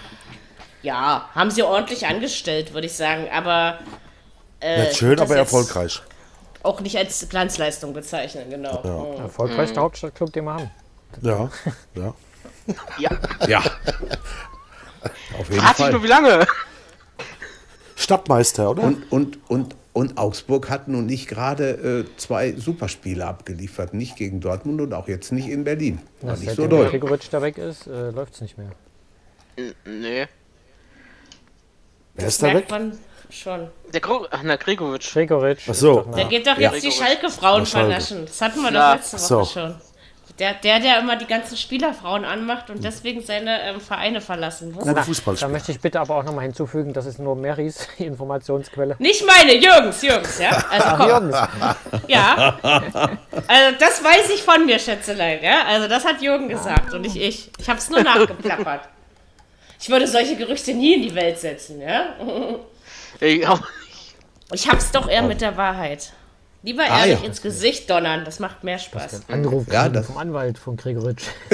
Ja, 0.82 1.28
haben 1.34 1.50
sie 1.50 1.62
ordentlich 1.62 2.06
angestellt, 2.06 2.72
würde 2.72 2.86
ich 2.86 2.94
sagen, 2.94 3.28
aber 3.30 3.80
äh, 4.60 4.94
schön, 4.94 5.20
aber 5.20 5.36
erfolgreich. 5.36 6.00
Auch 6.62 6.80
nicht 6.80 6.96
als 6.96 7.26
Glanzleistung 7.28 7.92
bezeichnen, 7.92 8.48
genau. 8.48 9.14
Mhm. 9.16 9.22
Erfolgreichster 9.22 9.82
Hauptstadtclub, 9.82 10.32
den 10.32 10.44
wir 10.44 10.54
haben. 10.54 10.70
Ja, 11.22 11.50
ja. 11.94 12.14
Ja. 12.98 13.10
Ja. 13.48 13.62
Auf 15.38 15.48
jeden 15.48 15.60
Frag 15.60 15.76
dich 15.76 15.84
Fall. 15.84 15.92
nur, 15.92 16.02
wie 16.02 16.06
lange? 16.08 16.46
Stadtmeister, 17.96 18.70
oder? 18.70 18.82
Und, 18.82 19.10
und, 19.12 19.38
und, 19.50 19.76
und 19.92 20.18
Augsburg 20.18 20.70
hat 20.70 20.88
nun 20.88 21.06
nicht 21.06 21.28
gerade 21.28 22.04
äh, 22.06 22.16
zwei 22.16 22.52
Superspiele 22.52 23.26
abgeliefert. 23.26 23.92
Nicht 23.94 24.16
gegen 24.16 24.40
Dortmund 24.40 24.80
und 24.80 24.94
auch 24.94 25.08
jetzt 25.08 25.32
nicht 25.32 25.48
in 25.48 25.64
Berlin. 25.64 26.00
War 26.22 26.36
nicht 26.36 26.54
so 26.54 26.66
doll. 26.66 26.88
Gregoritsch 26.88 27.28
da 27.30 27.42
weg 27.42 27.58
ist, 27.58 27.86
äh, 27.86 28.10
läuft 28.10 28.34
es 28.34 28.40
nicht 28.40 28.56
mehr. 28.56 28.70
Nee. 29.84 30.26
Wer 32.14 32.26
ist 32.28 32.42
da 32.42 32.46
Merkt 32.46 32.70
weg? 32.70 32.70
man 32.70 32.98
schon. 33.30 33.68
Der 33.92 34.00
Gro 34.00 34.26
Ach, 34.30 34.40
na, 34.42 34.56
Gregoritsch. 34.56 35.12
Gregoritsch. 35.12 35.68
Ach 35.68 35.74
so. 35.74 36.06
nach- 36.10 36.28
geht 36.28 36.46
doch 36.46 36.56
Ja. 36.58 36.72
jetzt 36.72 36.82
die 36.84 36.90
Schalke-Frauen 36.90 37.66
Schalke. 37.66 37.88
vernaschen. 37.90 38.24
Das 38.26 38.40
hatten 38.40 38.62
wir 38.62 38.70
doch 38.70 38.94
letzte 38.94 39.16
Woche 39.18 39.26
so. 39.26 39.44
schon. 39.44 39.74
Der, 40.40 40.54
der, 40.54 40.80
der 40.80 40.98
immer 41.00 41.16
die 41.16 41.26
ganzen 41.26 41.54
Spielerfrauen 41.54 42.24
anmacht 42.24 42.70
und 42.70 42.82
deswegen 42.82 43.20
seine 43.20 43.60
ähm, 43.62 43.80
Vereine 43.80 44.22
verlassen 44.22 44.72
muss. 44.72 44.84
Gute 44.84 45.36
Da 45.38 45.48
möchte 45.48 45.70
ich 45.70 45.80
bitte 45.80 46.00
aber 46.00 46.16
auch 46.16 46.24
nochmal 46.24 46.44
hinzufügen, 46.44 46.94
das 46.94 47.04
ist 47.04 47.18
nur 47.18 47.36
Marys 47.36 47.86
Informationsquelle. 47.98 48.96
Nicht 48.98 49.22
meine, 49.26 49.54
Jürgens, 49.54 50.00
Jürgens, 50.00 50.38
ja? 50.38 50.50
Also 50.70 50.96
komm, 50.96 51.08
Jürgens. 51.08 51.36
ja. 52.08 52.58
Also 53.46 53.76
das 53.78 54.02
weiß 54.02 54.30
ich 54.34 54.42
von 54.42 54.64
mir, 54.64 54.78
Schätzelein, 54.78 55.42
ja? 55.42 55.64
Also 55.66 55.88
das 55.88 56.06
hat 56.06 56.22
Jürgen 56.22 56.48
gesagt 56.48 56.94
und 56.94 57.02
nicht 57.02 57.16
ich. 57.16 57.50
Ich 57.58 57.68
habe 57.68 57.78
es 57.78 57.90
nur 57.90 58.02
nachgeplappert. 58.02 58.88
Ich 59.78 59.90
würde 59.90 60.06
solche 60.06 60.36
Gerüchte 60.36 60.72
nie 60.72 60.94
in 60.94 61.02
die 61.02 61.14
Welt 61.14 61.38
setzen, 61.38 61.82
ja? 61.82 62.14
Ich 64.52 64.68
hab's 64.70 64.90
doch 64.90 65.06
eher 65.06 65.22
mit 65.22 65.42
der 65.42 65.58
Wahrheit. 65.58 66.12
Lieber 66.62 66.82
Ah, 66.88 67.00
ehrlich 67.00 67.20
ja. 67.20 67.26
ins 67.26 67.40
Gesicht 67.40 67.88
donnern, 67.88 68.24
das 68.24 68.38
macht 68.38 68.64
mehr 68.64 68.78
Spaß. 68.78 69.22
Anruf 69.28 69.64
Ja, 69.72 69.88
das- 69.88 70.06
vom 70.06 70.18
Anwalt 70.18 70.58
von 70.58 70.76
Gregoritsch. 70.76 71.24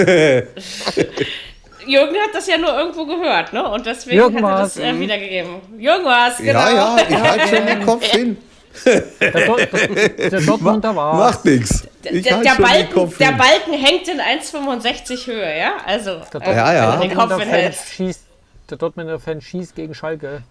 Jürgen 1.87 2.17
hat 2.17 2.35
das 2.35 2.47
ja 2.49 2.59
nur 2.59 2.77
irgendwo 2.77 3.07
gehört, 3.07 3.53
ne? 3.53 3.69
Und 3.71 3.87
deswegen 3.87 4.17
Jürgen 4.17 4.45
hat 4.45 4.59
er 4.59 4.63
das 4.63 4.77
äh, 4.77 4.99
wiedergegeben. 4.99 5.61
Jürgen 5.79 6.05
war's, 6.05 6.39
genau. 6.39 6.59
Ja, 6.59 6.71
ja, 6.71 6.97
ich 7.09 7.17
halte 7.21 7.57
schon 7.57 7.67
den 7.67 7.87
Kopf 7.87 8.05
hin. 8.05 8.37
Der, 8.85 9.47
Dort 9.47 9.73
der 10.19 10.41
Dortmunder 10.43 10.95
war. 10.95 11.15
Macht 11.15 11.45
nichts. 11.47 11.85
Ich 12.03 12.23
Der, 12.25 12.39
der, 12.43 12.55
Balken, 12.57 13.13
der. 13.19 13.33
Balken 13.33 13.73
hängt 13.73 14.07
in 14.09 14.21
1,65 14.21 15.27
Höhe, 15.29 15.59
ja? 15.59 15.75
Also, 15.87 16.21
Der 16.35 16.43
äh, 16.43 16.55
Ja, 16.57 16.75
ja. 16.75 16.97
den 16.97 17.15
Kopf 17.15 17.29
Dortmunder 17.31 17.73
Fan 17.73 17.73
schießt, 17.73 18.21
der 18.69 18.77
Dortmunder 18.77 19.19
Fan 19.21 19.41
schießt 19.41 19.75
gegen 19.77 19.95
Schalke. 19.95 20.43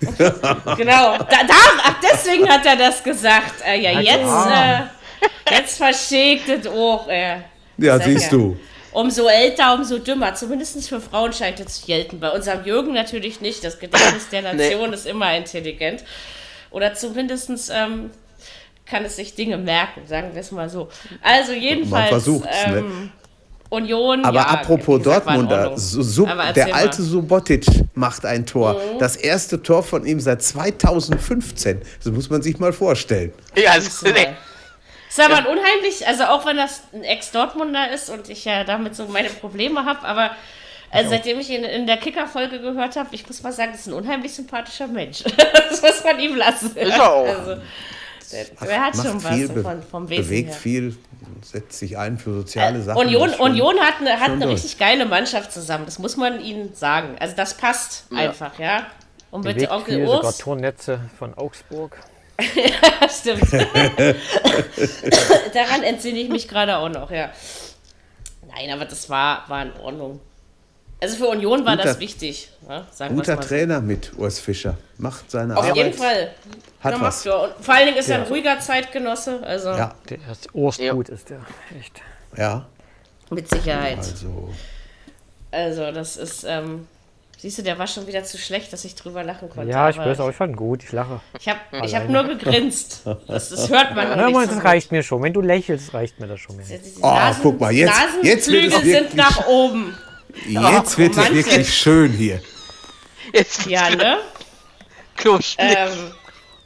Genau. 0.76 1.18
Da, 1.18 1.44
da, 1.46 1.54
ach, 1.82 1.96
deswegen 2.02 2.48
hat 2.48 2.66
er 2.66 2.76
das 2.76 3.02
gesagt. 3.02 3.54
Äh, 3.66 3.80
ja, 3.80 4.00
jetzt, 4.00 4.46
äh, 4.46 5.54
jetzt 5.54 5.76
verschickt 5.76 6.48
es 6.48 6.66
auch. 6.66 7.08
Äh. 7.08 7.38
Ja, 7.78 7.98
siehst 7.98 8.32
ja. 8.32 8.38
du. 8.38 8.56
Umso 8.92 9.26
älter, 9.26 9.74
umso 9.74 9.98
dümmer. 9.98 10.34
Zumindest 10.34 10.88
für 10.88 11.00
Frauen 11.00 11.32
scheint 11.32 11.58
es 11.60 11.80
zu 11.80 11.86
gelten. 11.86 12.20
Bei 12.20 12.30
unserem 12.30 12.64
Jürgen 12.64 12.92
natürlich 12.92 13.40
nicht. 13.40 13.64
Das 13.64 13.78
Gedächtnis 13.78 14.28
der 14.28 14.42
Nation 14.42 14.92
ist 14.92 15.06
immer 15.06 15.36
intelligent. 15.36 16.04
Oder 16.70 16.94
zumindest 16.94 17.72
ähm, 17.74 18.10
kann 18.86 19.04
es 19.04 19.16
sich 19.16 19.34
Dinge 19.34 19.56
merken, 19.56 20.02
sagen 20.06 20.34
wir 20.34 20.40
es 20.40 20.50
mal 20.50 20.68
so. 20.68 20.88
Also 21.22 21.52
jedenfalls 21.52 22.08
versucht's, 22.08 22.66
ne? 22.66 22.78
ähm, 22.78 23.12
Union. 23.74 24.24
Aber 24.24 24.38
ja, 24.38 24.46
apropos 24.46 25.02
Dortmunder, 25.02 25.72
Sub, 25.76 26.28
der 26.54 26.74
alte 26.74 27.02
mal. 27.02 27.06
Mhm. 27.06 27.10
Subotic 27.10 27.66
macht 27.94 28.24
ein 28.24 28.46
Tor. 28.46 28.80
Das 28.98 29.16
erste 29.16 29.62
Tor 29.62 29.82
von 29.82 30.06
ihm 30.06 30.20
seit 30.20 30.42
2015. 30.42 31.82
Das 32.02 32.12
muss 32.12 32.30
man 32.30 32.42
sich 32.42 32.58
mal 32.58 32.72
vorstellen. 32.72 33.32
ja, 33.56 33.74
das 33.76 33.86
ist, 33.86 34.02
Ist 34.04 35.20
aber 35.20 35.36
ein 35.36 35.46
unheimlich, 35.46 36.06
also 36.06 36.24
auch 36.24 36.46
wenn 36.46 36.56
das 36.56 36.82
ein 36.92 37.04
Ex-Dortmunder 37.04 37.90
ist 37.92 38.10
und 38.10 38.28
ich 38.28 38.44
ja 38.44 38.64
damit 38.64 38.96
so 38.96 39.06
meine 39.06 39.28
Probleme 39.28 39.84
habe, 39.84 40.02
aber 40.06 40.30
Also 40.90 41.10
seitdem 41.10 41.40
ich 41.40 41.50
ihn 41.50 41.64
in 41.64 41.86
der 41.86 41.96
Kicker-Folge 41.96 42.60
gehört 42.60 42.94
habe, 42.96 43.08
ich 43.12 43.26
muss 43.26 43.42
mal 43.42 43.52
sagen, 43.52 43.72
das 43.72 43.80
ist 43.82 43.88
ein 43.88 43.94
unheimlich 43.94 44.32
sympathischer 44.32 44.86
Mensch. 44.86 45.22
das 45.68 45.82
muss 45.82 46.04
man 46.04 46.20
ihm 46.20 46.36
lassen. 46.36 46.76
Ist 46.76 46.76
er 46.76 47.12
auch. 47.12 47.26
Also, 47.26 47.56
der, 48.32 48.66
der 48.68 48.80
hat 48.80 48.96
schon 48.96 49.22
Macht 49.22 49.34
viel, 49.34 49.48
was 49.48 49.54
be 49.54 49.62
von, 49.62 49.82
vom 49.82 50.08
Wesen 50.08 50.24
bewegt 50.24 50.50
her. 50.50 50.56
viel, 50.56 50.96
setzt 51.50 51.78
sich 51.78 51.96
ein 51.98 52.18
für 52.18 52.32
soziale 52.34 52.82
Sachen. 52.82 52.98
Union, 52.98 53.22
Das 53.22 53.32
ist 53.32 53.36
schon- 53.38 53.50
Union 53.50 53.78
hat 53.80 53.94
eine, 54.00 54.20
hat 54.20 54.30
eine 54.30 54.48
richtig 54.48 54.78
geile 54.78 55.06
Mannschaft 55.06 55.52
zusammen. 55.52 55.84
Das 55.86 55.98
muss 55.98 56.16
man 56.16 56.40
ihnen 56.40 56.74
sagen. 56.74 57.16
Also 57.20 57.34
das 57.36 57.54
passt 57.54 58.04
einfach, 58.14 58.58
ja. 58.58 58.86
Und 59.30 59.44
mit 59.44 59.68
Onkel 59.70 59.96
viel, 59.96 60.06
sogar 60.06 60.24
Urs. 60.24 60.38
Tornetze 60.38 61.00
von 61.18 61.34
Augsburg. 61.34 61.96
Stimmt. 63.08 63.42
Daran 65.54 65.82
entsinne 65.82 66.18
ich 66.18 66.28
mich 66.28 66.48
gerade 66.48 66.76
auch 66.78 66.88
noch, 66.88 67.10
ja. 67.10 67.30
Nein, 68.48 68.70
aber 68.72 68.84
das 68.84 69.08
war, 69.10 69.44
war 69.48 69.62
in 69.62 69.72
Ordnung. 69.80 70.20
Also 71.04 71.16
für 71.18 71.28
Union 71.28 71.64
war 71.66 71.76
das 71.76 71.86
Guter- 71.86 72.00
wichtig. 72.00 72.48
Ja, 72.68 72.86
sagen 72.90 73.14
wir's 73.16 73.26
Guter 73.26 73.36
mal 73.36 73.42
so. 73.42 73.48
Trainer 73.48 73.80
mit 73.82 74.12
Urs 74.16 74.38
Fischer. 74.38 74.76
Macht 74.96 75.30
seine 75.30 75.54
Auf 75.56 75.64
Arbeit. 75.64 75.76
jeden 75.76 75.92
Fall. 75.92 76.30
Hat 76.80 76.94
Ja, 76.94 77.00
was. 77.00 77.24
ja. 77.24 77.48
Vor 77.60 77.74
allen 77.74 77.86
Dingen 77.86 77.98
ist 77.98 78.08
er 78.08 78.16
ein 78.22 78.26
ruhiger 78.26 78.58
Zeitgenosse, 78.58 79.40
also 79.42 79.68
Ja, 79.70 79.94
Der 80.08 80.18
ist 80.32 80.48
Urstgut 80.54 81.08
ist 81.10 81.28
der. 81.28 81.40
Echt. 81.78 82.00
ja. 82.38 82.66
mit 83.30 83.48
Sicherheit. 83.50 83.98
Also, 83.98 84.48
Also 85.50 85.92
das 85.92 86.16
ist, 86.16 86.44
ähm, 86.48 86.86
siehst 87.38 87.58
du, 87.58 87.62
der 87.62 87.78
war 87.78 87.86
schon 87.86 88.06
wieder 88.06 88.24
zu 88.24 88.38
schlecht, 88.38 88.72
dass 88.72 88.84
ich 88.84 88.94
drüber 88.94 89.22
lachen 89.24 89.48
konnte. 89.50 89.70
Ja, 89.70 89.88
ich 89.90 89.96
weiß 89.98 90.18
auch, 90.20 90.30
ich 90.30 90.36
fand 90.36 90.52
ihn 90.52 90.56
gut, 90.56 90.82
ich 90.84 90.92
lache. 90.92 91.20
Ich 91.38 91.48
habe 91.48 91.60
ich 91.84 91.94
hab 91.94 92.08
nur 92.08 92.24
gegrinst. 92.24 93.02
Das, 93.26 93.50
das 93.50 93.68
hört 93.70 93.94
man 93.94 94.06
Hör 94.08 94.16
noch 94.16 94.22
mal, 94.22 94.40
nicht 94.40 94.40
so 94.40 94.46
das 94.46 94.54
gut. 94.54 94.64
reicht 94.64 94.90
mir 94.92 95.02
schon. 95.02 95.22
Wenn 95.22 95.32
du 95.32 95.40
lächelst, 95.42 95.92
reicht 95.94 96.18
mir 96.18 96.26
das 96.28 96.40
schon 96.40 96.56
mehr. 96.56 96.64
Die- 96.66 96.78
die 96.78 96.92
Oh, 97.02 97.18
guck 97.42 97.60
mal, 97.60 97.72
jetzt- 97.72 97.92
jetzt 98.22 98.48
wird 98.50 98.66
es 98.66 98.72
wirklich- 98.72 98.94
sind 98.94 99.14
nach 99.16 99.46
oben. 99.46 99.96
Jetzt 100.46 100.98
wird 100.98 101.16
es 101.16 101.32
wirklich 101.32 101.74
schön 101.74 102.12
hier. 102.12 102.40
Jetzt 103.32 103.66
Ja, 103.66 103.90
ne? 103.90 104.18
Kloschnitt. 105.16 105.76
Ähm, 105.76 105.88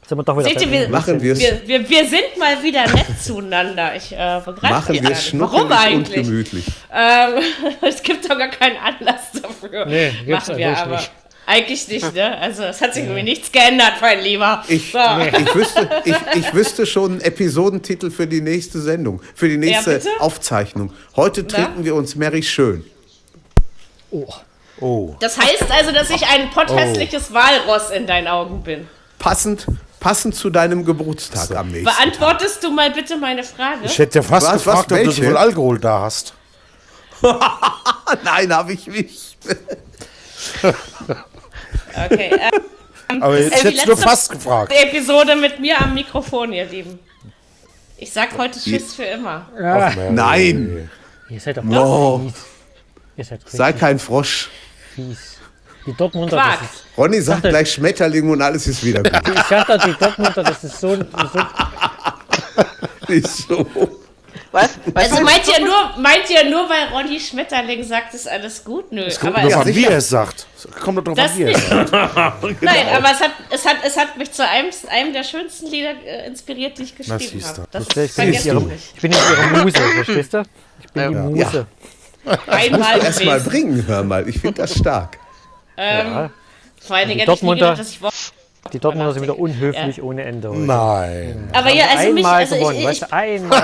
Sind 0.07 0.19
wir 0.19 0.25
doch 0.25 0.39
wieder 0.39 0.49
seht 0.49 0.62
ihr, 0.62 0.71
wir, 0.71 0.89
Machen 0.89 1.21
wir 1.21 1.33
es 1.33 1.41
wir, 1.41 1.89
wir, 1.89 2.09
sind 2.09 2.39
mal 2.39 2.62
wieder 2.62 2.87
nett 2.87 3.07
zueinander. 3.23 3.95
Ich 3.95 4.12
äh, 4.12 4.41
machen 4.62 4.95
wir. 4.95 5.03
Warum 5.03 5.16
schnuckelig 5.16 5.62
und 5.62 5.73
eigentlich? 5.73 6.27
gemütlich. 6.27 6.64
Ähm, 6.93 7.43
es 7.83 8.03
gibt 8.03 8.29
doch 8.29 8.39
gar 8.39 8.49
keinen 8.49 8.77
Anlass 8.79 9.33
dafür. 9.33 9.87
Nee, 9.87 10.11
gibt's 10.25 10.49
Machen 10.49 10.59
wir 10.59 10.77
aber. 10.77 10.97
nicht. 10.97 11.11
Eigentlich 11.47 11.89
nicht, 11.89 12.14
ne? 12.14 12.37
Also 12.37 12.64
es 12.64 12.83
hat 12.83 12.93
sich 12.93 13.05
irgendwie 13.05 13.23
nichts 13.23 13.51
geändert, 13.51 13.95
mein 14.03 14.21
Lieber. 14.21 14.62
Ich, 14.69 14.93
so. 14.93 14.99
ich, 14.99 15.55
wüsste, 15.55 15.89
ich, 16.05 16.14
ich 16.35 16.53
wüsste 16.53 16.85
schon 16.85 17.12
einen 17.12 17.21
Episodentitel 17.23 18.11
für 18.11 18.27
die 18.27 18.43
nächste 18.43 18.83
Sendung, 18.83 19.23
für 19.35 19.49
die 19.49 19.57
nächste 19.57 19.95
bitte? 19.95 20.11
Aufzeichnung. 20.19 20.93
Heute 21.16 21.47
trinken 21.47 21.87
wir 21.87 21.95
uns 21.95 22.16
Mary 22.16 22.43
schön. 22.43 22.85
Oh. 24.80 25.16
Das 25.20 25.36
heißt 25.38 25.70
also, 25.70 25.92
dass 25.92 26.09
ich 26.11 26.24
ein 26.26 26.50
potthässliches 26.50 27.32
Walross 27.32 27.90
in 27.90 28.06
deinen 28.06 28.28
Augen 28.28 28.62
bin. 28.62 28.88
Passend, 29.18 29.66
passend 29.98 30.34
zu 30.36 30.50
deinem 30.50 30.84
Geburtstag 30.84 31.50
am 31.56 31.68
nächsten. 31.72 31.84
Beantwortest 31.84 32.62
du 32.62 32.70
mal 32.70 32.90
bitte 32.92 33.16
meine 33.16 33.42
Frage? 33.42 33.80
Ich 33.84 33.98
hätte 33.98 34.20
ja 34.20 34.22
fast 34.22 34.46
Was, 34.46 34.52
was, 34.54 34.64
gefragt, 34.64 34.92
ob 34.92 34.98
du 35.04 35.11
so 35.11 35.22
viel 35.22 35.36
Alkohol 35.36 35.78
da 35.80 36.00
hast. 36.02 36.34
Nein, 38.24 38.52
habe 38.54 38.72
ich 38.72 38.86
nicht. 38.86 39.36
Okay, 42.11 42.30
äh, 42.30 42.50
Aber 43.20 43.38
jetzt 43.38 43.50
die 43.62 43.66
hättest 43.66 43.86
du 43.86 43.90
letzte- 43.90 43.96
fast 44.09 44.30
gefragt. 44.30 44.72
Episode 44.72 45.34
mit 45.36 45.59
mir 45.59 45.80
am 45.80 45.94
Mikrofon, 45.94 46.52
ihr 46.52 46.64
Lieben. 46.66 46.98
Ich 47.96 48.12
sag 48.12 48.36
heute 48.38 48.61
Tschüss 48.61 48.94
für 48.94 49.02
immer. 49.04 49.48
Ja, 49.61 49.92
Nein, 50.11 50.88
ihr 51.28 51.40
seid 51.40 51.56
doch 51.56 51.64
Oh. 51.70 52.20
fies. 52.20 52.32
Ihr 52.32 52.32
seid 52.32 52.36
richtig 52.36 53.08
sei 53.47 53.73
kein 53.73 53.99
Frosch. 53.99 54.49
fies. 54.95 55.35
Die 55.87 55.95
Dortmunder, 55.95 56.37
Quark. 56.37 56.59
das 56.61 56.71
ist, 56.75 56.85
Ronny 56.99 57.21
sagt 57.23 57.39
Dachte- 57.39 57.49
gleich 57.51 57.73
Schmetterling 57.73 58.29
und 58.31 58.43
alles 58.43 58.66
ist 58.66 58.85
wieder 58.85 59.03
gut. 59.03 59.12
ich 59.35 59.43
sag 59.49 59.66
doch, 59.66 59.83
die 59.83 59.95
Dortmunder, 59.99 60.43
das 60.43 60.62
ist 60.64 60.79
so, 60.81 60.97
so 60.97 61.03
Nicht 63.09 63.27
so. 63.27 63.66
Was? 64.53 64.71
Was 64.95 65.12
Also 65.12 65.25
meint 65.25 65.47
ihr 65.49 65.64
nur, 65.64 65.97
meint 65.99 66.29
ihr 66.31 66.45
nur, 66.51 66.69
weil 66.69 66.89
Ronny 66.93 67.19
Schmetterling 67.21 67.83
sagt, 67.85 68.14
ist 68.14 68.29
alles 68.29 68.62
gut? 68.64 68.91
Nö. 68.93 69.09
Kommt 69.21 69.37
Aber 69.37 69.49
Ja, 69.49 69.61
an, 69.61 69.66
wie 69.75 69.85
er 69.85 69.99
es 69.99 70.09
sagt. 70.09 70.47
Kommt 70.81 70.99
doch 70.99 71.05
drauf 71.05 71.16
Das 71.16 71.33
an, 71.33 71.39
wie 71.39 71.43
er 71.45 71.51
es 71.51 71.57
nicht. 71.71 71.89
sagt. 71.89 72.43
Nein, 72.62 72.87
aber 72.95 73.11
es 73.12 73.21
hat, 73.21 73.31
es, 73.51 73.66
hat, 73.66 73.77
es 73.85 73.97
hat 73.97 74.16
mich 74.16 74.31
zu 74.33 74.47
einem, 74.47 74.71
einem 74.91 75.12
der 75.12 75.25
schönsten 75.25 75.66
Lieder 75.71 75.91
äh, 76.05 76.27
inspiriert, 76.29 76.79
die 76.79 76.83
ich 76.85 76.97
geschrieben 76.97 77.45
habe. 77.45 77.69
Das 77.71 77.83
ich, 77.83 77.89
bin 77.95 78.09
vergesst 78.09 78.45
jetzt 78.45 78.47
ihr 78.47 78.53
ihre, 78.55 78.62
nicht. 78.64 78.93
ich 78.95 79.01
bin 79.01 79.12
jetzt 79.12 79.25
ihre 79.31 79.64
Muse, 79.64 79.79
verstehst 79.95 80.35
du? 80.35 80.43
Ich 80.83 80.93
bin 80.93 81.09
die 81.11 81.14
Muse. 81.16 81.66
Einmal 82.47 82.99
Erst 82.99 83.24
mal 83.24 83.41
bringen, 83.41 83.85
hör 83.87 84.03
mal. 84.03 84.29
Ich 84.29 84.39
finde 84.39 84.62
das 84.62 84.76
stark. 84.76 85.18
Ja. 85.76 86.31
Vor 86.81 86.97
allen 86.97 87.09
Dingen 87.09 87.18
Die 87.26 87.33
ich 87.33 87.43
nie 87.43 87.49
Dortmunder- 87.49 87.70
gedacht, 87.76 87.81
dass 87.81 87.91
ich 87.91 88.01
Die 88.72 88.79
Dortmunder 88.79 89.12
sind 89.12 89.22
wieder 89.22 89.39
unhöflich 89.39 90.03
ohne 90.03 90.24
Ende. 90.24 90.51
heute. 90.51 90.61
Nein. 90.61 91.51
Aber 91.53 91.72
ja, 91.72 91.85
also 91.97 92.12
mich, 92.12 92.24
einmal 92.24 92.41
also 92.41 92.55
gewonnen, 92.57 92.79
ich, 92.79 92.85
weißt 92.87 93.03
ich, 93.03 93.09
du, 93.09 93.14
einmal 93.14 93.62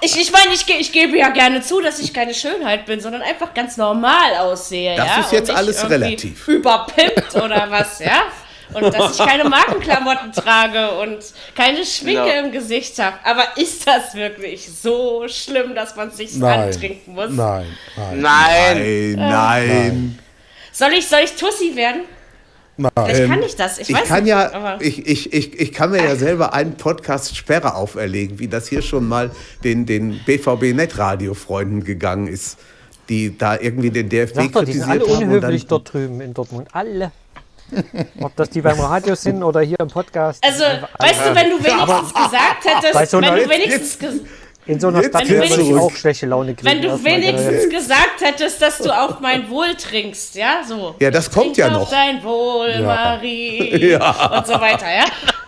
ich, 0.00 0.20
ich 0.20 0.32
meine, 0.32 0.54
ich, 0.54 0.68
ich 0.68 0.92
gebe 0.92 1.18
ja 1.18 1.28
gerne 1.30 1.60
zu, 1.62 1.80
dass 1.80 1.98
ich 1.98 2.14
keine 2.14 2.34
Schönheit 2.34 2.86
bin, 2.86 3.00
sondern 3.00 3.22
einfach 3.22 3.52
ganz 3.54 3.76
normal 3.76 4.36
aussehe. 4.40 4.96
Das 4.96 5.06
ja? 5.06 5.20
ist 5.20 5.32
jetzt 5.32 5.50
alles 5.50 5.88
relativ. 5.88 6.46
Überpimpt 6.48 7.34
oder 7.34 7.66
was, 7.68 7.98
ja? 7.98 8.22
Und 8.72 8.82
dass 8.94 9.18
ich 9.18 9.24
keine 9.26 9.48
Markenklamotten 9.48 10.32
trage 10.32 10.90
und 11.00 11.18
keine 11.54 11.84
Schminke 11.84 12.24
Genau. 12.24 12.46
im 12.46 12.52
Gesicht 12.52 12.98
habe. 12.98 13.16
Aber 13.24 13.44
ist 13.56 13.86
das 13.86 14.14
wirklich 14.14 14.68
so 14.68 15.24
schlimm, 15.28 15.74
dass 15.74 15.94
man 15.96 16.10
sich 16.10 16.34
Nein. 16.36 16.60
antrinken 16.74 17.14
muss? 17.14 17.30
Nein. 17.30 17.66
Nein. 17.96 18.20
Nein. 18.20 19.12
Nein, 19.16 19.28
nein. 19.28 20.18
Soll 20.72 20.92
ich, 20.94 21.06
soll 21.06 21.20
ich 21.24 21.32
Tussi 21.36 21.74
werden? 21.76 22.02
Vielleicht 22.94 23.26
kann 23.30 23.42
ich 23.42 23.56
das. 23.56 23.78
Ich, 23.78 23.88
Ich 23.88 23.96
weiß 23.96 24.06
kann 24.08 24.24
nicht, 24.24 24.30
ja, 24.30 24.76
ich, 24.80 25.06
ich, 25.06 25.32
ich, 25.32 25.58
ich 25.58 25.72
kann 25.72 25.90
mir 25.92 26.04
ja 26.04 26.14
selber 26.16 26.52
einen 26.52 26.76
Podcast 26.76 27.34
Sperre 27.34 27.74
auferlegen, 27.74 28.38
wie 28.38 28.48
das 28.48 28.68
hier 28.68 28.82
schon 28.82 29.08
mal 29.08 29.30
den, 29.64 29.86
den 29.86 30.20
BVB 30.26 30.74
Netradio 30.74 31.32
Freunden 31.32 31.84
gegangen 31.84 32.26
ist, 32.26 32.58
die 33.08 33.38
da 33.38 33.56
irgendwie 33.58 33.88
den 33.90 34.10
DFB 34.10 34.34
Sag 34.34 34.52
doch, 34.52 34.64
die 34.64 34.72
sind 34.74 34.82
alle 34.82 34.98
kritisiert 35.00 35.22
unhöflich 35.22 35.62
dann- 35.62 35.68
dort 35.68 35.92
drüben 35.94 36.20
in 36.20 36.34
Dortmund. 36.34 36.68
Alle. 36.72 37.12
Ob 38.20 38.34
das 38.36 38.50
die 38.50 38.60
beim 38.60 38.78
Radio 38.80 39.14
sind 39.14 39.42
oder 39.42 39.60
hier 39.60 39.78
im 39.80 39.88
Podcast. 39.88 40.42
Also, 40.44 40.64
weißt 40.98 41.20
du, 41.26 41.34
wenn 41.34 41.50
du 41.50 41.58
wenigstens 41.64 42.14
gesagt 42.14 42.64
hättest, 42.64 43.10
so 43.10 43.16
einer- 43.18 43.34
wenn 43.34 43.42
du 43.44 43.48
wenigstens, 43.50 43.98
in 44.66 44.80
so 44.80 44.88
einer 44.88 45.00
Jetzt 45.02 45.10
Stadt 45.10 45.22
wenn 45.22 45.28
du 45.28 45.34
würde 45.34 45.46
ich 45.46 45.52
wenigstens- 45.58 45.80
auch 45.80 45.90
schlechte 45.92 46.26
Laune 46.26 46.54
kriegen. 46.54 46.66
wenn 46.68 46.82
du 46.82 47.04
wenigstens 47.04 47.70
gesagt 47.70 48.20
hättest, 48.20 48.60
dass 48.62 48.78
du 48.78 48.90
auf 48.90 49.20
mein 49.20 49.48
Wohl 49.50 49.74
trinkst, 49.74 50.34
ja, 50.34 50.60
so. 50.66 50.94
Ja, 51.00 51.10
das 51.10 51.30
kommt 51.30 51.54
Trink 51.54 51.58
ja 51.58 51.66
auf 51.68 51.72
noch. 51.72 51.90
dein 51.90 52.22
Wohl, 52.24 52.70
Ja. 52.70 52.80
Marie. 52.82 53.76
Ja. 53.90 54.36
Und 54.38 54.46
so 54.46 54.54
weiter, 54.54 54.86
ja. 54.92 55.04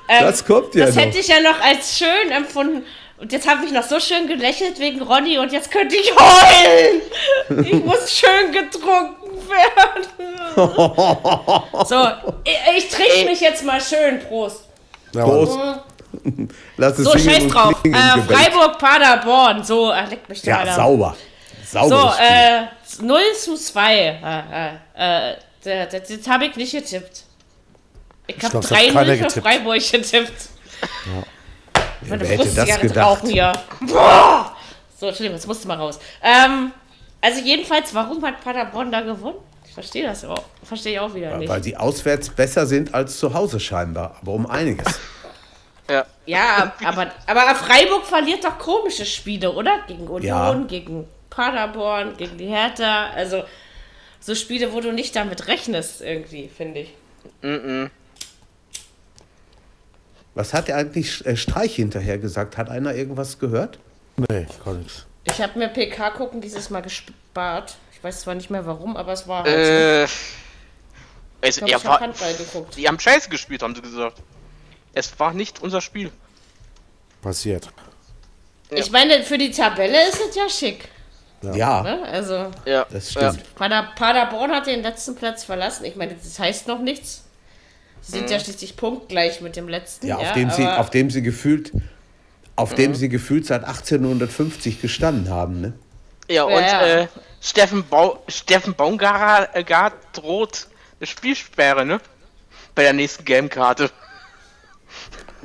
Ähm, 0.08 0.22
Das 0.24 0.44
kommt 0.44 0.74
ja 0.74 0.86
Das 0.86 0.94
noch. 0.94 1.02
hätte 1.02 1.18
ich 1.18 1.28
ja 1.28 1.40
noch 1.40 1.60
als 1.60 1.98
schön 1.98 2.30
empfunden. 2.32 2.84
Und 3.20 3.32
jetzt 3.32 3.48
habe 3.48 3.64
ich 3.66 3.72
noch 3.72 3.82
so 3.82 3.98
schön 3.98 4.28
gelächelt 4.28 4.78
wegen 4.78 5.02
Ronny 5.02 5.38
und 5.38 5.50
jetzt 5.52 5.72
könnte 5.72 5.96
ich 5.96 6.12
heulen. 6.14 7.64
Ich 7.66 7.84
muss 7.84 8.12
schön 8.16 8.52
getrunken 8.52 9.48
werden. 9.48 10.06
So, 11.86 12.08
ich, 12.44 12.76
ich 12.78 12.88
trinke 12.88 13.24
mich 13.26 13.40
jetzt 13.40 13.64
mal 13.64 13.80
schön. 13.80 14.20
Prost. 14.28 14.64
Prost. 15.12 15.58
Lass 16.76 16.98
es 16.98 17.04
So, 17.04 17.18
scheiß 17.18 17.46
drauf. 17.48 17.74
Äh. 17.84 17.92
Freiburg, 18.22 18.78
Paderborn. 18.78 19.62
So, 19.62 19.92
äh, 19.92 20.04
leck 20.06 20.28
mich 20.28 20.40
doch 20.40 20.48
Ja, 20.48 20.58
Alter. 20.60 20.74
sauber. 20.74 21.16
Sauber. 21.70 22.14
So, 22.98 23.02
äh, 23.02 23.06
0 23.06 23.20
zu 23.38 23.56
2. 23.56 23.94
Äh, 23.94 24.10
äh, 24.96 25.30
äh, 25.32 25.36
das, 25.62 25.88
das, 26.08 26.18
das 26.18 26.28
habe 26.28 26.46
ich 26.46 26.56
nicht 26.56 26.72
getippt. 26.72 27.24
Ich 28.26 28.36
habe 28.36 28.48
glaub, 28.50 28.62
das 28.62 28.70
hat 28.70 28.78
keiner 28.78 29.02
3-0 29.02 29.04
für 29.04 29.16
getippt. 29.24 29.46
Freiburg 29.46 29.90
getippt. 29.90 30.48
Ich 32.02 32.08
meine, 32.10 32.22
wer 32.22 32.28
hätte 32.38 32.54
das 32.54 32.80
gedacht? 32.80 33.06
rauchen 33.06 33.30
hier. 33.30 33.52
Boah! 33.80 34.52
So, 34.98 35.06
Entschuldigung, 35.06 35.36
jetzt 35.36 35.46
musste 35.46 35.68
mal 35.68 35.76
raus. 35.78 35.98
Ähm, 36.22 36.72
also 37.20 37.40
jedenfalls, 37.40 37.94
warum 37.94 38.24
hat 38.24 38.42
Paderborn 38.42 38.90
da 38.92 39.00
gewonnen? 39.00 39.38
Ich 39.68 39.74
verstehe 39.74 40.04
das 40.06 40.24
auch. 40.24 40.42
Verstehe 40.64 40.94
ich 40.94 41.00
auch 41.00 41.14
wieder 41.14 41.36
nicht. 41.36 41.48
Weil 41.48 41.60
die 41.60 41.76
auswärts 41.76 42.30
besser 42.30 42.66
sind 42.66 42.94
als 42.94 43.18
zu 43.18 43.34
Hause 43.34 43.60
scheinbar, 43.60 44.16
aber 44.20 44.32
um 44.32 44.46
einiges. 44.46 44.86
Ja. 45.90 46.04
Ja, 46.26 46.74
aber, 46.84 47.10
aber 47.26 47.54
Freiburg 47.54 48.04
verliert 48.04 48.44
doch 48.44 48.58
komische 48.58 49.06
Spiele, 49.06 49.50
oder? 49.50 49.78
Gegen 49.86 50.06
Union, 50.06 50.22
Ja. 50.22 50.64
gegen 50.68 51.08
Paderborn, 51.30 52.14
gegen 52.18 52.36
die 52.36 52.44
Hertha. 52.44 53.08
Also 53.08 53.44
so 54.20 54.34
Spiele, 54.34 54.70
wo 54.74 54.82
du 54.82 54.92
nicht 54.92 55.16
damit 55.16 55.46
rechnest, 55.48 56.02
irgendwie, 56.02 56.48
finde 56.54 56.80
ich. 56.80 56.94
Was 60.34 60.52
hat 60.52 60.68
er 60.68 60.76
eigentlich 60.76 61.24
äh, 61.24 61.36
Streich 61.36 61.76
hinterher 61.76 62.18
gesagt? 62.18 62.58
Hat 62.58 62.68
einer 62.68 62.94
irgendwas 62.94 63.38
gehört? 63.38 63.78
Nee, 64.28 64.46
gar 64.62 64.74
nichts. 64.74 65.06
Ich 65.24 65.40
habe 65.40 65.58
mir 65.58 65.68
PK 65.68 66.10
gucken 66.10 66.42
dieses 66.42 66.68
Mal 66.68 66.82
gespart. 66.82 67.76
Ich 67.98 68.04
weiß 68.04 68.20
zwar 68.20 68.36
nicht 68.36 68.48
mehr 68.48 68.64
warum, 68.64 68.96
aber 68.96 69.12
es 69.12 69.26
war 69.26 69.42
halt 69.42 69.66
so. 69.66 69.72
Äh. 69.72 70.04
Es, 71.40 71.56
Ich 71.58 71.64
glaube, 71.64 71.84
er 71.84 71.94
ich 71.94 72.00
Handball 72.00 72.34
geguckt. 72.34 72.76
die 72.76 72.86
haben 72.86 72.98
Scheiße 72.98 73.28
gespielt, 73.28 73.62
haben 73.62 73.74
sie 73.74 73.82
gesagt. 73.82 74.22
Es 74.92 75.18
war 75.18 75.32
nicht 75.34 75.60
unser 75.62 75.80
Spiel. 75.80 76.10
Passiert. 77.22 77.68
Ich 78.70 78.90
meine, 78.90 79.22
für 79.22 79.38
die 79.38 79.50
Tabelle 79.50 80.08
ist 80.08 80.20
es 80.28 80.36
ja 80.36 80.48
schick. 80.48 80.88
Ja, 81.42 81.82
Ne? 81.82 82.02
Also 82.04 82.50
Ja, 82.64 82.86
das 82.90 83.14
ja. 83.14 83.32
stimmt. 83.32 83.54
Pader, 83.54 83.90
Paderborn 83.96 84.50
hat 84.52 84.66
den 84.66 84.82
letzten 84.82 85.14
Platz 85.16 85.44
verlassen. 85.44 85.84
Ich 85.84 85.96
meine, 85.96 86.14
das 86.14 86.38
heißt 86.38 86.66
noch 86.68 86.80
nichts. 86.80 87.24
Sie 88.00 88.12
sind 88.12 88.30
ja 88.30 88.38
schließlich 88.38 88.76
punktgleich 88.76 89.40
mit 89.40 89.56
dem 89.56 89.68
letzten. 89.68 90.06
Ja, 90.06 90.16
auf 90.18 90.32
dem 90.32 90.50
sie, 90.50 90.66
auf 90.66 90.90
dem 90.90 91.10
sie 91.10 91.22
gefühlt, 91.22 91.72
auf 92.56 92.74
dem 92.74 92.94
sie 92.94 93.08
gefühlt 93.08 93.46
seit 93.46 93.64
1850 93.64 94.80
gestanden 94.80 95.30
haben, 95.30 95.60
ne? 95.60 95.72
Ja, 96.28 96.44
und 96.44 96.52
Ja, 96.52 96.60
ja. 96.60 96.86
Äh, 97.02 97.08
Steffen, 97.40 97.84
Bau 97.88 98.22
Steffen 98.28 98.74
Baumgart 98.74 99.66
Gart 99.66 99.94
droht 100.12 100.66
eine 101.00 101.06
Spielsperre, 101.06 101.84
ne? 101.86 102.00
Bei 102.74 102.82
der 102.82 102.92
nächsten 102.92 103.24
Game-Karte. 103.24 103.90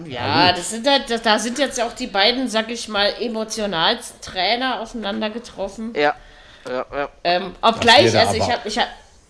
Ja, 0.06 0.52
das 0.54 0.72
sind 0.72 0.88
halt, 0.88 1.04
da- 1.24 1.38
sind 1.38 1.60
jetzt 1.60 1.80
auch 1.80 1.94
die 1.94 2.08
beiden, 2.08 2.48
sag 2.48 2.70
ich 2.72 2.88
mal, 2.88 3.14
emotionalsten 3.20 4.22
Trainer 4.22 4.82
aufeinander 4.82 5.30
getroffen. 5.30 5.94
Ja. 5.96 6.16
Ja, 6.68 6.86
ja. 6.92 7.10
Ähm, 7.24 7.56
obgleich, 7.62 8.18
also 8.18 8.36
ich 8.36 8.50
habe 8.50 8.68
ich 8.68 8.78
hab, 8.80 8.88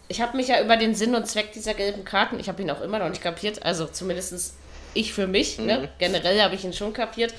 ich 0.07 0.21
hab 0.21 0.33
mich 0.35 0.47
ja 0.49 0.61
über 0.61 0.77
den 0.77 0.95
Sinn 0.95 1.15
und 1.15 1.27
Zweck 1.27 1.51
dieser 1.51 1.73
gelben 1.73 2.05
Karten, 2.05 2.39
ich 2.39 2.47
habe 2.47 2.61
ihn 2.61 2.69
auch 2.69 2.81
immer 2.81 2.99
noch 2.99 3.09
nicht 3.09 3.23
kapiert, 3.23 3.65
also 3.65 3.87
zumindest 3.87 4.53
ich 4.93 5.13
für 5.13 5.25
mich, 5.27 5.57
ne? 5.57 5.89
generell 5.97 6.41
habe 6.41 6.55
ich 6.55 6.63
ihn 6.63 6.73
schon 6.73 6.93
kapiert. 6.93 7.33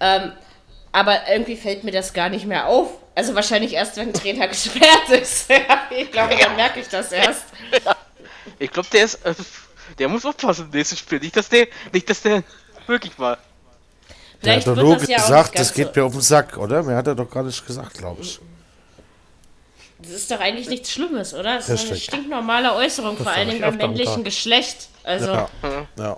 Ähm, 0.00 0.32
aber 0.92 1.28
irgendwie 1.28 1.56
fällt 1.56 1.84
mir 1.84 1.90
das 1.92 2.12
gar 2.12 2.28
nicht 2.28 2.44
mehr 2.44 2.66
auf. 2.68 2.88
Also 3.14 3.34
wahrscheinlich 3.34 3.72
erst, 3.74 3.96
wenn 3.96 4.08
ein 4.08 4.14
Trainer 4.14 4.48
gesperrt 4.48 5.08
ist. 5.10 5.50
ich 5.90 6.10
glaube, 6.10 6.36
dann 6.36 6.56
merke 6.56 6.80
ich 6.80 6.88
das 6.88 7.12
erst. 7.12 7.44
Ich 8.58 8.70
glaube, 8.70 8.88
der 8.92 9.04
ist. 9.04 9.24
Äh, 9.24 9.34
der 9.98 10.08
muss 10.08 10.24
aufpassen 10.24 10.66
im 10.66 10.70
nächsten 10.70 10.96
Spiel. 10.96 11.18
Nicht, 11.18 11.36
dass 11.36 11.48
der. 11.48 11.66
Nicht, 11.92 12.08
dass 12.08 12.22
der. 12.22 12.42
Wirklich 12.86 13.16
mal. 13.18 13.38
Der 14.44 14.56
hat 14.56 14.66
doch 14.66 14.74
nur 14.76 14.96
das 14.96 15.08
ja 15.08 15.18
gesagt, 15.18 15.52
ganz 15.54 15.68
das 15.68 15.74
geht 15.74 15.94
so. 15.94 16.00
mir 16.00 16.06
auf 16.06 16.12
den 16.12 16.20
Sack, 16.20 16.56
oder? 16.56 16.82
Mehr 16.82 16.96
hat 16.96 17.06
er 17.06 17.14
doch 17.14 17.30
gar 17.30 17.44
nicht 17.44 17.64
gesagt, 17.64 17.98
glaube 17.98 18.22
ich. 18.22 18.40
Das 19.98 20.10
ist 20.10 20.30
doch 20.30 20.40
eigentlich 20.40 20.68
nichts 20.68 20.90
Schlimmes, 20.90 21.32
oder? 21.32 21.56
Das 21.56 21.68
ist 21.68 21.86
eine 21.86 21.96
stinknormale 21.96 22.74
Äußerung, 22.74 23.16
vor 23.16 23.30
allen 23.30 23.48
Dingen 23.50 23.60
beim 23.60 23.76
männlichen. 23.76 24.24
Geschlecht. 24.24 24.88
Also, 25.04 25.32
Ja. 25.32 25.48
ja. 25.96 26.16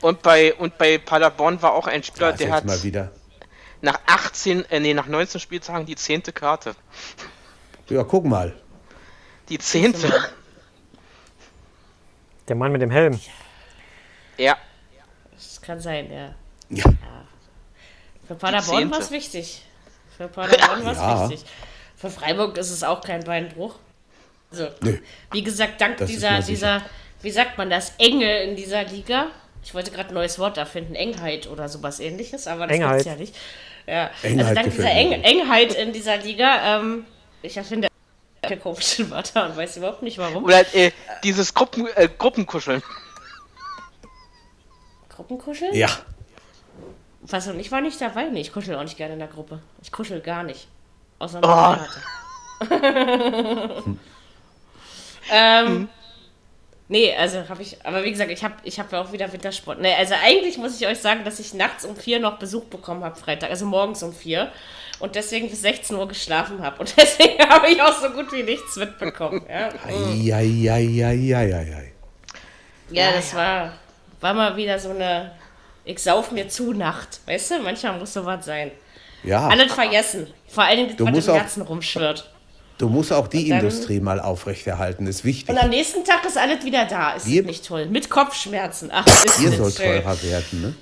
Und 0.00 0.22
bei, 0.22 0.54
und 0.54 0.78
bei 0.78 0.98
Paderborn 0.98 1.60
war 1.60 1.74
auch 1.74 1.86
ein 1.86 2.02
Spieler, 2.02 2.30
Das 2.30 2.38
der 2.38 2.52
hat 2.52 2.64
mal 2.64 2.82
wieder. 2.82 3.10
Nach 3.80 4.00
18, 4.06 4.64
äh, 4.70 4.80
nee, 4.80 4.94
nach 4.94 5.06
19 5.06 5.40
Spieltagen 5.40 5.86
die 5.86 5.96
zehnte 5.96 6.32
Karte. 6.32 6.74
Ja, 7.88 8.02
guck 8.04 8.24
mal. 8.24 8.54
Die 9.48 9.58
zehnte. 9.58 10.12
Der 12.48 12.56
Mann 12.56 12.72
mit 12.72 12.80
dem 12.82 12.90
Helm. 12.90 13.18
Ja. 14.38 14.56
das 15.32 15.60
kann 15.60 15.80
sein, 15.80 16.10
ja. 16.12 16.34
Ja, 16.68 16.84
Für 18.26 18.34
Paderborn 18.34 18.90
war 18.90 18.98
es 18.98 19.10
wichtig. 19.10 19.62
Für 20.16 20.28
Paderborn 20.28 20.84
war 20.84 20.92
es 20.92 20.98
Ja. 20.98 21.30
wichtig. 21.30 21.48
Für 21.96 22.10
Freiburg 22.10 22.56
ist 22.58 22.70
es 22.70 22.82
auch 22.82 23.00
kein 23.00 23.24
Beinbruch. 23.24 23.76
Also, 24.50 24.68
Nö. 24.80 24.98
wie 25.32 25.42
gesagt, 25.42 25.80
dank 25.80 25.98
Das 25.98 26.08
dieser, 26.10 26.40
dieser, 26.40 26.82
wie 27.22 27.30
sagt 27.30 27.56
man 27.58 27.70
das, 27.70 27.92
Enge 27.98 28.42
in 28.42 28.56
dieser 28.56 28.84
Liga. 28.84 29.28
Ich 29.66 29.74
wollte 29.74 29.90
gerade 29.90 30.10
ein 30.10 30.14
neues 30.14 30.38
Wort 30.38 30.58
erfinden, 30.58 30.94
Engheit 30.94 31.48
oder 31.48 31.68
sowas 31.68 31.98
ähnliches, 31.98 32.46
aber 32.46 32.68
das 32.68 32.76
Engheit. 32.76 32.92
gibt's 32.98 33.04
ja 33.06 33.16
nicht. 33.16 33.34
Ja. 33.88 34.10
Engheit 34.22 34.46
also 34.46 34.54
dank 34.54 34.70
dieser 34.70 34.90
Eng 34.92 35.12
Engheit 35.24 35.74
in 35.74 35.92
dieser 35.92 36.18
Liga, 36.18 36.78
ähm, 36.78 37.04
ich 37.42 37.56
erfinde 37.56 37.88
komische 38.62 39.10
Wörter 39.10 39.44
und 39.46 39.56
weiß 39.56 39.78
überhaupt 39.78 40.02
nicht 40.02 40.18
warum. 40.18 40.44
Oder 40.44 40.72
äh, 40.72 40.92
dieses 41.24 41.52
Gruppen, 41.52 41.88
äh, 41.96 42.08
Gruppenkuscheln. 42.16 42.80
Gruppenkuscheln? 45.08 45.74
ja. 45.74 45.88
Was 47.22 47.48
und 47.48 47.58
ich 47.58 47.72
war 47.72 47.80
nicht 47.80 48.00
dabei. 48.00 48.28
Nee, 48.28 48.42
ich 48.42 48.52
kuschel 48.52 48.76
auch 48.76 48.84
nicht 48.84 48.96
gerne 48.96 49.14
in 49.14 49.18
der 49.18 49.26
Gruppe. 49.26 49.60
Ich 49.82 49.90
kuschel 49.90 50.20
gar 50.20 50.44
nicht. 50.44 50.68
Außer 51.18 51.40
Oh. 51.42 51.76
mit 52.60 52.70
Renate. 52.70 53.82
ähm, 55.32 55.88
nee, 56.88 57.14
also 57.16 57.48
habe 57.48 57.62
ich, 57.62 57.76
aber 57.84 58.04
wie 58.04 58.10
gesagt, 58.10 58.30
ich 58.30 58.44
habe 58.44 58.54
ich 58.62 58.78
hab 58.78 58.92
ja 58.92 59.00
auch 59.00 59.12
wieder 59.12 59.32
Wintersport. 59.32 59.80
Nee, 59.80 59.94
also 59.94 60.14
eigentlich 60.22 60.58
muss 60.58 60.80
ich 60.80 60.86
euch 60.86 60.98
sagen, 60.98 61.24
dass 61.24 61.40
ich 61.40 61.54
nachts 61.54 61.84
um 61.84 61.96
vier 61.96 62.20
noch 62.20 62.38
Besuch 62.38 62.64
bekommen 62.64 63.04
habe, 63.04 63.16
Freitag, 63.16 63.50
also 63.50 63.66
morgens 63.66 64.02
um 64.02 64.12
vier. 64.12 64.50
Und 64.98 65.14
deswegen 65.14 65.50
bis 65.50 65.60
16 65.60 65.94
Uhr 65.96 66.08
geschlafen 66.08 66.62
habe. 66.62 66.80
Und 66.80 66.96
deswegen 66.96 67.38
habe 67.48 67.68
ich 67.68 67.82
auch 67.82 68.00
so 68.00 68.10
gut 68.10 68.32
wie 68.32 68.42
nichts 68.42 68.76
mitbekommen. 68.76 69.44
Ja, 69.48 69.68
Eieieiei. 69.86 71.92
ja 72.90 73.12
das 73.12 73.34
war, 73.34 73.74
war 74.20 74.34
mal 74.34 74.56
wieder 74.56 74.78
so 74.78 74.90
eine 74.90 75.32
Ich 75.84 75.98
sauf 75.98 76.30
mir 76.30 76.48
zu 76.48 76.72
Nacht. 76.72 77.20
Weißt 77.26 77.50
du, 77.50 77.58
manchmal 77.58 77.98
muss 77.98 78.14
sowas 78.14 78.46
sein. 78.46 78.70
Ja, 79.22 79.48
Alles 79.48 79.72
vergessen. 79.72 80.32
Vor 80.48 80.64
allen 80.64 80.86
Dingen, 80.86 80.96
Du 80.96 81.04
das, 81.04 81.16
was 81.16 81.28
im 81.28 81.34
Herzen 81.34 81.62
rumschwirrt. 81.62 82.30
Du 82.78 82.88
musst 82.88 83.12
auch 83.12 83.28
die 83.28 83.48
dann- 83.48 83.58
Industrie 83.60 84.00
mal 84.00 84.20
aufrechterhalten, 84.20 85.06
ist 85.06 85.24
wichtig. 85.24 85.48
Und 85.48 85.58
am 85.62 85.70
nächsten 85.70 86.04
Tag 86.04 86.24
ist 86.24 86.36
alles 86.38 86.64
wieder 86.64 86.84
da. 86.86 87.12
Ist 87.12 87.26
Wir- 87.26 87.42
nicht 87.42 87.64
toll. 87.66 87.86
Mit 87.86 88.08
Kopfschmerzen. 88.10 88.90
Ach, 88.92 89.06
ist 89.06 89.40
Ihr 89.40 89.52
soll 89.52 89.70
schön. 89.72 90.02
teurer 90.02 90.22
werden, 90.22 90.62
ne? 90.62 90.74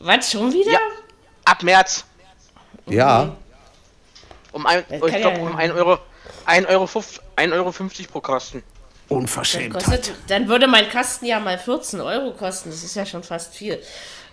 Was, 0.00 0.30
schon 0.30 0.52
wieder? 0.52 0.72
Ja. 0.72 0.78
Ab 1.44 1.62
März. 1.62 2.04
Ja, 2.86 3.34
Um 4.52 4.66
ein, 4.66 4.84
ich 4.90 5.00
glaube 5.00 5.18
ja- 5.38 5.38
um 5.42 5.56
1 5.56 5.72
Euro, 5.74 5.98
1 6.46 6.66
Euro, 6.68 6.86
50, 6.86 7.20
1 7.36 7.52
Euro 7.52 7.72
50 7.72 8.08
pro 8.10 8.20
Kasten. 8.20 8.62
Dann, 9.08 9.18
Unverschämtheit. 9.18 9.84
kostet, 9.84 10.12
dann 10.28 10.48
würde 10.48 10.66
mein 10.66 10.88
Kasten 10.88 11.26
ja 11.26 11.38
mal 11.40 11.58
14 11.58 12.00
Euro 12.00 12.32
kosten. 12.32 12.70
Das 12.70 12.82
ist 12.84 12.94
ja 12.94 13.04
schon 13.04 13.22
fast 13.22 13.54
viel. 13.54 13.82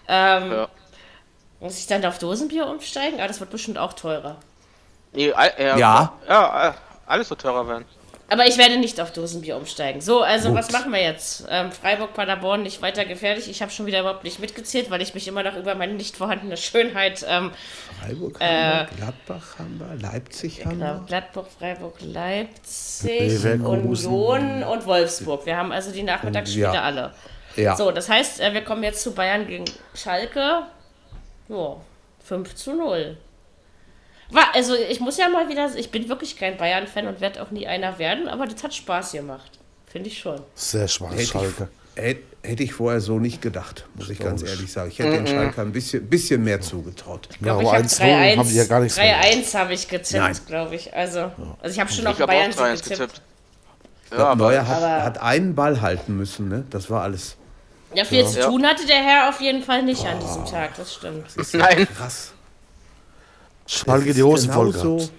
Ähm, 0.07 0.51
Ja. 0.51 0.67
Muss 1.59 1.77
ich 1.77 1.87
dann 1.87 2.03
auf 2.05 2.17
Dosenbier 2.19 2.65
umsteigen? 2.67 3.19
Ah, 3.21 3.27
das 3.27 3.39
wird 3.39 3.49
bestimmt 3.51 3.77
auch 3.77 3.93
teurer. 3.93 4.37
Nee, 5.13 5.31
all- 5.31 5.53
äh, 5.57 5.77
Ja. 5.79 6.13
Ja, 6.27 6.69
äh, 6.69 6.73
alles 7.11 7.27
so 7.29 7.35
teurer 7.35 7.67
werden. 7.67 7.85
Aber 8.29 8.47
ich 8.47 8.57
werde 8.57 8.77
nicht 8.77 9.01
auf 9.01 9.11
Dosenbier 9.11 9.57
umsteigen. 9.57 9.99
So, 9.99 10.21
also 10.21 10.53
was 10.55 10.71
machen 10.71 10.93
wir 10.93 11.01
jetzt? 11.01 11.43
Ähm, 11.49 11.69
Freiburg, 11.69 12.13
Paderborn 12.13 12.63
nicht 12.63 12.81
weiter 12.81 13.03
gefährlich. 13.03 13.49
Ich 13.49 13.61
habe 13.61 13.73
schon 13.73 13.85
wieder 13.87 13.99
überhaupt 13.99 14.23
nicht 14.23 14.39
mitgezählt, 14.39 14.89
weil 14.89 15.01
ich 15.01 15.13
mich 15.13 15.27
immer 15.27 15.43
noch 15.43 15.57
über 15.57 15.75
meine 15.75 15.95
nicht 15.95 16.15
vorhandene 16.15 16.55
Schönheit 16.55 17.25
ähm, 17.27 17.51
Freiburg 17.99 18.39
Äh, 18.39 18.45
haben 18.45 18.87
wir, 18.89 18.95
Gladbach 18.95 19.59
haben 19.59 19.79
wir, 19.79 20.01
Leipzig 20.01 20.65
haben 20.65 20.79
genau, 20.79 20.93
wir. 20.93 21.03
Gladbach, 21.07 21.43
Freiburg, 21.59 21.95
Leipzig. 21.99 23.43
Union 23.65 24.63
und 24.63 24.85
Wolfsburg. 24.85 25.45
Wir 25.45 25.57
haben 25.57 25.73
also 25.73 25.91
die 25.91 26.03
Nachmittagsspiele 26.03 26.73
Ja. 26.73 26.81
alle. 26.83 27.13
Ja, 27.57 27.75
So, 27.75 27.91
das 27.91 28.07
heißt, 28.07 28.39
äh, 28.39 28.53
wir 28.53 28.63
kommen 28.63 28.83
jetzt 28.83 29.03
zu 29.03 29.13
Bayern 29.13 29.45
gegen 29.45 29.65
Schalke. 29.93 30.61
Ja, 31.49 31.75
5 32.23 32.55
zu 32.55 32.73
0. 32.75 33.17
War, 34.31 34.45
also 34.55 34.73
ich 34.75 34.99
muss 34.99 35.17
ja 35.17 35.27
mal 35.29 35.49
wieder, 35.49 35.69
ich 35.75 35.91
bin 35.91 36.07
wirklich 36.09 36.37
kein 36.37 36.57
Bayern-Fan 36.57 37.07
und 37.07 37.19
werde 37.21 37.41
auch 37.43 37.51
nie 37.51 37.67
einer 37.67 37.99
werden, 37.99 38.27
aber 38.27 38.47
das 38.47 38.63
hat 38.63 38.73
Spaß 38.73 39.11
gemacht. 39.11 39.51
Finde 39.87 40.07
ich 40.09 40.19
schon. 40.19 40.41
Sehr 40.55 40.87
schwach, 40.87 41.11
hätte 41.11 41.25
Schalke. 41.25 41.67
ich, 41.95 42.01
hätte, 42.01 42.21
hätte 42.43 42.63
ich 42.63 42.73
vorher 42.73 43.01
so 43.01 43.19
nicht 43.19 43.41
gedacht, 43.41 43.85
muss 43.95 44.09
ich 44.09 44.19
ganz 44.19 44.41
ehrlich 44.41 44.71
sagen. 44.71 44.89
Ich 44.89 44.99
hätte 44.99 45.11
den 45.11 45.27
Schalke 45.27 45.61
ein 45.61 45.73
bisschen, 45.73 46.07
bisschen 46.09 46.43
mehr 46.43 46.61
zugetraut. 46.61 47.27
Ich 47.31 47.39
glaube, 47.39 47.67
aber 47.67 47.79
ich 47.79 47.99
habe 47.99 48.03
1-0 48.03 48.37
haben 48.37 48.47
die 48.49 48.55
ja 48.55 48.63
gar 48.65 48.79
nichts 48.79 48.97
mehr 48.97 49.21
3-1 49.21 49.53
habe 49.57 49.73
ich 49.73 49.91
Nein. 49.91 50.01
getippt, 50.01 50.47
glaube 50.47 50.75
ich. 50.75 50.93
Also, 50.95 51.19
also 51.61 51.73
ich 51.73 51.79
habe 51.79 51.91
schon 51.91 52.03
Ich 52.05 52.07
auf 52.09 52.21
auch 52.21 52.27
Bayern 52.27 52.51
3-1 52.51 52.55
getippt. 52.83 52.89
getippt. 52.89 53.21
Ich 54.05 54.11
glaub, 54.11 54.27
aber- 54.27 54.45
Neuer 54.45 54.65
hat, 54.67 54.77
aber- 54.77 55.03
hat 55.03 55.21
einen 55.21 55.55
Ball 55.55 55.81
halten 55.81 56.15
müssen, 56.15 56.47
ne? 56.47 56.63
Das 56.69 56.89
war 56.89 57.03
alles. 57.03 57.35
Ja, 57.93 58.05
viel 58.05 58.25
zu 58.25 58.39
Ja. 58.39 58.45
tun 58.45 58.65
hatte 58.65 58.85
der 58.87 59.03
Herr 59.03 59.27
auf 59.29 59.41
jeden 59.41 59.61
Fall 59.63 59.83
nicht 59.83 60.05
an 60.05 60.17
diesem 60.21 60.45
Tag, 60.45 60.75
das 60.77 60.93
stimmt. 60.93 61.25
Nein. 61.53 61.85
Krass. 61.97 62.31
Schalke 63.71 64.13
die 64.13 64.23
Hosen 64.23 64.51
voll 64.51 64.71
gehabt. 64.71 65.11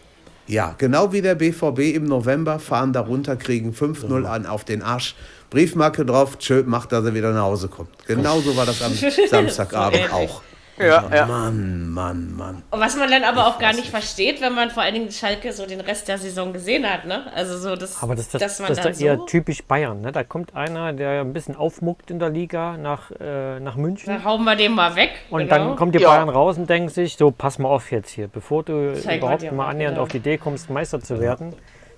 Ja, 0.47 0.75
genau 0.77 1.13
wie 1.13 1.23
der 1.23 1.35
BVB 1.35 1.95
im 1.95 2.05
November 2.05 2.59
fahren 2.59 2.93
da 2.93 3.01
runter, 3.01 3.37
kriegen 3.37 3.73
5-0 3.73 4.25
an 4.25 4.45
auf 4.45 4.65
den 4.65 4.83
Arsch. 4.83 5.15
Briefmarke 5.51 6.05
drauf, 6.05 6.39
tschö, 6.39 6.63
macht, 6.67 6.93
dass 6.93 7.05
er 7.05 7.15
wieder 7.15 7.33
nach 7.33 7.43
Hause 7.45 7.69
kommt. 7.69 7.91
Genauso 8.07 8.57
war 8.57 8.67
das 8.67 8.83
am 8.83 8.93
Samstagabend 9.31 10.13
auch. 10.13 10.43
Ja, 10.87 11.05
ja. 11.15 11.27
Mann, 11.27 11.89
Mann, 11.91 12.35
Mann. 12.37 12.63
Und 12.71 12.81
was 12.81 12.97
man 12.97 13.11
dann 13.11 13.25
aber 13.25 13.47
auch 13.47 13.59
gar 13.59 13.73
nicht 13.73 13.89
versteht, 13.89 14.41
wenn 14.41 14.55
man 14.55 14.71
vor 14.71 14.83
allen 14.83 14.95
Dingen 14.95 15.11
Schalke 15.11 15.53
so 15.53 15.67
den 15.67 15.81
Rest 15.81 16.09
der 16.09 16.19
Saison 16.19 16.53
gesehen 16.53 16.89
hat, 16.89 17.05
ne? 17.05 17.25
Also 17.35 17.59
so, 17.59 17.77
das, 17.77 18.03
Aber 18.03 18.15
das, 18.15 18.29
das, 18.31 18.41
dass 18.41 18.59
man 18.61 18.69
das 18.69 18.79
ist 18.79 18.85
dann 18.85 19.07
eher 19.07 19.17
so 19.17 19.27
typisch 19.27 19.63
Bayern. 19.65 20.01
Ne? 20.01 20.13
Da 20.13 20.25
kommt 20.25 20.55
einer, 20.55 20.93
der 20.93 21.21
ein 21.21 21.33
bisschen 21.33 21.57
aufmuckt 21.57 22.11
in 22.11 22.19
der 22.19 22.31
Liga 22.31 22.77
nach, 22.77 23.11
äh, 23.21 23.61
nach 23.61 23.77
München. 23.77 24.13
dann 24.13 24.25
hauen 24.25 24.45
wir 24.45 24.57
den 24.57 24.73
mal 24.73 24.97
weg. 24.97 25.11
Und 25.31 25.41
genau. 25.45 25.55
dann 25.55 25.77
kommen 25.77 25.93
die 25.93 25.99
Ja. 26.01 26.11
Bayern 26.11 26.29
raus 26.29 26.59
und 26.59 26.69
denken 26.69 26.89
sich, 26.89 27.17
so 27.17 27.31
pass 27.31 27.59
mal 27.59 27.69
auf 27.69 27.91
jetzt 27.91 28.11
hier, 28.11 28.29
bevor 28.29 28.63
du 28.63 28.95
Zeig 28.95 29.05
mal 29.05 29.17
überhaupt 29.19 29.43
mal 29.43 29.53
mal, 29.53 29.69
annähernd 29.69 29.95
genau. 29.95 30.03
auf 30.03 30.09
die 30.09 30.19
Idee 30.19 30.39
kommst, 30.39 30.71
Meister 30.71 31.01
zu 31.01 31.21
werden, 31.21 31.55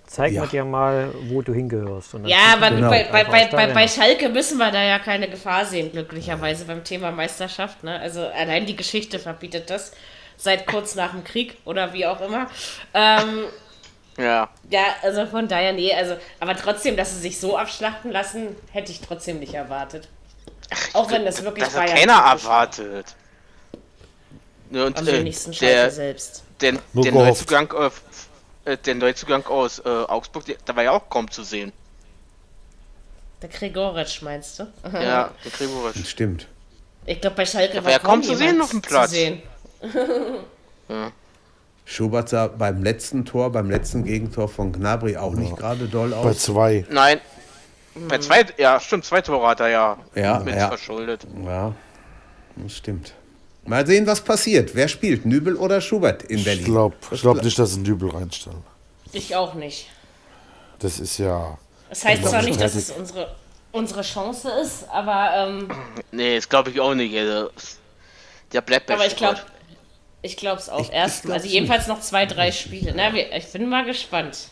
zeig 0.07 0.33
Ja. 0.33 0.43
mir 0.43 0.47
dir 0.49 0.65
mal, 0.65 1.13
wo 1.29 1.43
du 1.43 1.53
hingehörst. 1.53 2.15
Ja, 2.25 2.55
aber 2.55 2.71
Genau. 2.71 2.91
bei, 2.91 3.05
bei, 3.11 3.25
bei, 3.25 3.67
bei. 3.73 3.89
Schalke 3.89 4.29
müssen 4.29 4.59
wir 4.59 4.71
da 4.71 4.83
ja 4.83 4.99
keine 4.99 5.29
Gefahr 5.29 5.65
sehen, 5.65 5.91
glücklicherweise 5.93 6.65
beim 6.65 6.85
Thema 6.85 7.11
Meisterschaft. 7.11 7.83
Ne? 7.85 7.99
Also 8.01 8.27
allein 8.27 8.67
die 8.67 8.77
Geschichte 8.77 9.19
verbietet 9.19 9.71
das. 9.71 9.93
Seit 10.37 10.67
kurz 10.67 10.95
nach 10.97 11.13
dem 11.13 11.23
Krieg 11.25 11.57
oder 11.65 11.93
wie 11.93 12.07
auch 12.07 12.21
immer. 12.21 12.49
Ähm, 12.93 13.45
Ja. 14.19 14.49
ja, 14.71 14.83
also 15.03 15.27
von 15.27 15.49
daher, 15.49 15.73
nee, 15.73 15.93
also, 15.93 16.17
aber 16.41 16.57
trotzdem, 16.57 16.97
dass 16.97 17.13
sie 17.15 17.21
sich 17.21 17.39
so 17.41 17.57
abschlachten 17.57 18.11
lassen, 18.13 18.49
hätte 18.73 18.93
ich 18.93 19.01
trotzdem 19.01 19.39
nicht 19.41 19.55
erwartet. 19.55 20.09
Auch 20.93 21.11
wenn 21.11 21.25
das 21.25 21.43
wirklich 21.45 21.65
Das 21.65 21.75
hat 21.77 21.85
Bayern 21.87 21.99
keiner 21.99 22.31
typisch 22.31 22.45
war. 22.47 22.53
erwartet. 22.61 23.15
Ne, 24.71 24.87
Und 24.87 24.99
Am 24.99 25.07
äh, 25.09 25.13
wenigsten 25.13 25.53
Schalke 25.53 25.91
selbst. 25.91 26.43
der, 26.61 26.73
gehofft. 26.95 27.13
Neuzugang, 27.15 27.73
äh, 28.65 28.77
der 28.77 28.95
Neuzugang 28.95 29.47
aus 29.47 29.79
äh, 29.81 29.89
Augsburg, 29.89 30.45
der, 30.47 30.57
der 30.67 30.77
war 30.77 30.83
ja 30.83 30.91
auch 30.93 31.09
kaum 31.09 31.31
zu 31.31 31.43
sehen. 31.43 31.73
Der 33.43 33.49
Gregoritsch, 33.49 34.23
meinst 34.23 34.59
du? 34.59 34.67
Ja, 34.93 35.31
der 35.45 35.51
Gregoritsch. 35.53 36.07
Stimmt. 36.07 36.47
Ich 37.07 37.21
glaube, 37.21 37.37
bei 37.37 37.45
Schalke 37.47 37.85
war 37.85 37.91
ja 37.91 37.99
kaum 37.99 38.23
zu 38.23 38.35
sehen 38.35 38.61
auf 38.63 38.71
dem 38.71 38.81
Platz. 38.81 39.11
zu 39.11 39.17
sehen. 39.17 39.43
Schubert 41.85 42.31
sah 42.31 42.47
beim 42.47 42.83
letzten 42.83 43.27
Tor, 43.27 43.53
beim 43.53 43.71
letzten 43.71 44.05
Gegentor 44.05 44.49
von 44.49 44.73
Gnabry 44.73 45.19
auch 45.19 45.35
nicht 45.35 45.55
gerade 45.57 45.87
doll 45.87 46.11
Bei 46.11 46.17
aus. 46.17 46.39
zwei. 46.39 46.87
Nein. 46.89 47.21
Bei 48.09 48.19
zwei, 48.19 48.47
ja, 48.57 48.81
stimmt, 48.81 49.05
zwei 49.05 49.21
Tore 49.21 49.47
hat 49.47 49.61
er 49.61 49.69
ja, 49.69 49.99
Ja, 50.15 50.39
mit 50.41 50.57
ja. 50.57 50.69
verschuldet. 50.69 51.27
Ja, 51.45 51.75
das 52.57 52.73
stimmt. 52.77 53.15
Mal 53.67 53.87
sehen, 53.87 54.07
was 54.07 54.21
passiert. 54.21 54.75
Wer 54.75 54.89
spielt, 54.89 55.25
Nübel 55.25 55.57
oder 55.57 55.81
Schubert 55.81 56.23
in 56.25 56.39
Ich 56.39 56.45
Berlin? 56.45 56.65
glaube 56.65 56.97
Was 57.11 57.21
glaub 57.23 57.39
gla- 57.39 57.45
nicht, 57.45 57.59
dass 57.59 57.71
sie 57.71 57.77
einen 57.77 57.85
Dübel 57.85 58.11
reinstellen. 58.11 58.63
Ich 59.13 59.35
auch 59.37 59.55
nicht. 59.55 59.89
Das 60.81 60.99
ist 61.01 61.19
ja. 61.19 61.57
Das 61.89 62.05
heißt 62.05 62.25
zwar 62.25 62.43
nicht, 62.43 62.61
dass 62.61 62.75
es 62.75 62.91
unsere, 62.91 63.35
unsere 63.73 64.03
Chance 64.03 64.51
ist, 64.63 64.89
aber, 64.91 65.31
ähm, 65.49 65.69
Nee, 66.13 66.37
das 66.37 66.49
glaube 66.49 66.71
ich 66.71 66.81
auch 66.81 66.95
nicht. 66.95 67.17
Also, 67.17 67.51
der 68.53 68.61
bleibt 68.61 68.87
bei 68.87 68.95
aber 68.95 69.07
ich 69.07 69.17
glaube, 69.17 69.39
ich 70.23 70.37
glaube 70.37 70.61
es 70.61 70.69
auch 70.69 70.81
Ich- 70.81 70.89
ich 70.89 70.93
erstmal. 70.95 71.33
glaub's 71.35 71.43
Also 71.45 71.55
jedenfalls 71.55 71.87
noch 71.87 72.01
zwei, 72.01 72.27
drei 72.27 72.53
Spiele. 72.53 72.93
Na, 72.95 73.15
wir, 73.15 73.33
ich 73.35 73.51
bin 73.53 73.69
mal 73.69 73.85
gespannt, 73.87 74.49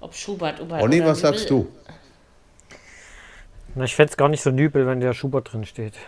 ob 0.00 0.14
Schubert 0.14 0.58
über. 0.58 0.82
Oder 0.82 1.04
was 1.06 1.20
sagst 1.20 1.48
Nübel- 1.50 1.64
du? 1.64 1.72
Na, 3.76 3.84
ich 3.84 3.94
fände 3.94 4.10
es 4.10 4.16
gar 4.16 4.28
nicht 4.28 4.42
so 4.42 4.50
nübel, 4.50 4.86
wenn 4.86 5.00
der 5.00 5.14
Schubert 5.14 5.52
drin 5.52 5.64
steht. 5.64 5.94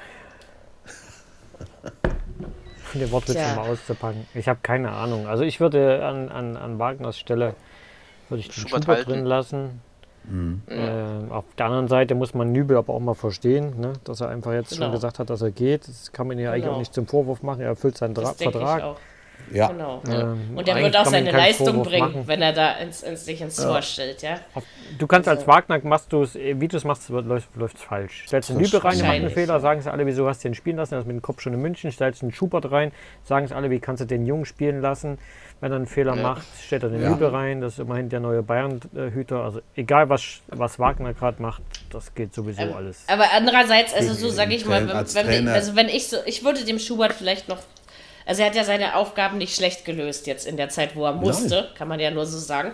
Um 2.95 3.01
den 3.01 3.11
Wortwitz 3.11 3.37
Tja. 3.37 3.55
mal 3.57 3.69
auszupacken. 3.71 4.27
Ich 4.35 4.49
habe 4.49 4.61
keine 4.63 4.91
Ahnung. 4.93 5.27
Also 5.27 5.45
ich 5.45 5.61
würde 5.61 6.05
an, 6.05 6.29
an, 6.31 6.57
an 6.57 6.79
Wagners 6.79 7.19
Stelle 7.19 7.55
würde 8.29 8.41
ich 8.41 8.49
den 8.49 8.53
Schubert 8.55 8.85
Schubert, 8.85 9.07
drin 9.07 9.25
lassen. 9.25 9.81
Ähm, 10.31 11.27
auf 11.31 11.45
der 11.57 11.67
anderen 11.67 11.89
Seite 11.89 12.15
muss 12.15 12.35
man 12.35 12.53
Nübel 12.53 12.77
aber 12.77 12.93
auch 12.93 13.01
mal 13.01 13.15
verstehen, 13.15 13.81
ne? 13.81 13.95
dass 14.05 14.21
er 14.21 14.29
einfach 14.29 14.53
jetzt 14.53 14.71
Genau. 14.73 14.85
schon 14.87 14.93
gesagt 14.93 15.19
hat, 15.19 15.31
dass 15.31 15.41
er 15.41 15.51
geht. 15.51 15.89
Das 15.89 16.13
kann 16.13 16.27
man 16.27 16.39
ja 16.39 16.51
eigentlich 16.51 16.65
Genau. 16.65 16.75
auch 16.75 16.79
nicht 16.81 16.93
zum 16.93 17.07
Vorwurf 17.07 17.43
machen. 17.43 17.63
Er 17.63 17.69
erfüllt 17.69 17.97
seinen 17.97 18.13
Dra 18.13 18.25
Das 18.25 18.37
denke 18.37 18.59
ich 18.59 18.65
Vertrag. 18.65 18.97
Ja, 19.53 19.69
Genau. 19.69 20.03
Ähm, 20.09 20.57
Und 20.57 20.69
er 20.69 20.77
wird 20.77 20.97
auch 20.97 21.07
seine 21.07 21.31
Leistung 21.31 21.67
Vorwurf 21.69 21.89
bringen, 21.89 22.13
machen. 22.13 22.23
wenn 22.27 22.43
er 22.43 22.53
da 22.53 22.73
ins, 22.79 23.03
ins, 23.03 23.25
sich 23.25 23.41
ins 23.41 23.57
Tor 23.57 23.81
stellt, 23.83 24.23
ja. 24.23 24.41
Du 24.99 25.07
kannst 25.07 25.29
als 25.29 25.47
Wagner, 25.47 25.81
machst 25.85 26.13
du 26.13 26.23
es, 26.23 26.35
wie 26.35 26.69
du 26.69 26.77
es 26.77 26.85
machst, 26.85 27.09
läuft 27.09 27.49
es 27.77 27.83
falsch. 27.83 28.25
Stellst 28.27 28.51
einen 28.51 28.61
Nübel 28.61 28.81
rein, 28.81 28.99
macht 28.99 29.09
einen 29.11 29.31
Fehler, 29.31 29.61
sagen 29.61 29.81
sie 29.81 29.91
alle, 29.91 30.05
wieso 30.07 30.29
hast 30.29 30.45
du 30.45 30.49
den 30.49 30.55
spielen 30.55 30.77
lassen, 30.77 30.95
er 30.95 31.01
ist 31.01 31.07
mit 31.07 31.17
dem 31.17 31.23
Kopf 31.23 31.41
schon 31.41 31.55
in 31.55 31.61
München. 31.63 31.91
Stellst 31.93 32.23
einen 32.23 32.33
Schubert 32.33 32.71
rein, 32.71 32.93
sagen 33.25 33.47
sie 33.47 33.55
alle, 33.55 33.71
wie 33.71 33.81
kannst 33.81 34.03
du 34.03 34.07
den 34.07 34.27
Jungen 34.27 34.45
spielen 34.45 34.81
lassen. 34.81 35.19
Wenn 35.61 35.73
er 35.73 35.77
einen 35.77 35.87
Fehler 35.87 36.15
macht, 36.15 36.47
stellt 36.65 36.85
er 36.85 36.89
den 36.91 37.03
Ja. 37.03 37.11
Nübel 37.11 37.29
rein, 37.29 37.61
das 37.61 37.73
ist 37.75 37.79
immerhin 37.81 38.09
der 38.09 38.21
neue 38.21 38.43
Bayern-Hüter. 38.45 39.43
Also 39.43 39.61
egal, 39.75 40.09
was, 40.09 40.41
was 40.49 40.79
Wagner 40.79 41.15
gerade 41.15 41.43
macht, 41.43 41.63
das 41.91 42.15
geht 42.15 42.33
sowieso 42.33 42.63
Ähm, 42.63 42.75
alles. 42.77 43.05
Aber 43.09 43.25
andererseits, 43.35 43.93
also 43.93 44.15
so 44.15 44.29
sage 44.29 44.55
ich 44.55 44.65
mal, 44.67 44.87
wenn, 44.87 45.27
wenn, 45.27 45.49
also 45.49 45.75
wenn 45.75 45.89
ich 45.89 46.09
so, 46.09 46.19
ich 46.27 46.45
würde 46.45 46.65
dem 46.65 46.79
Schubert 46.79 47.13
vielleicht 47.13 47.49
noch, 47.49 47.59
also 48.29 48.43
er 48.43 48.49
hat 48.49 48.55
ja 48.55 48.63
seine 48.63 48.95
Aufgaben 48.95 49.39
nicht 49.39 49.57
schlecht 49.57 49.85
gelöst 49.85 50.29
jetzt 50.29 50.47
in 50.47 50.57
der 50.57 50.69
Zeit, 50.69 50.95
wo 50.95 51.05
er 51.05 51.13
musste, 51.13 51.69
kann 51.77 51.89
man 51.89 51.99
ja 51.99 52.13
nur 52.13 52.27
so 52.27 52.39
sagen. 52.39 52.71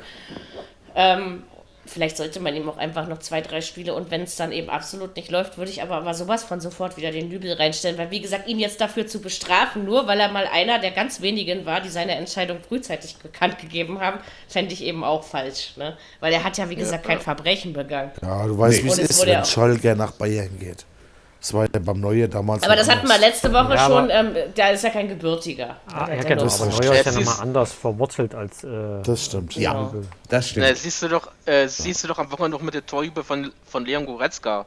Ähm, 0.95 1.45
vielleicht 1.87 2.17
sollte 2.17 2.41
man 2.41 2.57
ihm 2.57 2.67
auch 2.69 2.79
einfach 2.79 3.09
noch 3.09 3.19
zwei, 3.19 3.41
drei 3.43 3.61
Spiele 3.61 3.93
und 3.95 4.11
wenn 4.11 4.23
es 4.23 4.37
dann 4.37 4.53
eben 4.53 4.71
absolut 4.71 5.17
nicht 5.17 5.31
läuft, 5.31 5.59
würde 5.59 5.71
ich 5.71 5.83
aber, 5.83 5.97
aber 5.97 6.15
sowas 6.15 6.43
von 6.43 6.59
sofort 6.61 6.97
wieder 6.97 7.11
den 7.13 7.29
Nübel 7.29 7.53
reinstellen, 7.53 7.99
weil 7.99 8.11
wie 8.11 8.21
gesagt, 8.23 8.49
ihn 8.49 8.59
jetzt 8.59 8.81
dafür 8.81 9.07
zu 9.07 9.21
bestrafen, 9.21 9.85
nur 9.85 10.07
weil 10.07 10.19
er 10.19 10.29
mal 10.31 10.47
einer 10.47 10.79
der 10.79 10.93
ganz 10.93 11.21
wenigen 11.21 11.67
war, 11.67 11.81
die 11.83 11.91
seine 11.91 12.13
Entscheidung 12.15 12.59
frühzeitig 12.67 13.17
bekannt 13.17 13.59
gegeben 13.59 14.01
haben, 14.01 14.19
fände 14.49 14.73
ich 14.73 14.83
eben 14.83 15.05
auch 15.05 15.25
falsch, 15.25 15.73
ne? 15.77 15.97
Weil 16.21 16.33
er 16.33 16.43
hat 16.43 16.57
ja, 16.59 16.71
wie 16.71 16.77
gesagt, 16.77 17.05
kein 17.07 17.21
Verbrechen 17.21 17.73
begangen. 17.75 18.13
Ja, 18.23 18.47
du 18.47 18.57
weißt, 18.59 18.79
Nee. 18.83 18.89
wie 18.89 18.93
es 18.93 18.99
ist, 18.99 19.21
ja 19.25 19.27
wenn 19.27 19.41
auch- 19.43 19.47
Schalke 19.47 19.95
nach 19.95 20.13
Bayern 20.13 20.59
geht. 20.59 20.87
Das 21.45 21.53
war 21.53 21.65
ja 21.65 21.79
beim 21.79 22.01
Neue 22.01 22.27
damals. 22.27 22.63
Aber 22.63 22.75
das 22.75 22.89
hatten 22.89 23.07
wir 23.07 23.19
letzte 23.19 23.53
Woche 23.53 23.75
Ja, 23.75 23.87
schon, 23.87 24.09
ähm, 24.09 24.35
da 24.55 24.71
ist 24.71 24.83
ja 24.83 24.89
kein 24.89 25.09
Gebürtiger. 25.09 25.77
Ah, 25.93 26.07
Der 26.07 26.15
ja, 26.15 26.21
hat 26.23 26.29
genau, 26.29 26.45
nur- 26.45 26.55
aber 26.55 26.67
das 26.71 26.81
Neuer 26.81 26.95
ist 26.95 27.05
ja 27.05 27.13
nochmal 27.13 27.41
anders 27.43 27.73
verwurzelt 27.75 28.35
als. 28.35 28.65
Äh, 28.65 28.69
Das 29.05 29.27
stimmt. 29.27 29.55
ja, 29.55 29.73
Genau. 29.75 29.93
das 29.93 30.05
Na, 30.31 30.41
stimmt. 30.43 30.79
siehst 30.79 31.03
du 31.03 31.09
doch, 31.09 31.29
äh, 31.45 31.69
siehst 31.69 32.03
du 32.03 32.09
doch 32.09 32.19
am 32.19 32.33
Wochenende 32.33 32.57
noch 32.57 32.63
mit 32.65 32.73
der 32.73 32.87
Torhübe 32.87 33.23
von, 33.23 33.53
von 33.67 33.85
Leon 33.85 34.07
Goretzka. 34.07 34.65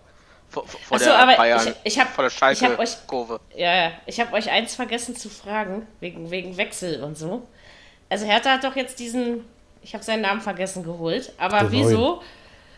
Vor, 0.50 0.68
vor 0.68 1.00
so, 1.00 1.06
der 1.06 1.18
aber 1.18 1.36
Bayern, 1.36 1.68
ich- 1.84 1.94
ich 1.96 2.00
hab- 2.00 2.10
vor 2.10 2.24
der 2.30 2.52
ich 2.52 2.64
hab 2.64 2.78
euch- 2.78 2.90
Schalke-Kurve. 2.92 3.40
Ja, 3.56 3.76
ja. 3.76 3.92
Ich 4.06 4.20
habe 4.20 4.32
euch 4.34 4.52
eins 4.52 4.76
vergessen 4.76 5.16
zu 5.16 5.30
fragen, 5.30 5.88
wegen, 6.00 6.30
wegen 6.30 6.58
Wechsel 6.58 7.04
und 7.04 7.18
so. 7.18 7.42
Also 8.08 8.28
Hertha 8.28 8.52
hat 8.52 8.64
doch 8.64 8.76
jetzt 8.76 9.00
diesen, 9.00 9.46
ich 9.82 9.96
habe 9.96 10.04
seinen 10.04 10.22
Namen 10.22 10.42
vergessen, 10.42 10.84
geholt. 10.84 11.34
Aber 11.40 11.62
Der 11.62 11.72
wieso, 11.72 12.22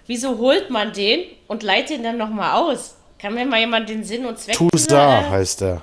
wieso 0.07 0.37
holt 0.37 0.69
man 0.69 0.93
den 0.93 1.25
und 1.49 1.63
leitet 1.63 1.97
ihn 1.97 2.03
dann 2.03 2.17
nochmal 2.17 2.53
aus? 2.53 2.95
Kann 3.21 3.33
mir 3.33 3.45
mal 3.45 3.59
jemand 3.59 3.89
den 3.89 4.03
Sinn 4.03 4.25
und 4.25 4.39
Zweck 4.39 4.55
Tusa 4.55 5.19
äh, 5.21 5.29
heißt 5.29 5.61
er. 5.63 5.81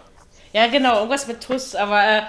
Ja, 0.53 0.66
genau, 0.68 0.97
irgendwas 0.97 1.26
mit 1.26 1.43
Tuss. 1.43 1.74
Aber 1.74 2.03
äh, 2.03 2.22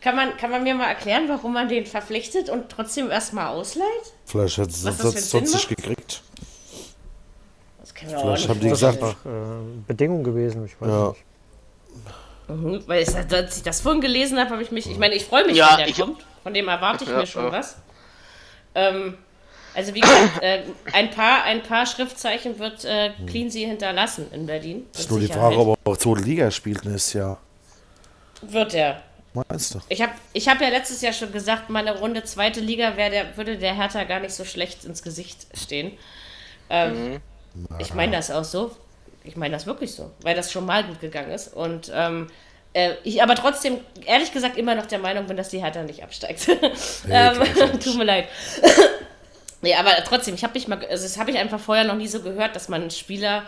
kann, 0.00 0.16
man, 0.16 0.36
kann 0.38 0.50
man 0.50 0.62
mir 0.62 0.74
mal 0.74 0.86
erklären, 0.88 1.24
warum 1.28 1.52
man 1.52 1.68
den 1.68 1.84
verpflichtet 1.86 2.48
und 2.48 2.70
trotzdem 2.70 3.10
erstmal 3.10 3.48
ausleiht? 3.48 3.84
Vielleicht 4.24 4.56
hat 4.58 4.68
es 4.70 4.84
Was 4.84 4.96
das 4.98 5.30
sonst 5.30 5.68
gekriegt. 5.68 6.22
Das 7.80 7.94
kann 7.94 8.14
auch 8.14 8.20
Vielleicht 8.22 8.40
nicht 8.42 8.48
haben 8.48 8.60
die 8.60 8.68
gesagt, 8.70 9.02
einfach 9.02 9.16
äh, 9.26 9.28
Bedingung 9.86 10.24
gewesen. 10.24 10.64
Ich 10.64 10.80
weiß 10.80 10.88
Ja. 10.88 11.08
nicht. 11.08 11.20
Mhm, 12.46 12.82
weil 12.86 13.02
ich, 13.02 13.14
als 13.14 13.56
ich 13.58 13.62
das 13.62 13.80
vorhin 13.80 14.00
gelesen 14.00 14.38
habe, 14.38 14.50
habe 14.50 14.62
ich 14.62 14.70
mich. 14.70 14.90
Ich 14.90 14.98
meine, 14.98 15.14
ich 15.14 15.24
freue 15.24 15.46
mich, 15.46 15.56
Ja, 15.56 15.70
wenn 15.72 15.78
der 15.78 15.88
ich- 15.88 15.98
kommt. 15.98 16.24
Von 16.42 16.52
dem 16.52 16.68
erwarte 16.68 17.04
ich 17.04 17.10
Ja, 17.10 17.16
mir 17.18 17.26
schon 17.26 17.44
ja. 17.46 17.52
was. 17.52 17.76
Ähm, 18.74 19.16
also 19.74 19.94
wie 19.94 20.00
gesagt, 20.00 20.42
äh, 20.42 20.62
ein, 20.92 21.10
paar, 21.10 21.44
ein 21.44 21.62
paar 21.62 21.86
Schriftzeichen 21.86 22.58
wird 22.58 22.84
äh, 22.84 23.10
Cleansea 23.26 23.68
hinterlassen 23.68 24.26
in 24.32 24.46
Berlin. 24.46 24.86
Das 24.92 25.02
ist 25.02 25.10
nur 25.10 25.20
die. 25.20 25.26
Frage, 25.26 25.56
ob 25.56 25.78
er 25.84 25.92
auch 25.92 25.96
zweite 25.96 26.20
Liga 26.22 26.50
spielt 26.50 26.84
nächstes 26.84 27.14
Jahr. 27.14 27.40
Wird 28.42 28.74
er. 28.74 29.02
Meinst 29.32 29.74
du? 29.74 29.80
Ich 29.88 30.00
habe 30.00 30.12
ich 30.32 30.48
hab 30.48 30.60
ja 30.60 30.68
letztes 30.68 31.00
Jahr 31.00 31.12
schon 31.12 31.32
gesagt, 31.32 31.68
meine 31.68 31.98
Runde 31.98 32.22
zweite 32.22 32.60
Liga 32.60 32.96
wär 32.96 33.10
der, 33.10 33.36
würde 33.36 33.58
der 33.58 33.74
Hertha 33.74 34.04
gar 34.04 34.20
nicht 34.20 34.32
so 34.32 34.44
schlecht 34.44 34.84
ins 34.84 35.02
Gesicht 35.02 35.46
stehen. 35.54 35.92
Ähm, 36.70 37.20
Ich 37.78 37.94
meine 37.94 38.12
das 38.12 38.30
auch 38.30 38.44
so. 38.44 38.70
Ich 39.24 39.36
meine 39.36 39.54
das 39.54 39.66
wirklich 39.66 39.92
so, 39.92 40.10
weil 40.22 40.36
das 40.36 40.52
schon 40.52 40.66
mal 40.66 40.84
gut 40.84 41.00
gegangen 41.00 41.30
ist. 41.30 41.52
Und 41.52 41.90
ähm, 41.94 42.28
äh, 42.74 42.94
ich 43.04 43.22
aber 43.22 43.34
trotzdem, 43.36 43.78
ehrlich 44.04 44.32
gesagt, 44.32 44.56
immer 44.56 44.74
noch 44.74 44.86
der 44.86 44.98
Meinung 44.98 45.26
bin, 45.26 45.36
dass 45.36 45.48
die 45.48 45.62
Hertha 45.62 45.82
nicht 45.82 46.02
absteigt. 46.02 46.48
ähm, 47.10 47.38
tut 47.80 47.96
mir 47.96 48.04
leid. 48.04 48.28
Nee, 49.64 49.74
aber 49.74 49.90
trotzdem, 50.06 50.34
ich 50.34 50.44
habe 50.44 50.54
mich 50.54 50.68
mal, 50.68 50.78
also 50.88 51.02
das 51.02 51.18
habe 51.18 51.30
ich 51.30 51.38
einfach 51.38 51.58
vorher 51.58 51.84
noch 51.84 51.96
nie 51.96 52.06
so 52.06 52.20
gehört, 52.20 52.54
dass 52.54 52.68
man 52.68 52.82
einen 52.82 52.90
Spieler 52.90 53.42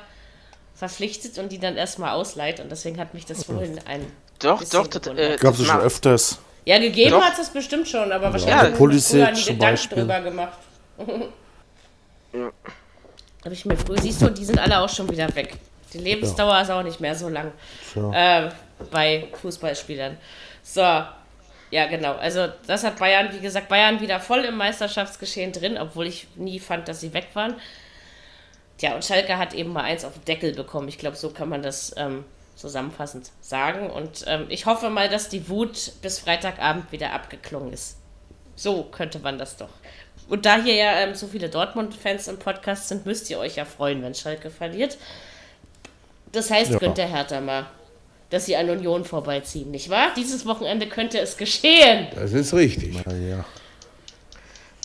verpflichtet 0.75 1.39
und 1.39 1.53
die 1.53 1.59
dann 1.59 1.77
erstmal 1.77 2.11
ausleiht. 2.11 2.59
Und 2.59 2.71
deswegen 2.71 2.99
hat 2.99 3.15
mich 3.15 3.27
das 3.27 3.45
vorhin 3.45 3.79
ein 3.87 4.05
Doch, 4.41 4.63
doch, 4.65 4.87
das, 4.87 5.07
äh, 5.07 5.37
Gab 5.39 5.55
es 5.55 5.65
schon 5.65 5.81
öfters. 5.81 6.39
Ja, 6.65 6.79
gegeben 6.79 7.23
hat 7.23 7.39
es 7.39 7.51
bestimmt 7.51 7.87
schon, 7.89 8.11
aber 8.11 8.27
Ja, 8.27 8.33
wahrscheinlich 8.33 8.55
habe 8.57 8.67
ich 8.67 8.73
mir 8.73 8.79
Pulisic 8.79 9.21
früher 9.23 9.31
nie 9.31 9.37
zum 9.37 9.55
Gedanken 9.55 9.61
Beispiel. 9.61 9.99
drüber 9.99 10.21
gemacht. 10.21 10.59
Ja. 12.33 12.51
Habe 13.45 13.55
ich 13.55 13.65
mir 13.65 13.77
früher, 13.77 13.99
siehst 13.99 14.21
du, 14.21 14.29
die 14.31 14.45
sind 14.45 14.59
alle 14.59 14.81
auch 14.81 14.89
schon 14.89 15.09
wieder 15.09 15.33
weg. 15.35 15.57
Die 15.93 15.99
Lebensdauer 15.99 16.61
ist 16.61 16.71
auch 16.71 16.83
nicht 16.83 17.01
mehr 17.01 17.15
so 17.15 17.29
lang 17.29 17.53
ähm, 18.13 18.51
bei 18.91 19.29
Fußballspielern. 19.41 20.17
So, 20.63 20.83
ja 21.77 21.87
genau. 21.87 22.15
Also 22.15 22.49
das 22.67 22.85
hat 22.85 22.99
Bayern, 22.99 23.33
wie 23.33 23.41
gesagt, 23.41 23.69
Bayern 23.69 24.01
wieder 24.01 24.19
voll 24.19 24.45
im 24.45 24.57
Meisterschaftsgeschehen 24.57 25.53
drin, 25.53 25.77
obwohl 25.79 26.07
ich 26.07 26.27
nie 26.37 26.59
fand, 26.59 26.89
dass 26.89 27.01
sie 27.01 27.13
weg 27.13 27.29
waren. 27.35 27.55
Tja, 28.79 28.95
und 28.95 29.05
Schalke 29.05 29.37
hat 29.39 29.55
eben 29.55 29.73
mal 29.73 29.85
eins 29.85 30.05
auf 30.05 30.15
den 30.15 30.25
Deckel 30.25 30.53
bekommen. 30.55 30.89
Ich 30.89 30.99
glaube, 30.99 31.17
so 31.17 31.31
kann 31.31 31.49
man 31.49 31.63
das 31.63 31.95
ähm, 31.97 32.25
zusammenfassend 32.55 33.31
sagen. 33.41 33.91
Und 33.91 34.25
ähm, 34.27 34.47
ich 34.49 34.65
hoffe 34.67 34.89
mal, 34.91 35.09
dass 35.09 35.29
die 35.29 35.49
Wut 35.49 35.93
bis 36.03 36.19
Freitagabend 36.19 36.93
wieder 36.93 37.13
abgeklungen 37.13 37.73
ist. 37.73 37.97
So 38.55 38.85
könnte 38.85 39.19
man 39.19 39.39
das 39.39 39.57
doch. 39.57 39.69
Und 40.29 40.45
da 40.47 40.57
hier 40.63 40.75
ja 40.75 40.93
ähm, 41.01 41.15
so 41.15 41.27
viele 41.27 41.49
Dortmund-Fans 41.49 42.29
im 42.29 42.39
Podcast 42.39 42.89
sind, 42.89 43.07
müsst 43.07 43.31
ihr 43.31 43.39
euch 43.39 43.57
ja 43.57 43.65
freuen, 43.65 44.03
wenn 44.03 44.15
Schalke 44.15 44.51
verliert. 44.51 44.97
Das 46.33 46.51
heißt, 46.51 46.71
Ja. 46.73 46.79
gönnt 46.79 46.99
der 46.99 47.09
Hertha 47.09 47.41
mal, 47.41 47.67
dass 48.31 48.47
sie 48.47 48.57
an 48.57 48.69
Union 48.71 49.05
vorbeiziehen, 49.05 49.71
nicht 49.71 49.91
wahr? 49.91 50.09
Dieses 50.17 50.47
Wochenende 50.47 50.89
könnte 50.89 51.19
es 51.21 51.37
geschehen. 51.37 52.09
Das 52.15 52.33
ist 52.33 52.55
richtig. 52.55 52.97
Na 53.05 53.15
ja. 53.15 53.45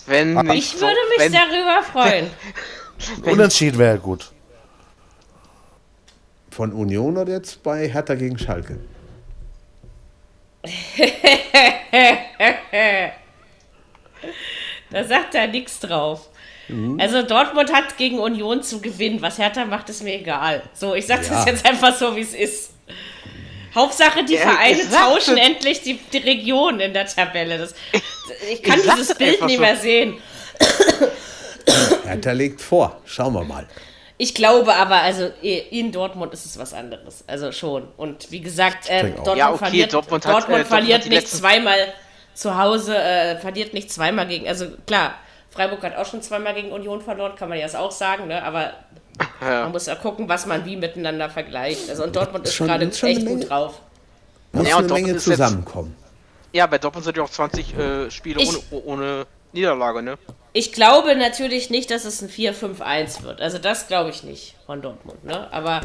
Wenn 0.05 0.33
nicht 0.33 0.75
Ich 0.75 0.81
würde 0.81 0.95
mich 1.09 1.19
wenn, 1.19 1.31
darüber 1.33 1.83
freuen. 1.83 2.29
Unentschieden 3.31 3.77
wäre 3.79 3.97
gut. 3.99 4.31
Von 6.51 6.73
Union 6.73 7.17
oder 7.17 7.31
jetzt 7.33 7.63
bei 7.63 7.87
Hertha 7.87 8.15
gegen 8.15 8.37
Schalke? 8.37 8.79
Da 14.91 15.03
sagt 15.03 15.35
er 15.35 15.47
nichts 15.47 15.79
drauf. 15.79 16.29
Also 16.99 17.21
Dortmund 17.23 17.73
hat 17.73 17.97
gegen 17.97 18.19
Union 18.19 18.63
zu 18.63 18.79
gewinnen. 18.81 19.21
Was 19.21 19.37
Hertha 19.37 19.65
macht, 19.65 19.89
ist 19.89 20.03
mir 20.03 20.15
egal. 20.19 20.63
So, 20.73 20.95
ich 20.95 21.05
sage 21.05 21.21
das 21.27 21.45
Ja. 21.45 21.51
jetzt 21.51 21.65
einfach 21.65 21.95
so, 21.95 22.15
wie 22.15 22.21
es 22.21 22.33
ist. 22.33 22.73
Hauptsache, 23.73 24.23
die 24.25 24.33
Ja, 24.35 24.41
Vereine 24.41 24.89
tauschen 24.89 25.21
schon. 25.21 25.37
endlich 25.37 25.81
die, 25.81 25.95
die 26.11 26.17
Region 26.17 26.79
in 26.79 26.93
der 26.93 27.05
Tabelle. 27.05 27.57
Das, 27.57 27.73
ich 28.51 28.61
kann 28.63 28.79
Ich 28.79 28.89
dieses 28.93 29.15
Bild 29.15 29.41
nicht 29.45 29.55
so. 29.55 29.61
mehr 29.61 29.75
sehen. 29.77 30.17
Hertha 32.05 32.31
legt 32.31 32.61
vor. 32.61 33.01
Schauen 33.05 33.33
wir 33.33 33.43
mal. 33.43 33.67
Ich 34.17 34.35
glaube 34.35 34.75
aber, 34.75 34.97
also 35.01 35.31
in 35.41 35.91
Dortmund 35.91 36.33
ist 36.33 36.45
es 36.45 36.59
was 36.59 36.73
anderes. 36.73 37.23
Also 37.27 37.51
schon. 37.51 37.87
Und 37.97 38.31
wie 38.31 38.41
gesagt, 38.41 38.87
äh. 38.89 39.09
Dortmund, 39.11 39.37
Ja, 39.37 39.49
okay, 39.49 39.57
verliert, 39.57 39.93
Dortmund 39.93 40.25
Dortmund, 40.25 40.35
hat, 40.43 40.49
äh, 40.49 40.49
Dortmund 40.49 40.67
verliert 40.67 40.97
hat 40.99 41.05
die 41.05 41.09
nicht 41.09 41.27
zweimal 41.27 41.93
zu 42.33 42.57
Hause, 42.57 42.95
äh, 42.97 43.37
verliert 43.39 43.73
nicht 43.73 43.91
zweimal 43.91 44.27
gegen. 44.27 44.47
Also 44.47 44.67
klar, 44.85 45.15
Freiburg 45.49 45.81
hat 45.83 45.95
auch 45.97 46.05
schon 46.05 46.21
zweimal 46.21 46.53
gegen 46.53 46.71
Union 46.71 47.01
verloren, 47.01 47.35
kann 47.35 47.49
man 47.49 47.57
ja 47.57 47.67
auch 47.79 47.91
sagen, 47.91 48.27
ne? 48.27 48.43
Aber 48.43 48.73
Ja. 49.41 49.63
man 49.63 49.71
muss 49.71 49.87
ja 49.87 49.95
gucken, 49.95 50.29
was 50.29 50.45
man 50.45 50.63
wie 50.65 50.75
miteinander 50.77 51.29
vergleicht. 51.29 51.89
Also 51.89 52.03
und 52.03 52.15
Dortmund 52.15 52.45
ist 52.47 52.53
Schon- 52.53 52.67
gerade 52.67 52.85
ist 52.85 53.01
echt 53.03 53.23
Menge. 53.23 53.39
gut 53.41 53.49
drauf. 53.49 53.81
Muss 54.51 54.67
Ja, 54.67 54.75
und 54.75 54.79
eine 54.79 54.87
Dortmund 54.87 54.91
Menge 55.07 55.17
ist 55.17 55.25
jetzt- 55.27 55.37
zusammenkommen. 55.37 55.95
Ja, 56.53 56.67
bei 56.67 56.77
Dortmund 56.77 57.05
sind 57.05 57.17
ja 57.17 57.23
auch 57.23 57.29
20 57.29 57.77
äh, 57.77 58.11
Spiele 58.11 58.41
Ich- 58.41 58.49
ohne, 58.71 58.83
ohne 58.85 59.25
Niederlage, 59.53 60.01
ne? 60.01 60.17
Ich 60.53 60.71
glaube 60.73 61.15
natürlich 61.15 61.69
nicht, 61.69 61.89
dass 61.91 62.03
es 62.05 62.21
ein 62.21 62.29
4-5-1 62.29 63.23
wird. 63.23 63.41
Also 63.41 63.57
das 63.57 63.87
glaube 63.87 64.09
ich 64.09 64.23
nicht 64.23 64.55
von 64.65 64.81
Dortmund. 64.81 65.23
Ne? 65.23 65.47
Aber 65.53 65.81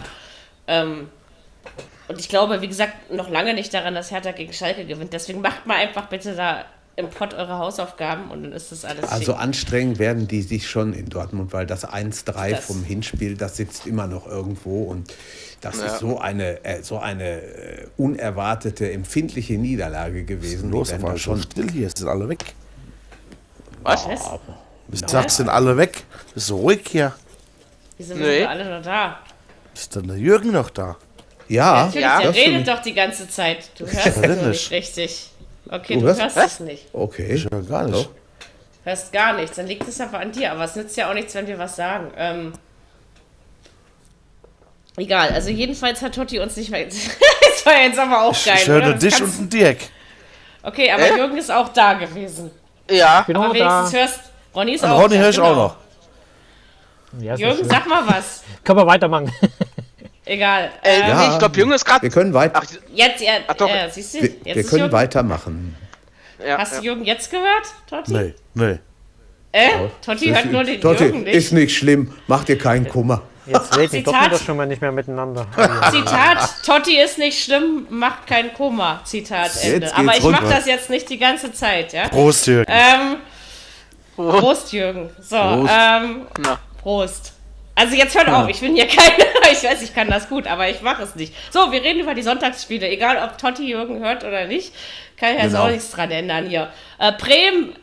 ähm, 0.66 1.08
und 2.08 2.18
ich 2.20 2.28
glaube, 2.28 2.60
wie 2.62 2.68
gesagt, 2.68 3.10
noch 3.12 3.30
lange 3.30 3.54
nicht 3.54 3.72
daran, 3.72 3.94
dass 3.94 4.10
Hertha 4.10 4.32
gegen 4.32 4.52
Schalke 4.52 4.84
gewinnt. 4.84 5.12
Deswegen 5.12 5.40
macht 5.40 5.66
mal 5.66 5.76
einfach 5.76 6.06
bitte 6.08 6.34
da 6.34 6.64
im 6.96 7.10
Pott 7.10 7.34
eure 7.34 7.58
Hausaufgaben 7.58 8.30
und 8.30 8.42
dann 8.44 8.52
ist 8.52 8.72
das 8.72 8.84
alles 8.86 9.04
Also 9.10 9.32
schick. 9.32 9.40
anstrengend 9.42 9.98
werden 9.98 10.26
die 10.28 10.40
sich 10.42 10.68
schon 10.68 10.94
in 10.94 11.08
Dortmund, 11.10 11.52
weil 11.52 11.66
das 11.66 11.84
1-3 11.84 12.52
Das- 12.52 12.64
vom 12.64 12.82
Hinspiel, 12.84 13.36
das 13.36 13.56
sitzt 13.58 13.86
immer 13.86 14.06
noch 14.06 14.26
irgendwo 14.26 14.84
und 14.84 15.12
das 15.60 15.76
ist 15.76 15.98
so 15.98 16.18
eine, 16.18 16.64
äh, 16.64 16.82
so 16.82 16.98
eine 16.98 17.42
äh, 17.42 17.86
unerwartete, 17.98 18.90
empfindliche 18.92 19.54
Niederlage 19.58 20.24
gewesen. 20.24 20.70
Los, 20.70 20.88
die 20.88 20.94
einmal 20.94 21.18
schon 21.18 21.42
still 21.42 21.70
hier, 21.70 21.90
sind 21.94 22.08
alle 22.08 22.28
weg. 22.28 22.44
Was? 23.82 24.06
Was? 24.08 24.20
Ich 24.92 25.00
sag, 25.06 25.30
sind 25.30 25.48
alle 25.48 25.76
weg. 25.76 26.04
Bist 26.34 26.48
du 26.50 26.56
ruhig 26.56 26.80
hier? 26.88 27.12
Wieso 27.98 28.14
Nee. 28.14 28.20
sind 28.20 28.28
wir 28.38 28.50
alle 28.50 28.70
noch 28.78 28.82
da? 28.84 29.18
Ist 29.74 29.94
dann 29.96 30.06
der 30.08 30.16
Jürgen 30.16 30.52
noch 30.52 30.70
da? 30.70 30.96
Ja, 31.48 31.84
Natürlich, 31.86 32.02
Ja. 32.02 32.18
der 32.20 32.26
das 32.28 32.36
redet 32.36 32.68
doch 32.68 32.82
die 32.82 32.94
ganze 32.94 33.28
Zeit. 33.28 33.70
Du 33.78 33.86
hörst 33.86 34.16
nicht. 34.16 34.42
nicht 34.46 34.70
richtig. 34.70 35.30
Okay, 35.68 35.94
Du 35.94 36.00
du, 36.00 36.06
hörst- 36.06 36.20
hörst 36.20 36.36
es 36.36 36.60
nicht. 36.60 36.86
Okay. 36.92 37.32
Ich 37.34 37.44
höre 37.50 37.62
gar 37.62 37.84
nicht. 37.84 38.08
Hörst 38.84 39.12
gar 39.12 39.32
nichts. 39.34 39.56
Dann 39.56 39.66
liegt 39.66 39.86
es 39.88 40.00
aber 40.00 40.20
an 40.20 40.30
dir. 40.32 40.52
Aber 40.52 40.64
es 40.64 40.76
nützt 40.76 40.96
ja 40.96 41.10
auch 41.10 41.14
nichts, 41.14 41.34
wenn 41.34 41.46
wir 41.46 41.58
was 41.58 41.74
sagen. 41.76 42.12
Ähm, 42.16 42.52
egal. 44.96 45.30
Also 45.30 45.50
jedenfalls 45.50 46.02
hat 46.02 46.14
Totti 46.14 46.38
uns 46.38 46.56
nicht 46.56 46.70
mehr... 46.70 46.84
das 46.86 47.66
war 47.66 47.80
jetzt 47.80 47.98
aber 47.98 48.22
auch 48.22 48.44
geil, 48.44 48.56
Ich 48.60 48.68
höre 48.68 48.82
nur 48.82 48.92
Das 48.94 49.00
dich 49.02 49.20
und 49.22 49.38
den 49.38 49.50
Dirk. 49.50 49.78
Okay, 50.62 50.90
aber 50.90 51.16
Jürgen 51.16 51.36
ist 51.36 51.50
auch 51.50 51.68
da 51.70 51.94
gewesen. 51.94 52.50
Ja. 52.90 53.22
Bin 53.22 53.36
Aber 53.36 53.48
auch 53.48 53.52
da. 53.52 53.58
wenigstens 53.82 53.92
hörst... 54.00 54.20
Ronny 54.54 54.72
ist 54.74 54.84
Und 54.84 54.90
auch 54.90 55.02
Ronny 55.02 55.14
da, 55.16 55.20
höre 55.20 55.30
ich 55.30 55.36
genau. 55.36 55.50
auch 55.52 55.56
noch. 55.56 55.76
Ja, 57.20 57.34
Jürgen, 57.36 57.64
sag 57.68 57.86
mal 57.86 58.06
was. 58.06 58.42
Können 58.64 58.78
wir 58.78 58.86
weitermachen. 58.86 59.32
Egal. 60.26 60.70
Äh, 60.82 61.14
nee, 61.14 61.32
ich 61.32 61.38
glaube, 61.38 61.56
Jürgen 61.56 61.72
ist 61.72 61.84
gerade. 61.84 62.02
Wir 62.02 62.10
können, 62.10 62.34
weit, 62.34 62.50
Ach, 62.54 62.64
Jetzt, 62.92 63.20
ja, 63.22 63.34
Ach 63.46 63.54
doch. 63.54 63.68
äh, 63.70 63.88
siehst 63.90 64.14
du, 64.14 64.22
wir, 64.22 64.64
können 64.64 64.78
Jürgen, 64.78 64.92
weitermachen. 64.92 65.76
ja, 66.44 66.58
Hast 66.58 66.72
du 66.72 66.76
ja. 66.78 66.82
Jürgen 66.82 67.04
jetzt 67.04 67.30
gehört, 67.30 67.66
Totti? 67.88 68.12
Nee, 68.12 68.34
nee. 68.54 68.78
Äh? 69.52 69.70
Totti 70.04 70.26
hört 70.26 70.46
nur 70.52 70.64
den 70.64 70.80
Totti, 70.80 71.04
Jürgen 71.04 71.22
nicht. 71.22 71.34
ist 71.34 71.52
nicht 71.52 71.76
schlimm. 71.76 72.12
Mach 72.26 72.44
dir 72.44 72.58
keinen 72.58 72.88
Kummer. 72.88 73.22
Jetzt 73.46 73.76
reden 73.76 73.90
Zitat. 73.92 74.32
Doch 74.32 74.42
schon 74.42 74.56
mal 74.56 74.66
nicht 74.66 74.82
mehr 74.82 74.90
miteinander. 74.90 75.46
Zitat, 75.92 76.50
Totti 76.64 76.98
ist 77.00 77.18
nicht 77.18 77.44
schlimm, 77.44 77.86
macht 77.88 78.26
kein 78.26 78.52
Koma. 78.52 79.00
Zitat 79.04 79.52
Ende. 79.62 79.80
geht's 79.80 79.92
Aber 79.92 80.16
ich 80.16 80.24
mache 80.24 80.42
runter. 80.42 80.56
das 80.56 80.66
jetzt 80.66 80.90
nicht 80.90 81.08
die 81.08 81.18
ganze 81.18 81.52
Zeit, 81.52 81.92
ja? 81.92 82.08
Prost, 82.08 82.48
Jürgen. 82.48 82.70
Ähm, 82.72 83.16
Prost, 84.16 84.72
Jürgen. 84.72 85.10
So, 85.20 85.36
Prost. 85.36 85.72
ähm, 85.72 86.26
Na. 86.40 86.58
Prost. 86.82 87.32
Also 87.76 87.94
jetzt 87.94 88.16
hört 88.16 88.28
auf, 88.28 88.48
ich 88.48 88.58
bin 88.60 88.74
hier 88.74 88.86
keine, 88.88 89.22
ich 89.52 89.62
weiß, 89.62 89.82
ich 89.82 89.94
kann 89.94 90.08
das 90.08 90.28
gut, 90.28 90.46
aber 90.46 90.68
ich 90.68 90.80
mache 90.82 91.02
es 91.02 91.14
nicht. 91.14 91.32
So, 91.52 91.70
wir 91.70 91.82
reden 91.82 92.00
über 92.00 92.14
die 92.14 92.22
Sonntagsspiele, 92.22 92.88
egal 92.88 93.22
ob 93.22 93.36
Totti 93.38 93.68
Jürgen 93.68 94.00
hört 94.00 94.24
oder 94.24 94.46
nicht, 94.46 94.72
kann 95.18 95.36
ich 95.36 95.42
jetzt 95.42 95.52
Genau. 95.52 95.64
auch 95.66 95.70
nichts 95.70 95.90
dran 95.90 96.10
ändern 96.10 96.46
hier. 96.46 96.72
Äh, 96.98 97.12
Bremen, 97.12 97.74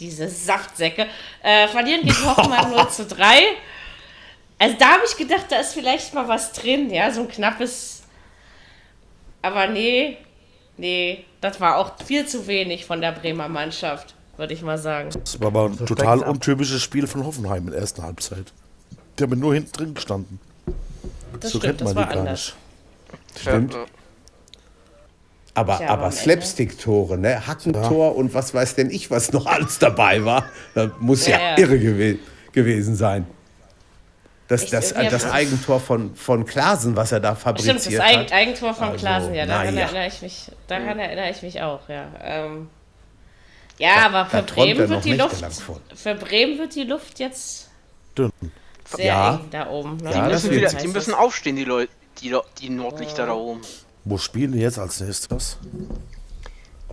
diese 0.00 0.28
Saftsäcke, 0.28 1.06
äh, 1.42 1.68
verlieren 1.68 2.02
gegen 2.02 2.24
Hoffenheim 2.26 2.70
0 2.72 2.88
zu 2.90 3.06
3. 3.06 3.24
Also 4.58 4.76
da 4.78 4.86
habe 4.94 5.02
ich 5.08 5.16
gedacht, 5.16 5.46
da 5.48 5.60
ist 5.60 5.74
vielleicht 5.74 6.12
mal 6.12 6.26
was 6.28 6.52
drin, 6.52 6.90
ja, 6.90 7.10
so 7.12 7.20
ein 7.20 7.28
knappes, 7.28 8.02
aber 9.42 9.68
nee, 9.68 10.16
nee, 10.76 11.24
das 11.40 11.60
war 11.60 11.76
auch 11.76 11.92
viel 12.04 12.26
zu 12.26 12.46
wenig 12.48 12.84
von 12.84 13.00
der 13.00 13.12
Bremer 13.12 13.48
Mannschaft, 13.48 14.14
würde 14.36 14.54
ich 14.54 14.62
mal 14.62 14.78
sagen. 14.78 15.10
Das 15.20 15.38
war 15.40 15.48
aber 15.48 15.66
ein 15.66 15.86
total 15.86 16.20
untypisches 16.20 16.82
Spiel 16.82 17.06
von 17.06 17.24
Hoffenheim 17.24 17.66
in 17.66 17.70
der 17.72 17.80
ersten 17.80 18.02
Halbzeit. 18.02 18.52
Die 19.18 19.22
haben 19.22 19.38
nur 19.38 19.54
hinten 19.54 19.72
drin 19.72 19.94
gestanden. 19.94 20.40
Das 21.40 21.50
so 21.52 21.58
stimmt, 21.58 21.62
kennt 21.78 21.80
das 21.82 21.94
man 21.94 21.96
war 21.96 22.06
die 22.06 22.12
gar 22.14 22.20
anders. 22.22 22.54
nicht. 23.34 23.40
Stimmt. 23.40 23.74
Ja, 23.74 23.80
ja. 23.80 23.86
Aber, 25.54 25.74
aber 25.76 25.88
aber 25.88 26.10
Slapstick-Tore, 26.10 27.16
ne? 27.16 27.46
Hackentor 27.46 28.14
und 28.14 28.34
was 28.34 28.52
weiß 28.52 28.74
denn 28.74 28.90
ich, 28.90 29.10
was 29.10 29.32
noch 29.32 29.46
alles 29.46 29.78
dabei 29.78 30.22
war. 30.24 30.44
Das 30.74 30.90
muss 31.00 31.26
ja, 31.26 31.38
Ja, 31.38 31.50
ja. 31.52 31.58
irre 31.58 31.78
gewe 31.78 32.18
gewesen 32.52 32.94
sein. 32.94 33.26
Das, 34.48 34.64
Echt, 34.64 34.72
das, 34.74 34.92
das 34.92 35.26
hab- 35.26 35.32
Eigentor 35.34 35.80
von, 35.80 36.14
von 36.14 36.44
Klasen, 36.44 36.94
was 36.94 37.10
er 37.10 37.20
da 37.20 37.34
fabriziert 37.34 37.80
Stimmt, 37.80 37.98
das 37.98 38.04
hat. 38.06 38.32
Eigentor 38.32 38.74
von 38.74 38.88
Also, 38.90 38.98
Klaasen, 38.98 39.34
ja, 39.34 39.44
daran, 39.46 39.74
na 39.74 39.80
ja. 39.80 39.86
erinnere 39.86 40.06
ich 40.06 40.22
mich, 40.22 40.52
daran 40.68 40.98
erinnere 40.98 41.30
ich 41.30 41.42
mich 41.42 41.60
auch, 41.62 41.88
ja. 41.88 42.06
Ähm, 42.22 42.68
ja, 43.78 44.06
aber 44.06 44.26
für 44.26 44.36
da 44.36 44.42
träumt 44.42 44.68
er 44.68 44.74
Bremen, 44.76 44.88
wird 44.90 45.04
die 45.04 45.14
Luft, 45.14 45.44
für 45.96 46.14
Bremen 46.14 46.58
wird 46.58 46.74
die 46.76 46.84
Luft 46.84 47.18
jetzt 47.18 47.70
Dünn. 48.16 48.30
Sehr 48.94 49.04
Ja. 49.06 49.34
eng 49.34 49.50
da 49.50 49.68
oben. 49.68 49.96
Ne? 49.98 50.10
Ja, 50.10 50.26
Die 50.26 50.32
müssen, 50.32 50.50
wieder, 50.50 50.68
die 50.68 50.88
müssen 50.88 51.14
aufstehen, 51.14 51.56
die 51.56 51.64
Leute, 51.64 51.90
die, 52.20 52.34
die 52.60 52.70
Nordlichter 52.70 53.26
da 53.26 53.32
oben. 53.34 53.60
Wo 54.04 54.18
spielen 54.18 54.52
die 54.52 54.60
jetzt 54.60 54.78
als 54.78 55.00
nächstes? 55.00 55.58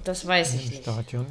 Das 0.04 0.26
weiß 0.28 0.56
ich 0.56 0.70
nicht. 0.70 0.82
Stadion. 0.84 1.26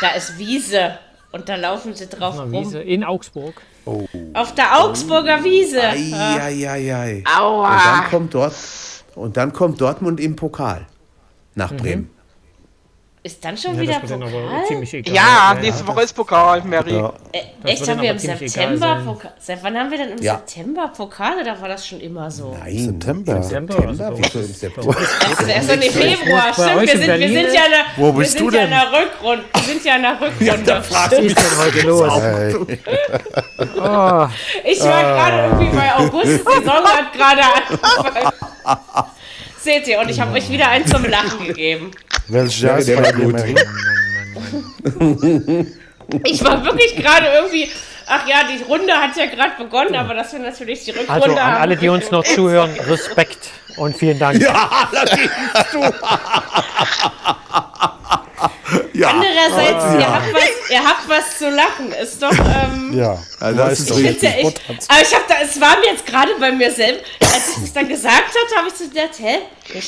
Da 0.00 0.10
ist 0.10 0.38
Wiese 0.38 0.98
und 1.32 1.48
da 1.48 1.56
laufen 1.56 1.94
sie 1.94 2.06
drauf 2.08 2.38
rum. 2.38 2.52
Wiese 2.52 2.80
in 2.80 3.04
Augsburg. 3.04 3.60
Auf 4.34 4.54
der 4.54 4.80
Augsburger 4.80 5.42
Wiese. 5.44 5.82
Eieiei. 5.82 7.16
Und 7.18 7.24
dann 7.26 7.38
Aua! 7.40 8.04
kommt 8.10 8.34
dort 8.34 8.54
und 9.14 9.36
dann 9.36 9.52
kommt 9.52 9.80
Dortmund 9.80 10.20
im 10.20 10.36
Pokal 10.36 10.86
nach 11.54 11.72
Bremen. 11.74 12.08
Ist 13.24 13.44
dann 13.44 13.56
schon 13.56 13.76
Ja, 13.76 13.80
wieder 13.82 14.00
Pokal? 14.00 14.64
ziemlich 14.66 14.92
egal. 14.94 15.14
Ja, 15.14 15.54
nächste 15.60 15.86
Woche 15.86 16.02
ist 16.02 16.12
Pokal, 16.12 16.60
Mary. 16.64 16.94
Ja. 16.96 17.12
Äh, 17.30 17.42
echt, 17.70 17.88
haben 17.88 18.02
wir 18.02 18.10
im 18.10 18.18
September. 18.18 19.00
Pokal? 19.04 19.32
Seit 19.38 19.62
wann 19.62 19.78
haben 19.78 19.92
wir 19.92 19.98
denn 19.98 20.08
im 20.18 20.22
Ja. 20.22 20.34
September 20.44 20.88
Pokal 20.88 21.34
oder 21.40 21.60
war 21.60 21.68
das 21.68 21.86
schon 21.86 22.00
immer 22.00 22.28
so? 22.32 22.56
Nein, 22.58 22.76
September. 22.78 23.36
Im 23.36 23.42
September, 23.44 23.74
September? 23.74 24.06
also 24.06 24.18
Wieso 24.24 24.38
im 24.40 24.52
September? 24.52 24.96
Das 25.20 25.40
ist 25.40 25.48
erst 25.48 25.70
im 25.70 25.82
Februar. 25.82 26.52
Stimmt, 26.52 26.68
wir 26.68 26.80
in 26.82 26.88
sind, 26.88 27.00
wir 27.00 27.06
Berlin 27.06 27.32
sind 27.32 27.54
ja 27.54 27.64
in 27.64 27.70
der, 27.70 27.84
Wo 27.96 28.06
wir 28.06 28.12
bist 28.18 28.32
sind 28.32 28.40
du 28.40 28.56
ja 28.56 28.62
in 28.64 28.70
denn? 28.70 28.80
der 28.80 29.00
Rückrunde. 29.00 29.44
Wir 29.54 29.62
sind 29.62 29.84
ja 29.84 29.94
in 29.96 30.02
der 30.02 30.20
Rückrunde. 30.20 30.82
Was 30.90 31.12
ist 31.12 31.38
denn 31.38 31.58
heute 31.58 31.86
los? 31.86 32.20
Hey. 32.20 32.54
Oh, 33.76 34.26
Ich 34.64 34.80
war 34.82 35.02
gerade 35.02 35.48
irgendwie 35.60 35.76
bei 35.76 35.94
August. 35.96 36.26
Die 36.26 36.38
Saison 36.38 36.84
hat 36.84 37.12
gerade 37.12 37.42
angefangen. 37.42 38.32
Seht 39.60 39.86
ihr, 39.86 40.00
und 40.00 40.08
ich 40.10 40.20
habe 40.20 40.32
euch 40.32 40.50
wieder 40.50 40.68
einen 40.68 40.84
zum 40.86 41.04
Lachen 41.04 41.46
gegeben. 41.46 41.92
Welches 42.28 42.60
Jahr 42.60 42.78
ist 42.78 42.88
der 42.88 43.02
war 43.02 43.12
gut. 43.12 43.36
Ich 46.24 46.44
war 46.44 46.64
wirklich 46.64 46.96
gerade 46.96 47.26
irgendwie. 47.34 47.70
Ach 48.06 48.26
ja, 48.26 48.42
die 48.44 48.62
Runde 48.64 48.92
hat 48.92 49.16
ja 49.16 49.26
gerade 49.26 49.52
begonnen, 49.56 49.94
aber 49.94 50.14
dass 50.14 50.32
wir 50.32 50.40
natürlich 50.40 50.84
die 50.84 50.90
Rückrunde 50.90 51.12
also 51.12 51.30
an 51.32 51.40
haben. 51.40 51.62
alle, 51.62 51.76
die 51.76 51.88
uns 51.88 52.10
noch 52.10 52.24
zuhören, 52.24 52.72
Respekt 52.80 53.48
und 53.76 53.96
vielen 53.96 54.18
Dank. 54.18 54.42
Ja, 54.42 54.88
gehst 54.92 55.72
du. 55.72 55.80
ja, 58.94 59.08
Andererseits, 59.08 59.84
Ah. 59.84 59.98
ihr, 59.98 60.14
habt 60.14 60.32
was, 60.34 60.70
ihr 60.70 60.84
habt 60.84 61.08
was 61.08 61.38
zu 61.38 61.50
lachen. 61.50 61.92
Ist 61.92 62.22
doch. 62.22 62.30
Ähm, 62.32 62.92
Ja, 62.98 63.18
Also 63.40 63.58
das 63.58 63.78
ist 63.80 63.90
doch, 63.90 63.96
richtig. 63.96 64.14
Ist 64.16 64.22
ja 64.22 64.30
echt, 64.30 64.60
aber 64.88 65.00
ich 65.02 65.14
habe 65.14 65.24
da, 65.28 65.34
es 65.42 65.60
war 65.60 65.78
mir 65.78 65.86
jetzt 65.92 66.06
gerade 66.06 66.32
bei 66.38 66.52
mir 66.52 66.70
selbst, 66.70 67.04
als 67.20 67.48
ich 67.56 67.62
das 67.62 67.72
dann 67.72 67.88
gesagt 67.88 68.28
habe, 68.28 68.56
habe 68.58 68.68
ich 68.68 68.74
so 68.74 68.84
gedacht, 68.88 69.18
hä? 69.18 69.38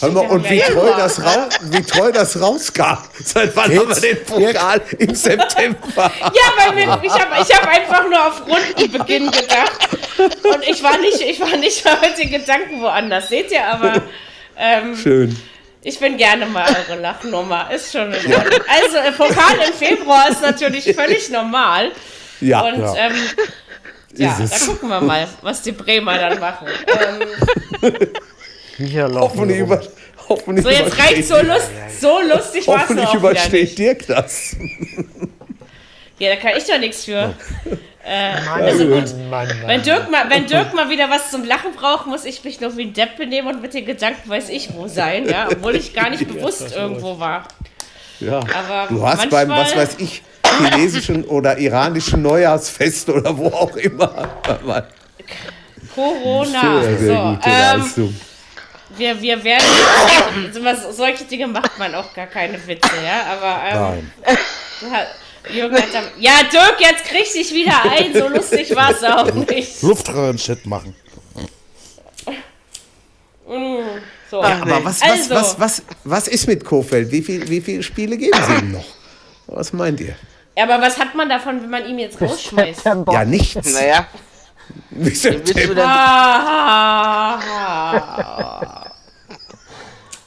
Hör 0.01 0.11
mal, 0.11 0.27
und 0.29 0.49
wie 0.49 0.61
treu, 0.61 0.91
das 0.97 1.23
rau 1.23 1.49
wie 1.65 1.83
treu 1.83 2.11
das 2.13 2.41
rauskam. 2.41 2.97
Seit 3.25 3.55
wann 3.55 3.77
haben 3.79 3.89
wir 3.89 4.01
den 4.01 4.25
Pokal 4.25 4.81
im 4.99 5.15
September? 5.15 5.79
Ja, 6.21 6.67
weil 6.67 6.75
mir, 6.75 7.01
ich 7.03 7.13
habe 7.13 7.43
ich 7.47 7.55
hab 7.57 7.67
einfach 7.69 8.09
nur 8.09 8.27
auf 8.27 8.43
Rundenbeginn 8.49 9.31
gedacht. 9.31 9.89
Und 10.19 10.65
ich 10.67 10.83
war 10.83 10.97
nicht, 10.99 11.21
ich 11.21 11.41
war 11.41 11.57
nicht 11.57 11.85
mit 11.85 12.19
den 12.19 12.31
Gedanken 12.31 12.81
woanders. 12.81 13.29
Seht 13.29 13.51
ihr, 13.53 13.67
aber 13.67 14.03
ähm, 14.57 14.97
Schön. 14.97 15.37
Ich 15.85 15.99
bin 16.01 16.17
gerne 16.17 16.47
mal 16.47 16.67
eure 16.89 17.01
Lachnummer. 17.01 17.71
Ist 17.71 17.93
schon 17.93 18.13
in 18.13 18.35
Ordnung. 18.35 18.61
Also, 18.69 18.97
äh, 18.97 19.13
Pokal 19.13 19.57
im 19.69 19.73
Februar 19.75 20.29
ist 20.31 20.43
natürlich 20.43 20.95
völlig 20.95 21.31
normal. 21.31 21.93
Ja, 22.41 22.63
Und 22.63 22.81
Ja. 22.81 22.95
ähm, 22.97 23.15
ja, 24.17 24.39
da 24.39 24.59
gucken 24.67 24.89
wir 24.89 25.01
mal, 25.01 25.27
was 25.43 25.63
die 25.63 25.73
Bremer 25.73 26.17
dann 26.19 26.39
machen. 26.41 26.69
Ähm, 27.83 27.97
Hier 28.77 29.09
laufen 29.09 29.39
Hoffentlich, 29.41 29.59
wir 29.59 29.65
über, 29.65 29.83
hoffentlich 30.29 30.65
So, 30.65 30.71
jetzt 30.71 30.99
reicht 30.99 31.25
so, 31.29 31.37
lust, 31.41 31.71
so 32.01 32.21
lustig 32.23 32.67
war 32.67 32.77
es 32.77 32.83
Hoffentlich 32.83 33.15
übersteht. 33.15 33.79
Dirk 33.79 34.07
das. 34.07 34.57
Ja, 36.19 36.31
da 36.31 36.37
kann 36.37 36.53
ich 36.57 36.65
doch 36.65 36.79
nichts 36.79 37.05
für. 37.05 37.35
Mann, 38.07 38.63
Also 38.63 38.87
gut. 38.87 39.05
Mann, 39.31 39.49
Mann. 39.49 39.49
Wenn 39.67 39.83
Dirk, 39.83 40.11
mal, 40.11 40.29
wenn 40.29 40.47
Dirk 40.47 40.75
mal 40.75 40.91
wieder 40.91 41.09
was 41.11 41.31
zum 41.31 41.45
Lachen 41.45 41.73
braucht, 41.75 42.07
muss 42.07 42.25
ich 42.25 42.45
mich 42.45 42.61
nur 42.61 42.77
wie 42.77 42.83
ein 42.83 42.93
Depp 42.93 43.17
benehmen 43.17 43.49
und 43.49 43.63
mit 43.63 43.73
den 43.73 43.87
Gedanken 43.87 44.29
weiß 44.29 44.51
ich 44.51 44.75
wo 44.75 44.87
sein, 44.89 45.27
ja, 45.29 45.49
obwohl 45.51 45.75
ich 45.77 45.95
gar 45.95 46.11
nicht 46.11 46.27
bewusst 46.33 46.75
irgendwo 46.75 47.19
war. 47.19 47.49
Ja. 48.21 48.41
Aber 48.41 48.87
Du 48.89 49.07
hast 49.07 49.29
beim, 49.31 49.49
was 49.49 49.75
weiß 49.75 49.97
ich, 49.99 50.23
chinesischen 50.59 51.25
oder 51.25 51.59
iranischen 51.59 52.23
Neujahrsfest 52.23 53.09
oder 53.09 53.37
wo 53.37 53.47
auch 53.49 53.75
immer. 53.77 54.29
Corona. 55.95 56.83
Sehr, 56.83 56.99
sehr 56.99 57.81
so, 57.81 58.03
ähm, 58.03 58.21
wir, 58.97 59.21
wir 59.21 59.43
werden. 59.45 59.65
sowas- 60.53 60.97
solche 60.97 61.25
Dinge 61.25 61.47
macht 61.49 61.79
man 61.79 61.95
auch 61.95 62.13
gar 62.15 62.27
keine 62.27 62.55
Witze, 62.67 62.91
ja. 63.05 63.33
Aber 63.33 63.95
ähm, 63.97 64.11
Nein. 64.83 65.07
Ja, 65.49 65.55
Jürgen 65.55 65.77
hat 65.77 65.85
Ja, 66.19 66.33
Dirk, 66.51 66.77
jetzt 66.81 67.05
krieg 67.05 67.31
dich 67.33 67.53
wieder 67.53 67.83
ein. 67.91 68.13
So 68.15 68.29
lustig 68.29 68.75
war 68.75 68.91
es 68.91 69.03
auch 69.05 69.33
nicht. 69.33 69.83
Luftröhrenshit 69.83 70.65
machen. 70.67 70.95
So. 74.31 74.43
Aber 74.43 74.85
was, 74.85 75.01
was, 75.01 75.11
Also. 75.11 75.35
was, 75.35 75.59
was, 75.61 75.83
was 76.05 76.29
ist 76.29 76.47
mit 76.47 76.65
Kofeld? 76.65 77.11
Wie, 77.11 77.23
viel, 77.23 77.49
wie 77.49 77.61
viele 77.61 77.83
Spiele 77.83 78.17
geben 78.17 78.39
sie 78.49 78.55
ihm 78.65 78.73
noch? 78.73 78.85
Was 79.47 79.73
meint 79.73 80.01
ihr? 80.01 80.17
Aber 80.57 80.81
was 80.81 80.99
hat 80.99 81.15
man 81.15 81.29
davon, 81.29 81.61
wenn 81.63 81.71
man 81.71 81.87
ihm 81.87 81.99
jetzt 81.99 82.21
rausschmeißt? 82.21 82.85
Ja, 82.85 83.25
nichts. 83.25 83.73
Naja, 83.73 84.07
Wie 84.91 85.05
wen 85.05 85.05
willst 85.07 85.25
du 85.25 85.31
September. 85.33 85.75
denn? 85.75 85.85
Ah, 85.87 87.41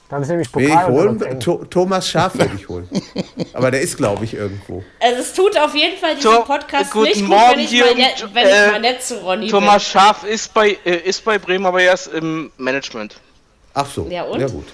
Dann 0.09 0.21
ist 0.21 0.29
nämlich 0.29 0.47
ich 0.47 0.51
Pokal 0.53 0.87
holen? 0.91 1.07
und 1.09 1.21
eng. 1.21 1.39
Tho- 1.41 1.65
Thomas 1.69 2.07
Schaf 2.09 2.35
würde 2.35 2.51
ich 2.55 2.69
holen. 2.69 2.87
Aber 3.53 3.71
der 3.71 3.81
ist, 3.81 3.97
glaube 3.97 4.23
ich, 4.23 4.33
irgendwo. 4.35 4.81
Also 5.01 5.19
es 5.21 5.33
tut 5.33 5.57
auf 5.57 5.75
jeden 5.75 5.97
Fall 5.97 6.15
diesen 6.15 6.31
Podcast 6.45 6.91
guten 6.91 7.05
nicht 7.09 7.19
gut, 7.19 7.27
Morgen 7.29 7.57
wenn 7.57 7.59
ich, 7.59 7.79
mal, 7.81 7.95
net, 7.95 8.25
wenn 8.33 8.45
äh, 8.47 8.65
ich 8.65 8.71
mal 8.71 8.79
nett 8.79 9.03
zu 9.03 9.15
Ronny 9.17 9.47
Thomas 9.49 9.83
Schaf 9.85 10.23
ist 10.23 10.53
bei, 10.53 10.77
äh, 10.85 10.95
ist 10.97 11.25
bei 11.25 11.37
Bremen, 11.37 11.65
aber 11.65 11.81
er 11.81 11.93
ist 11.93 12.07
im 12.07 12.51
Management. 12.57 13.15
Ach 13.73 13.85
so. 13.85 14.07
Ja, 14.09 14.23
und? 14.23 14.39
Ja, 14.39 14.47
gut. 14.47 14.65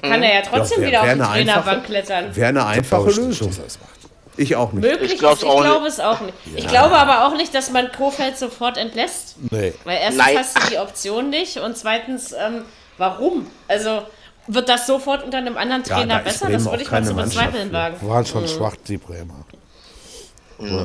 bin. 0.00 0.10
Kann 0.10 0.22
er 0.22 0.34
ja 0.36 0.42
trotzdem 0.42 0.80
Ja, 0.82 0.88
wieder 0.88 1.00
auf 1.02 1.06
wär 1.06 1.14
die 1.16 1.20
eine 1.22 1.30
Trainerbank 1.32 1.84
klettern. 1.84 2.34
Wäre 2.34 2.48
eine 2.48 2.64
einfache 2.66 3.02
Glaube 3.02 3.10
ich 3.10 3.16
Lösung. 3.18 3.48
dass 3.48 3.56
das 3.62 3.78
macht. 3.80 3.90
Ich 4.38 4.56
auch 4.56 4.72
nicht. 4.72 4.82
Möglich 4.82 5.02
Ich 5.02 5.12
ich, 5.14 5.18
glaub's 5.18 5.38
ist, 5.38 5.42
ich 5.44 5.48
auch 5.50 5.60
nicht. 5.60 5.70
glaube 5.70 5.86
es 5.86 6.00
auch 6.00 6.20
nicht. 6.20 6.34
Ich 6.56 6.66
glaube 6.66 6.96
aber 6.96 7.26
auch 7.26 7.36
nicht, 7.36 7.54
dass 7.54 7.70
man 7.70 7.90
Kofeld 7.92 8.36
sofort 8.38 8.78
entlässt. 8.78 9.36
Nee. 9.50 9.74
Weil 9.84 9.98
erstens 9.98 10.16
Nein. 10.24 10.38
hast 10.38 10.56
du 10.62 10.70
die 10.70 10.78
Option 10.78 11.28
nicht 11.30 11.58
und 11.58 11.76
zweitens, 11.76 12.32
ähm, 12.32 12.64
warum? 12.98 13.46
Also 13.68 14.02
wird 14.48 14.68
das 14.68 14.86
sofort 14.86 15.22
unter 15.24 15.38
einem 15.38 15.56
anderen 15.56 15.82
Ja, 15.84 15.96
Trainer 15.96 16.14
da 16.14 16.20
ist 16.30 16.40
besser? 16.40 16.50
Das 16.52 16.64
würde 16.64 16.82
ich 16.82 16.90
mal 16.90 17.04
zu 17.04 17.14
bezweifeln 17.14 17.72
wagen. 17.72 17.96
Waren 18.08 18.26
schon 18.26 18.46
schwach, 18.48 18.76
die 18.86 18.96
Bremer. 18.96 19.44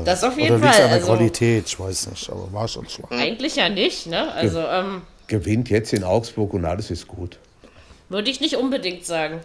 Das 0.03 0.23
auf 0.23 0.33
Oder 0.33 0.41
jeden 0.43 0.55
es 0.55 0.61
Fall. 0.75 0.81
an 0.83 0.89
der 0.89 0.97
Also, 0.99 1.07
Qualität? 1.07 1.65
Ich 1.67 1.79
weiß 1.79 2.07
nicht, 2.07 2.29
aber 2.29 2.51
war 2.51 2.67
schon 2.67 2.89
schwach. 2.89 3.09
eigentlich 3.11 3.55
ja 3.55 3.69
nicht, 3.69 4.07
ne? 4.07 4.31
Also 4.33 4.59
ähm, 4.59 5.01
Gewinnt 5.27 5.69
jetzt 5.69 5.93
in 5.93 6.03
Augsburg 6.03 6.53
und 6.53 6.65
alles 6.65 6.91
ist 6.91 7.07
gut. 7.07 7.37
würde 8.09 8.29
ich 8.29 8.41
nicht 8.41 8.57
unbedingt 8.57 9.05
sagen. 9.05 9.39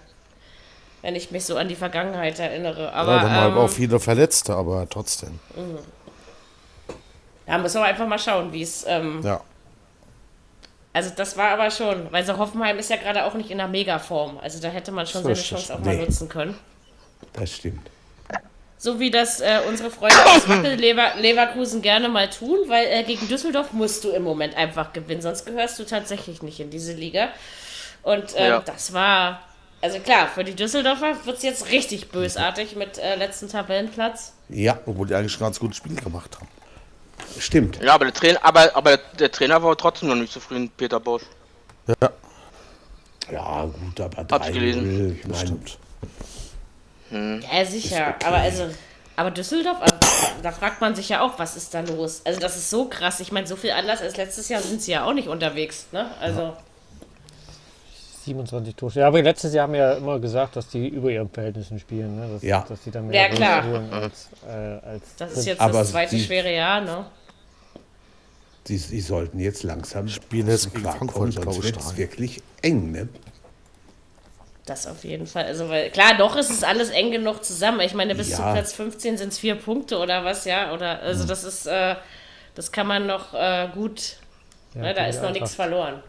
Wenn 1.03 1.15
ich 1.15 1.31
mich 1.31 1.45
so 1.45 1.57
an 1.57 1.69
die 1.69 1.77
Vergangenheit 1.77 2.41
erinnere. 2.41 2.85
Ja, 2.85 2.93
Aber 2.93 3.17
dann 3.21 3.31
haben 3.31 3.53
ähm, 3.53 3.59
auch 3.59 3.69
viele 3.71 4.01
Verletzte, 4.01 4.55
aber 4.57 4.89
trotzdem. 4.91 5.39
ja, 7.47 7.59
müssen 7.59 7.81
wir 7.81 7.85
einfach 7.85 8.09
mal 8.09 8.19
schauen, 8.19 8.53
wie 8.53 8.63
es. 8.63 8.85
Ähm, 8.89 9.21
Ja. 9.23 9.41
Also 10.97 11.11
das 11.15 11.37
war 11.37 11.51
aber 11.51 11.71
schon, 11.71 12.11
weil 12.11 12.25
so 12.25 12.39
Hoffenheim 12.39 12.79
ist 12.79 12.89
ja 12.89 12.97
gerade 12.97 13.25
auch 13.27 13.35
nicht 13.35 13.51
in 13.51 13.61
einer 13.61 13.69
Megaform. 13.69 14.39
Also 14.43 14.63
da 14.63 14.69
hätte 14.69 14.93
man 14.93 15.07
schon 15.07 15.23
So 15.23 15.29
seine. 15.29 15.43
Chance 15.43 15.75
auch 15.75 15.79
mal 15.81 15.95
Nee. 15.95 16.01
nutzen 16.07 16.27
können. 16.31 16.57
Das 17.35 17.53
stimmt. 17.53 17.91
So 18.79 18.99
wie 18.99 19.11
das 19.11 19.41
äh, 19.43 19.61
unsere 19.69 19.91
Freunde 19.91 20.17
aus 20.25 20.49
Wackel 20.49 20.75
Lever 20.77 21.17
Leverkusen 21.19 21.83
gerne 21.83 22.09
mal 22.09 22.31
tun, 22.31 22.61
weil 22.69 22.87
äh, 22.87 23.03
gegen 23.03 23.29
Düsseldorf 23.29 23.73
musst 23.75 24.05
du 24.05 24.09
im 24.11 24.23
Moment 24.23 24.57
einfach 24.57 24.95
gewinnen, 24.95 25.21
sonst 25.21 25.45
gehörst 25.45 25.79
du 25.79 25.85
tatsächlich 25.85 26.41
nicht 26.43 26.61
in 26.61 26.71
diese 26.71 26.95
Liga. 26.95 27.29
Und 28.03 28.33
ähm, 28.37 28.53
Ja. 28.53 28.61
das 28.61 28.95
war, 28.95 29.41
also 29.83 29.99
klar, 29.99 30.29
für 30.35 30.45
die 30.45 30.55
Düsseldorfer 30.55 31.15
wird 31.27 31.37
es 31.37 31.43
jetzt 31.43 31.71
richtig 31.71 32.09
bösartig 32.11 32.75
mit 32.75 32.97
äh, 32.97 33.17
letzten 33.17 33.51
Tabellenplatz. 33.51 34.33
Ja, 34.49 34.79
Obwohl 34.87 35.07
die 35.09 35.15
eigentlich 35.15 35.37
ein 35.37 35.41
ganz 35.41 35.61
gutes 35.61 35.77
Spiel 35.77 35.97
gemacht 35.97 36.37
haben. 36.37 36.49
Stimmt. 37.41 37.79
Ja, 37.83 37.95
aber 37.95 38.07
der 38.07 38.15
Trainer, 38.15 38.39
aber, 38.43 38.75
aber 38.77 38.97
der 39.19 39.31
Trainer 39.31 39.63
war 39.63 39.77
trotzdem 39.77 40.09
noch 40.09 40.15
nicht 40.17 40.33
zufrieden, 40.33 40.71
Peter 40.77 41.01
Bosch. 41.01 41.23
Ja, 41.87 42.11
Ja, 43.31 43.65
gut, 43.65 44.01
aber 44.01 44.17
Hab's 44.31 44.47
3-0. 44.49 44.53
gelesen. 44.53 45.19
Ich 45.21 45.27
meine, 45.27 45.39
stimmt. 45.41 45.79
Ja, 47.53 47.65
sicher. 47.65 48.15
Aber 48.25 48.37
also, 48.39 48.65
aber 49.17 49.31
Düsseldorf, 49.31 49.79
also, 49.81 49.95
da 50.43 50.51
fragt 50.53 50.81
man 50.81 50.95
sich 50.95 51.09
ja 51.09 51.21
auch, 51.23 51.39
was 51.39 51.57
ist 51.57 51.73
da 51.73 51.81
los? 51.81 52.23
Also 52.25 52.41
das 52.41 52.57
ist 52.57 52.69
so 52.71 52.87
krass. 52.87 53.21
Ich 53.21 53.31
meine, 53.33 53.47
so 53.47 53.57
viel 53.57 53.71
anders 53.71 54.01
als 54.03 54.17
letztes 54.17 54.49
Jahr 54.49 54.61
sind 54.61 54.83
sie 54.83 54.93
ja 54.93 55.05
auch 55.05 55.13
nicht 55.15 55.29
unterwegs, 55.29 55.87
ne? 55.93 56.11
Also 56.21 56.55
27 58.25 58.75
Tore. 58.75 58.93
Ja, 58.99 59.07
aber 59.07 59.23
letztes 59.23 59.55
Jahr 59.55 59.65
haben 59.65 59.73
wir 59.75 59.81
ja 59.81 59.93
immer 59.95 60.19
gesagt, 60.19 60.57
dass 60.57 60.69
die 60.69 60.89
über 60.89 61.11
ihren 61.11 61.31
Verhältnissen 61.31 61.79
spielen. 61.79 62.17
Ne? 62.17 62.29
Dass, 62.35 62.43
Ja. 62.43 62.65
dass 62.69 62.83
die 62.83 62.91
dann 62.91 63.07
mehr 63.07 63.23
Ja, 63.23 63.29
klar. 63.29 63.65
als, 63.93 64.29
äh, 64.49 64.51
als 64.85 65.03
das 65.17 65.33
ist 65.33 65.47
jetzt 65.47 65.61
Aber 65.61 65.79
das 65.79 65.91
zweite 65.93 66.19
schwere 66.19 66.53
Jahr, 66.53 66.81
ne? 66.81 67.07
Die, 68.69 68.79
die 68.79 69.01
sollten 69.01 69.39
jetzt 69.39 69.63
langsam 69.63 70.09
Spielen 70.09 70.49
jetzt 70.49 70.73
gegen 70.73 70.85
Frankfurt, 70.85 71.33
sonst 71.35 71.63
wird 71.63 71.77
es 71.77 71.97
wirklich 71.97 72.43
eng, 72.63 72.93
ne? 72.93 73.09
Das 74.65 74.87
auf 74.89 75.05
jeden 75.05 75.27
Fall. 75.29 75.45
Also, 75.45 75.69
weil, 75.69 75.91
klar, 75.91 76.17
doch 76.19 76.35
ist 76.35 76.51
es 76.51 76.65
alles 76.65 76.91
eng 76.91 77.13
genug 77.13 77.45
zusammen. 77.45 77.81
Ich 77.81 77.95
meine, 77.95 78.17
bis 78.17 78.31
Ja. 78.31 78.37
zu 78.39 78.43
Platz 78.43 78.73
15 78.73 79.17
sind 79.17 79.29
es 79.33 79.39
vier 79.39 79.55
Punkte 79.55 79.97
oder 79.99 80.25
was, 80.25 80.45
ja? 80.45 80.73
Oder, 80.75 81.01
also, 81.01 81.21
Hm. 81.23 81.29
das 81.29 81.45
ist, 81.45 81.67
äh, 81.67 81.95
das 82.57 82.73
kann 82.73 82.89
man 82.89 83.07
noch 83.07 83.33
äh, 83.33 83.69
gut, 83.73 84.17
Ja, 84.75 84.83
ne, 84.83 84.95
da 84.95 85.07
ist 85.07 85.23
noch 85.23 85.31
nichts 85.31 85.59
Eintracht. 85.61 85.71
verloren. 85.71 86.03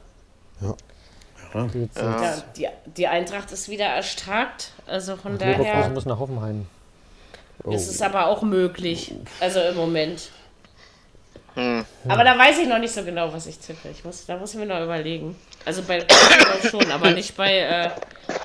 Die 1.73 1.79
jetzt, 1.81 1.97
Ja, 1.97 2.43
die, 2.57 2.67
die 2.97 3.07
Eintracht 3.07 3.51
ist 3.51 3.69
wieder 3.69 3.85
erstarkt. 3.85 4.71
Also, 4.87 5.15
von 5.17 5.33
Leverkusen 5.37 5.63
daher 5.65 5.89
muss 5.89 6.05
nach 6.05 6.17
Hoffenheim. 6.19 6.65
ist 7.69 7.87
es 7.89 8.01
aber 8.01 8.25
auch 8.27 8.41
möglich. 8.41 9.13
Also, 9.39 9.59
im 9.59 9.75
Moment. 9.75 10.31
Hm. 11.57 11.83
Aber 12.07 12.23
da 12.23 12.37
weiß 12.37 12.59
ich 12.59 12.67
noch 12.67 12.77
nicht 12.77 12.93
so 12.93 13.03
genau, 13.03 13.33
was 13.33 13.47
ich 13.47 13.57
tippe. 13.57 13.89
Ich 13.89 14.03
muss, 14.05 14.27
da 14.27 14.37
muss 14.37 14.53
ich 14.53 14.59
mir 14.59 14.67
noch 14.67 14.79
überlegen. 14.79 15.35
Also 15.65 15.81
bei 15.81 16.05
schon, 16.69 16.91
aber 16.91 17.09
nicht 17.11 17.35
bei 17.35 17.57
äh, 17.57 17.89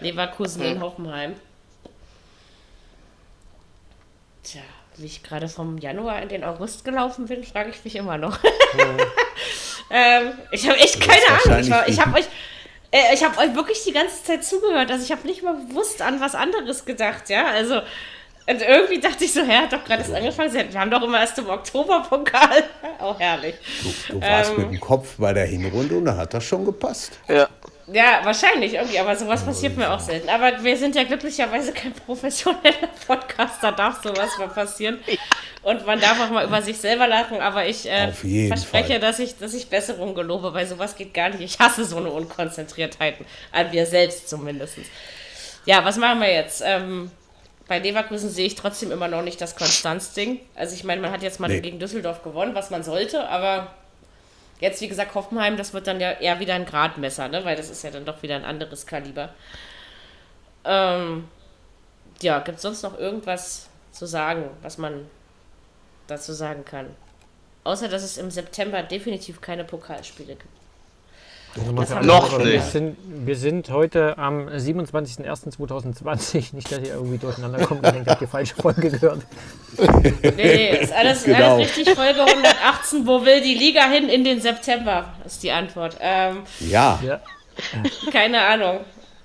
Leverkusen 0.00 0.62
in 0.62 0.80
Hoffenheim. 0.80 1.34
Tja, 4.42 4.62
wie 4.96 5.06
ich 5.06 5.22
gerade 5.22 5.48
vom 5.48 5.76
Januar 5.78 6.22
in 6.22 6.28
den 6.30 6.42
August 6.42 6.84
gelaufen 6.84 7.26
bin, 7.26 7.44
frage 7.44 7.70
ich 7.70 7.84
mich 7.84 7.96
immer 7.96 8.16
noch. 8.16 8.38
ähm, 9.90 10.32
ich 10.50 10.66
habe 10.68 10.78
echt 10.78 11.00
keine 11.00 11.20
Ahnung. 11.44 11.60
Ich, 11.60 11.70
war- 11.70 11.88
ich 11.88 12.00
habe 12.00 12.16
euch, 12.18 12.24
äh, 12.92 13.14
ich 13.14 13.22
habe 13.22 13.38
euch 13.38 13.54
wirklich 13.54 13.84
die 13.84 13.92
ganze 13.92 14.24
Zeit 14.24 14.42
zugehört. 14.44 14.90
Also 14.90 15.04
ich 15.04 15.12
habe 15.12 15.26
nicht 15.26 15.42
mal 15.42 15.54
bewusst 15.54 16.02
an 16.02 16.18
was 16.20 16.34
anderes 16.34 16.84
gedacht, 16.86 17.28
ja. 17.28 17.46
Also 17.46 17.82
und 18.46 18.60
irgendwie 18.62 19.00
dachte 19.00 19.24
ich 19.24 19.32
so, 19.32 19.42
hä, 19.42 19.52
hat 19.58 19.72
doch 19.72 19.84
gerade 19.84 20.02
erst 20.02 20.14
angefangen. 20.14 20.52
Wir 20.52 20.80
haben 20.80 20.90
doch 20.90 21.02
immer 21.02 21.20
erst 21.20 21.38
im 21.38 21.48
Oktober 21.48 22.04
Pokal. 22.08 22.64
Auch 22.98 23.18
herrlich. 23.20 23.54
Du, 24.08 24.14
du 24.14 24.20
warst 24.20 24.50
Ähm. 24.50 24.56
mit 24.58 24.70
dem 24.72 24.80
Kopf 24.80 25.14
bei 25.18 25.32
der 25.32 25.46
Hinrunde 25.46 25.96
und 25.96 26.04
da 26.06 26.16
hat 26.16 26.34
das 26.34 26.44
schon 26.44 26.64
gepasst. 26.64 27.18
Ja. 27.28 27.48
Ja, 27.92 28.20
wahrscheinlich 28.22 28.74
irgendwie, 28.74 28.98
aber 29.00 29.16
sowas 29.16 29.44
passiert 29.44 29.76
mir 29.76 29.92
auch 29.92 29.98
selten. 29.98 30.28
Aber 30.28 30.62
wir 30.62 30.76
sind 30.76 30.94
ja 30.94 31.02
glücklicherweise 31.02 31.72
kein 31.72 31.92
professioneller 31.92 32.88
Podcast, 33.06 33.56
da 33.60 33.72
darf 33.72 34.00
sowas 34.02 34.38
mal 34.38 34.48
passieren. 34.48 35.00
Und 35.62 35.84
man 35.84 36.00
darf 36.00 36.18
auch 36.20 36.30
mal 36.30 36.46
über 36.46 36.62
sich 36.62 36.78
selber 36.78 37.08
lachen, 37.08 37.40
aber 37.40 37.66
ich 37.66 37.90
äh, 37.90 38.12
verspreche, 38.48 38.92
Fall. 38.92 39.00
dass 39.00 39.18
ich, 39.18 39.36
dass 39.36 39.52
ich 39.52 39.68
Besserung 39.68 40.14
gelobe, 40.14 40.54
weil 40.54 40.66
sowas 40.66 40.94
geht 40.94 41.12
gar 41.12 41.30
nicht. 41.30 41.40
Ich 41.40 41.58
hasse 41.58 41.84
so 41.84 41.96
eine 41.96 42.10
Unkonzentriertheit, 42.10 43.16
an 43.50 43.70
mir 43.72 43.84
selbst 43.84 44.28
zumindest. 44.28 44.76
Ja, 45.66 45.84
was 45.84 45.96
machen 45.96 46.20
wir 46.20 46.32
jetzt? 46.32 46.62
Ähm, 46.64 47.10
bei 47.68 47.78
Leverkusen 47.78 48.28
sehe 48.30 48.46
ich 48.46 48.54
trotzdem 48.54 48.90
immer 48.92 49.08
noch 49.08 49.22
nicht 49.22 49.40
das 49.40 49.56
Konstanzding. 49.56 50.40
Also 50.54 50.74
ich 50.74 50.84
meine, 50.84 51.00
man 51.00 51.10
hat 51.12 51.22
jetzt 51.22 51.40
mal 51.40 51.48
Nee. 51.48 51.60
gegen 51.60 51.78
Düsseldorf 51.78 52.22
gewonnen, 52.22 52.54
was 52.54 52.70
man 52.70 52.82
sollte, 52.82 53.28
aber 53.28 53.72
Jetzt, 54.60 54.80
wie 54.80 54.86
gesagt, 54.86 55.16
Hoffenheim, 55.16 55.56
das 55.56 55.74
wird 55.74 55.88
dann 55.88 55.98
ja 55.98 56.12
eher 56.12 56.38
wieder 56.38 56.54
ein 56.54 56.66
Gradmesser, 56.66 57.26
ne? 57.26 57.44
weil 57.44 57.56
das 57.56 57.68
ist 57.68 57.82
ja 57.82 57.90
dann 57.90 58.04
doch 58.04 58.22
wieder 58.22 58.36
ein 58.36 58.44
anderes 58.44 58.86
Kaliber. 58.86 59.30
Ähm, 60.64 61.26
ja, 62.20 62.38
gibt 62.38 62.56
es 62.58 62.62
sonst 62.62 62.82
noch 62.82 62.96
irgendwas 62.96 63.66
zu 63.90 64.06
sagen, 64.06 64.48
was 64.62 64.78
man 64.78 65.10
dazu 66.06 66.32
sagen 66.32 66.64
kann? 66.64 66.86
Außer, 67.64 67.88
dass 67.88 68.04
es 68.04 68.18
im 68.18 68.30
September 68.30 68.84
definitiv 68.84 69.40
keine 69.40 69.64
Pokalspiele 69.64 70.36
gibt. 70.36 70.61
Wir 71.54 71.72
Noch 72.02 72.38
Wir 72.38 72.44
nicht. 72.44 72.52
gesagt. 72.54 72.72
sind, 72.72 72.96
wir 73.26 73.36
sind 73.36 73.68
heute 73.70 74.16
am 74.16 74.48
27.01.2020. 74.48 76.54
Nicht, 76.54 76.72
dass 76.72 76.78
ihr 76.78 76.94
irgendwie 76.94 77.18
durcheinander 77.18 77.66
kommt 77.66 77.84
und 77.86 77.94
denkt, 77.94 78.08
habt 78.08 78.22
ihr 78.22 78.28
falsche 78.28 78.54
Folge 78.54 78.90
gehört. 78.90 79.20
Nee, 79.78 80.32
nee, 80.36 80.76
ist 80.80 80.92
alles, 80.92 81.24
Genau. 81.24 81.54
alles 81.54 81.74
richtig. 81.76 81.94
Folge 81.94 82.22
118. 82.24 83.06
Wo 83.06 83.24
will 83.24 83.40
die 83.40 83.54
Liga 83.54 83.84
hin 83.88 84.08
in 84.10 84.22
den 84.24 84.38
September? 84.40 85.06
Ist 85.24 85.42
die 85.42 85.50
Antwort. 85.50 85.96
Ähm, 86.00 86.42
Ja, 86.60 86.98
Ja. 87.02 87.20
Keine 88.12 88.40
Ahnung. 88.42 88.80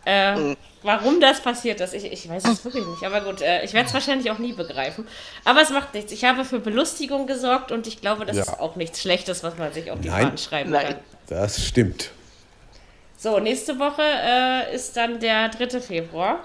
Äh, 0.05 0.55
warum 0.83 1.19
das 1.19 1.41
passiert 1.41 1.81
ist, 1.81 1.93
ich, 1.93 2.05
ich 2.11 2.29
weiß 2.29 2.45
es 2.45 2.63
wirklich 2.63 2.85
nicht. 2.85 3.03
Aber 3.03 3.19
gut, 3.21 3.41
äh, 3.41 3.63
ich 3.65 3.73
werde 3.73 3.87
es 3.87 3.93
wahrscheinlich 3.93 4.31
auch 4.31 4.37
nie 4.37 4.53
begreifen. 4.53 5.05
Aber 5.43 5.61
es 5.61 5.69
macht 5.69 5.93
nichts. 5.93 6.11
Ich 6.13 6.23
habe 6.23 6.45
für 6.45 6.59
Belustigung 6.59 7.27
gesorgt 7.27 7.71
und 7.73 7.87
ich 7.87 7.99
glaube, 8.01 8.25
das 8.25 8.37
Ja. 8.37 8.43
ist 8.43 8.59
auch 8.59 8.75
nichts 8.77 9.01
Schlechtes, 9.01 9.43
was 9.43 9.57
man 9.57 9.73
sich 9.73 9.91
auf 9.91 9.99
die 9.99 10.07
Nein. 10.09 10.23
Fahnen 10.23 10.37
schreiben 10.37 10.71
Nein. 10.71 10.85
kann. 10.87 10.95
Das 11.27 11.65
stimmt. 11.65 12.11
So, 13.17 13.39
nächste 13.39 13.77
Woche 13.79 14.03
äh, 14.03 14.75
ist 14.75 14.95
dann 14.95 15.19
der 15.19 15.49
3. 15.49 15.81
Februar. 15.81 16.39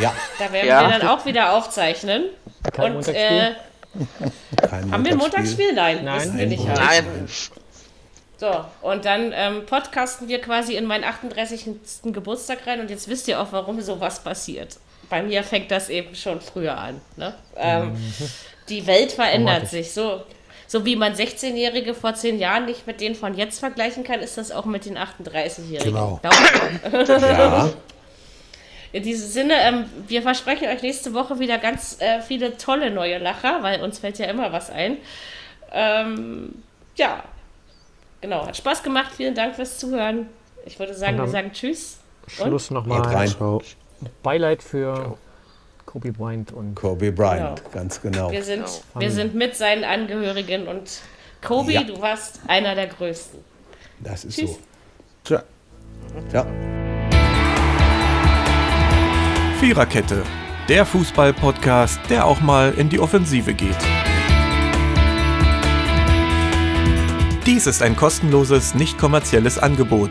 Ja, 0.00 0.14
Da 0.38 0.52
werden 0.52 0.68
Ja. 0.68 0.82
wir 0.88 0.98
dann 0.98 1.08
auch 1.08 1.24
wieder 1.26 1.52
aufzeichnen. 1.52 2.24
Kein 2.72 2.84
und 2.96 3.06
Montagsspiel? 3.06 3.56
äh, 4.60 4.66
kein 4.68 4.90
haben 4.92 5.04
wir 5.04 5.12
ein 5.12 5.18
Montagsspiel? 5.18 5.72
Nein, 5.74 6.04
Nein. 6.04 6.20
wissen 6.20 6.38
wir 6.38 6.46
nicht. 6.46 6.64
Nein. 6.64 6.76
Nein. 6.78 7.28
So, 8.38 8.64
und 8.82 9.04
dann 9.04 9.32
ähm, 9.34 9.64
podcasten 9.66 10.28
wir 10.28 10.40
quasi 10.42 10.74
in 10.76 10.84
meinen 10.84 11.04
38. 11.04 11.70
Geburtstag 12.04 12.66
rein 12.66 12.80
und 12.80 12.90
jetzt 12.90 13.08
wisst 13.08 13.28
ihr 13.28 13.40
auch, 13.40 13.48
warum 13.50 13.80
sowas 13.80 14.20
passiert. 14.22 14.76
Bei 15.08 15.22
mir 15.22 15.42
fängt 15.42 15.70
das 15.70 15.88
eben 15.88 16.14
schon 16.14 16.40
früher 16.40 16.76
an. 16.76 17.00
Ne? 17.16 17.34
Ähm, 17.56 17.96
Die 18.68 18.86
Welt 18.86 19.12
verändert 19.12 19.68
sich. 19.68 19.92
So, 19.92 20.22
so 20.66 20.84
wie 20.84 20.96
man 20.96 21.14
16-Jährige 21.14 21.94
vor 21.94 22.14
10 22.14 22.38
Jahren 22.38 22.66
nicht 22.66 22.86
mit 22.86 23.00
denen 23.00 23.14
von 23.14 23.34
jetzt 23.34 23.60
vergleichen 23.60 24.04
kann, 24.04 24.20
ist 24.20 24.36
das 24.36 24.50
auch 24.50 24.64
mit 24.64 24.84
den 24.84 24.98
38-Jährigen. 24.98 25.92
Genau. 25.92 26.20
Ja, 26.92 27.70
In 28.92 29.02
diesem 29.02 29.28
Sinne, 29.28 29.54
ähm, 29.60 29.84
wir 30.06 30.22
versprechen 30.22 30.68
euch 30.68 30.82
nächste 30.82 31.12
Woche 31.12 31.38
wieder 31.38 31.58
ganz 31.58 32.00
äh, 32.00 32.20
viele 32.20 32.56
tolle 32.56 32.90
neue 32.90 33.18
Lacher, 33.18 33.62
weil 33.62 33.82
uns 33.82 33.98
fällt 33.98 34.18
ja 34.18 34.26
immer 34.26 34.52
was 34.52 34.70
ein. 34.70 34.98
Ähm, 35.72 36.62
ja, 36.96 37.22
genau, 38.20 38.46
hat 38.46 38.56
Spaß 38.56 38.82
gemacht. 38.82 39.12
Vielen 39.16 39.34
Dank 39.34 39.56
fürs 39.56 39.78
Zuhören. 39.78 40.28
Ich 40.64 40.78
würde 40.78 40.94
sagen, 40.94 41.18
wir 41.18 41.28
sagen 41.28 41.52
Tschüss. 41.52 41.98
Schluss 42.28 42.70
nochmal 42.70 43.02
rein. 43.02 43.28
Ciao. 43.28 43.62
Beileid 44.22 44.62
für 44.62 45.16
Kobe 45.96 46.12
Bryant 46.12 46.52
und 46.52 46.74
Kobe 46.74 47.10
Bryant, 47.10 47.56
Genau. 47.56 47.70
ganz 47.72 48.02
genau. 48.02 48.30
Wir 48.30 48.42
sind, 48.44 48.64
Genau. 48.66 49.00
wir 49.00 49.10
sind 49.10 49.34
mit 49.34 49.56
seinen 49.56 49.82
Angehörigen 49.82 50.68
und 50.68 51.00
Kobi, 51.42 51.72
Ja. 51.72 51.84
du 51.84 51.98
warst 52.02 52.40
einer 52.48 52.74
der 52.74 52.88
Größten. 52.88 53.40
Das 54.00 54.26
ist 54.26 54.36
Tschüss. 54.38 54.50
so. 54.50 54.58
Tja. 55.24 55.42
Ja. 56.34 56.44
Viererkette, 59.58 60.22
der 60.68 60.84
Fußball-Podcast, 60.84 61.98
der 62.10 62.26
auch 62.26 62.40
mal 62.40 62.74
in 62.76 62.90
die 62.90 63.00
Offensive 63.00 63.54
geht. 63.54 63.78
Dies 67.46 67.66
ist 67.66 67.80
ein 67.82 67.96
kostenloses, 67.96 68.74
nicht 68.74 68.98
kommerzielles 68.98 69.58
Angebot. 69.58 70.10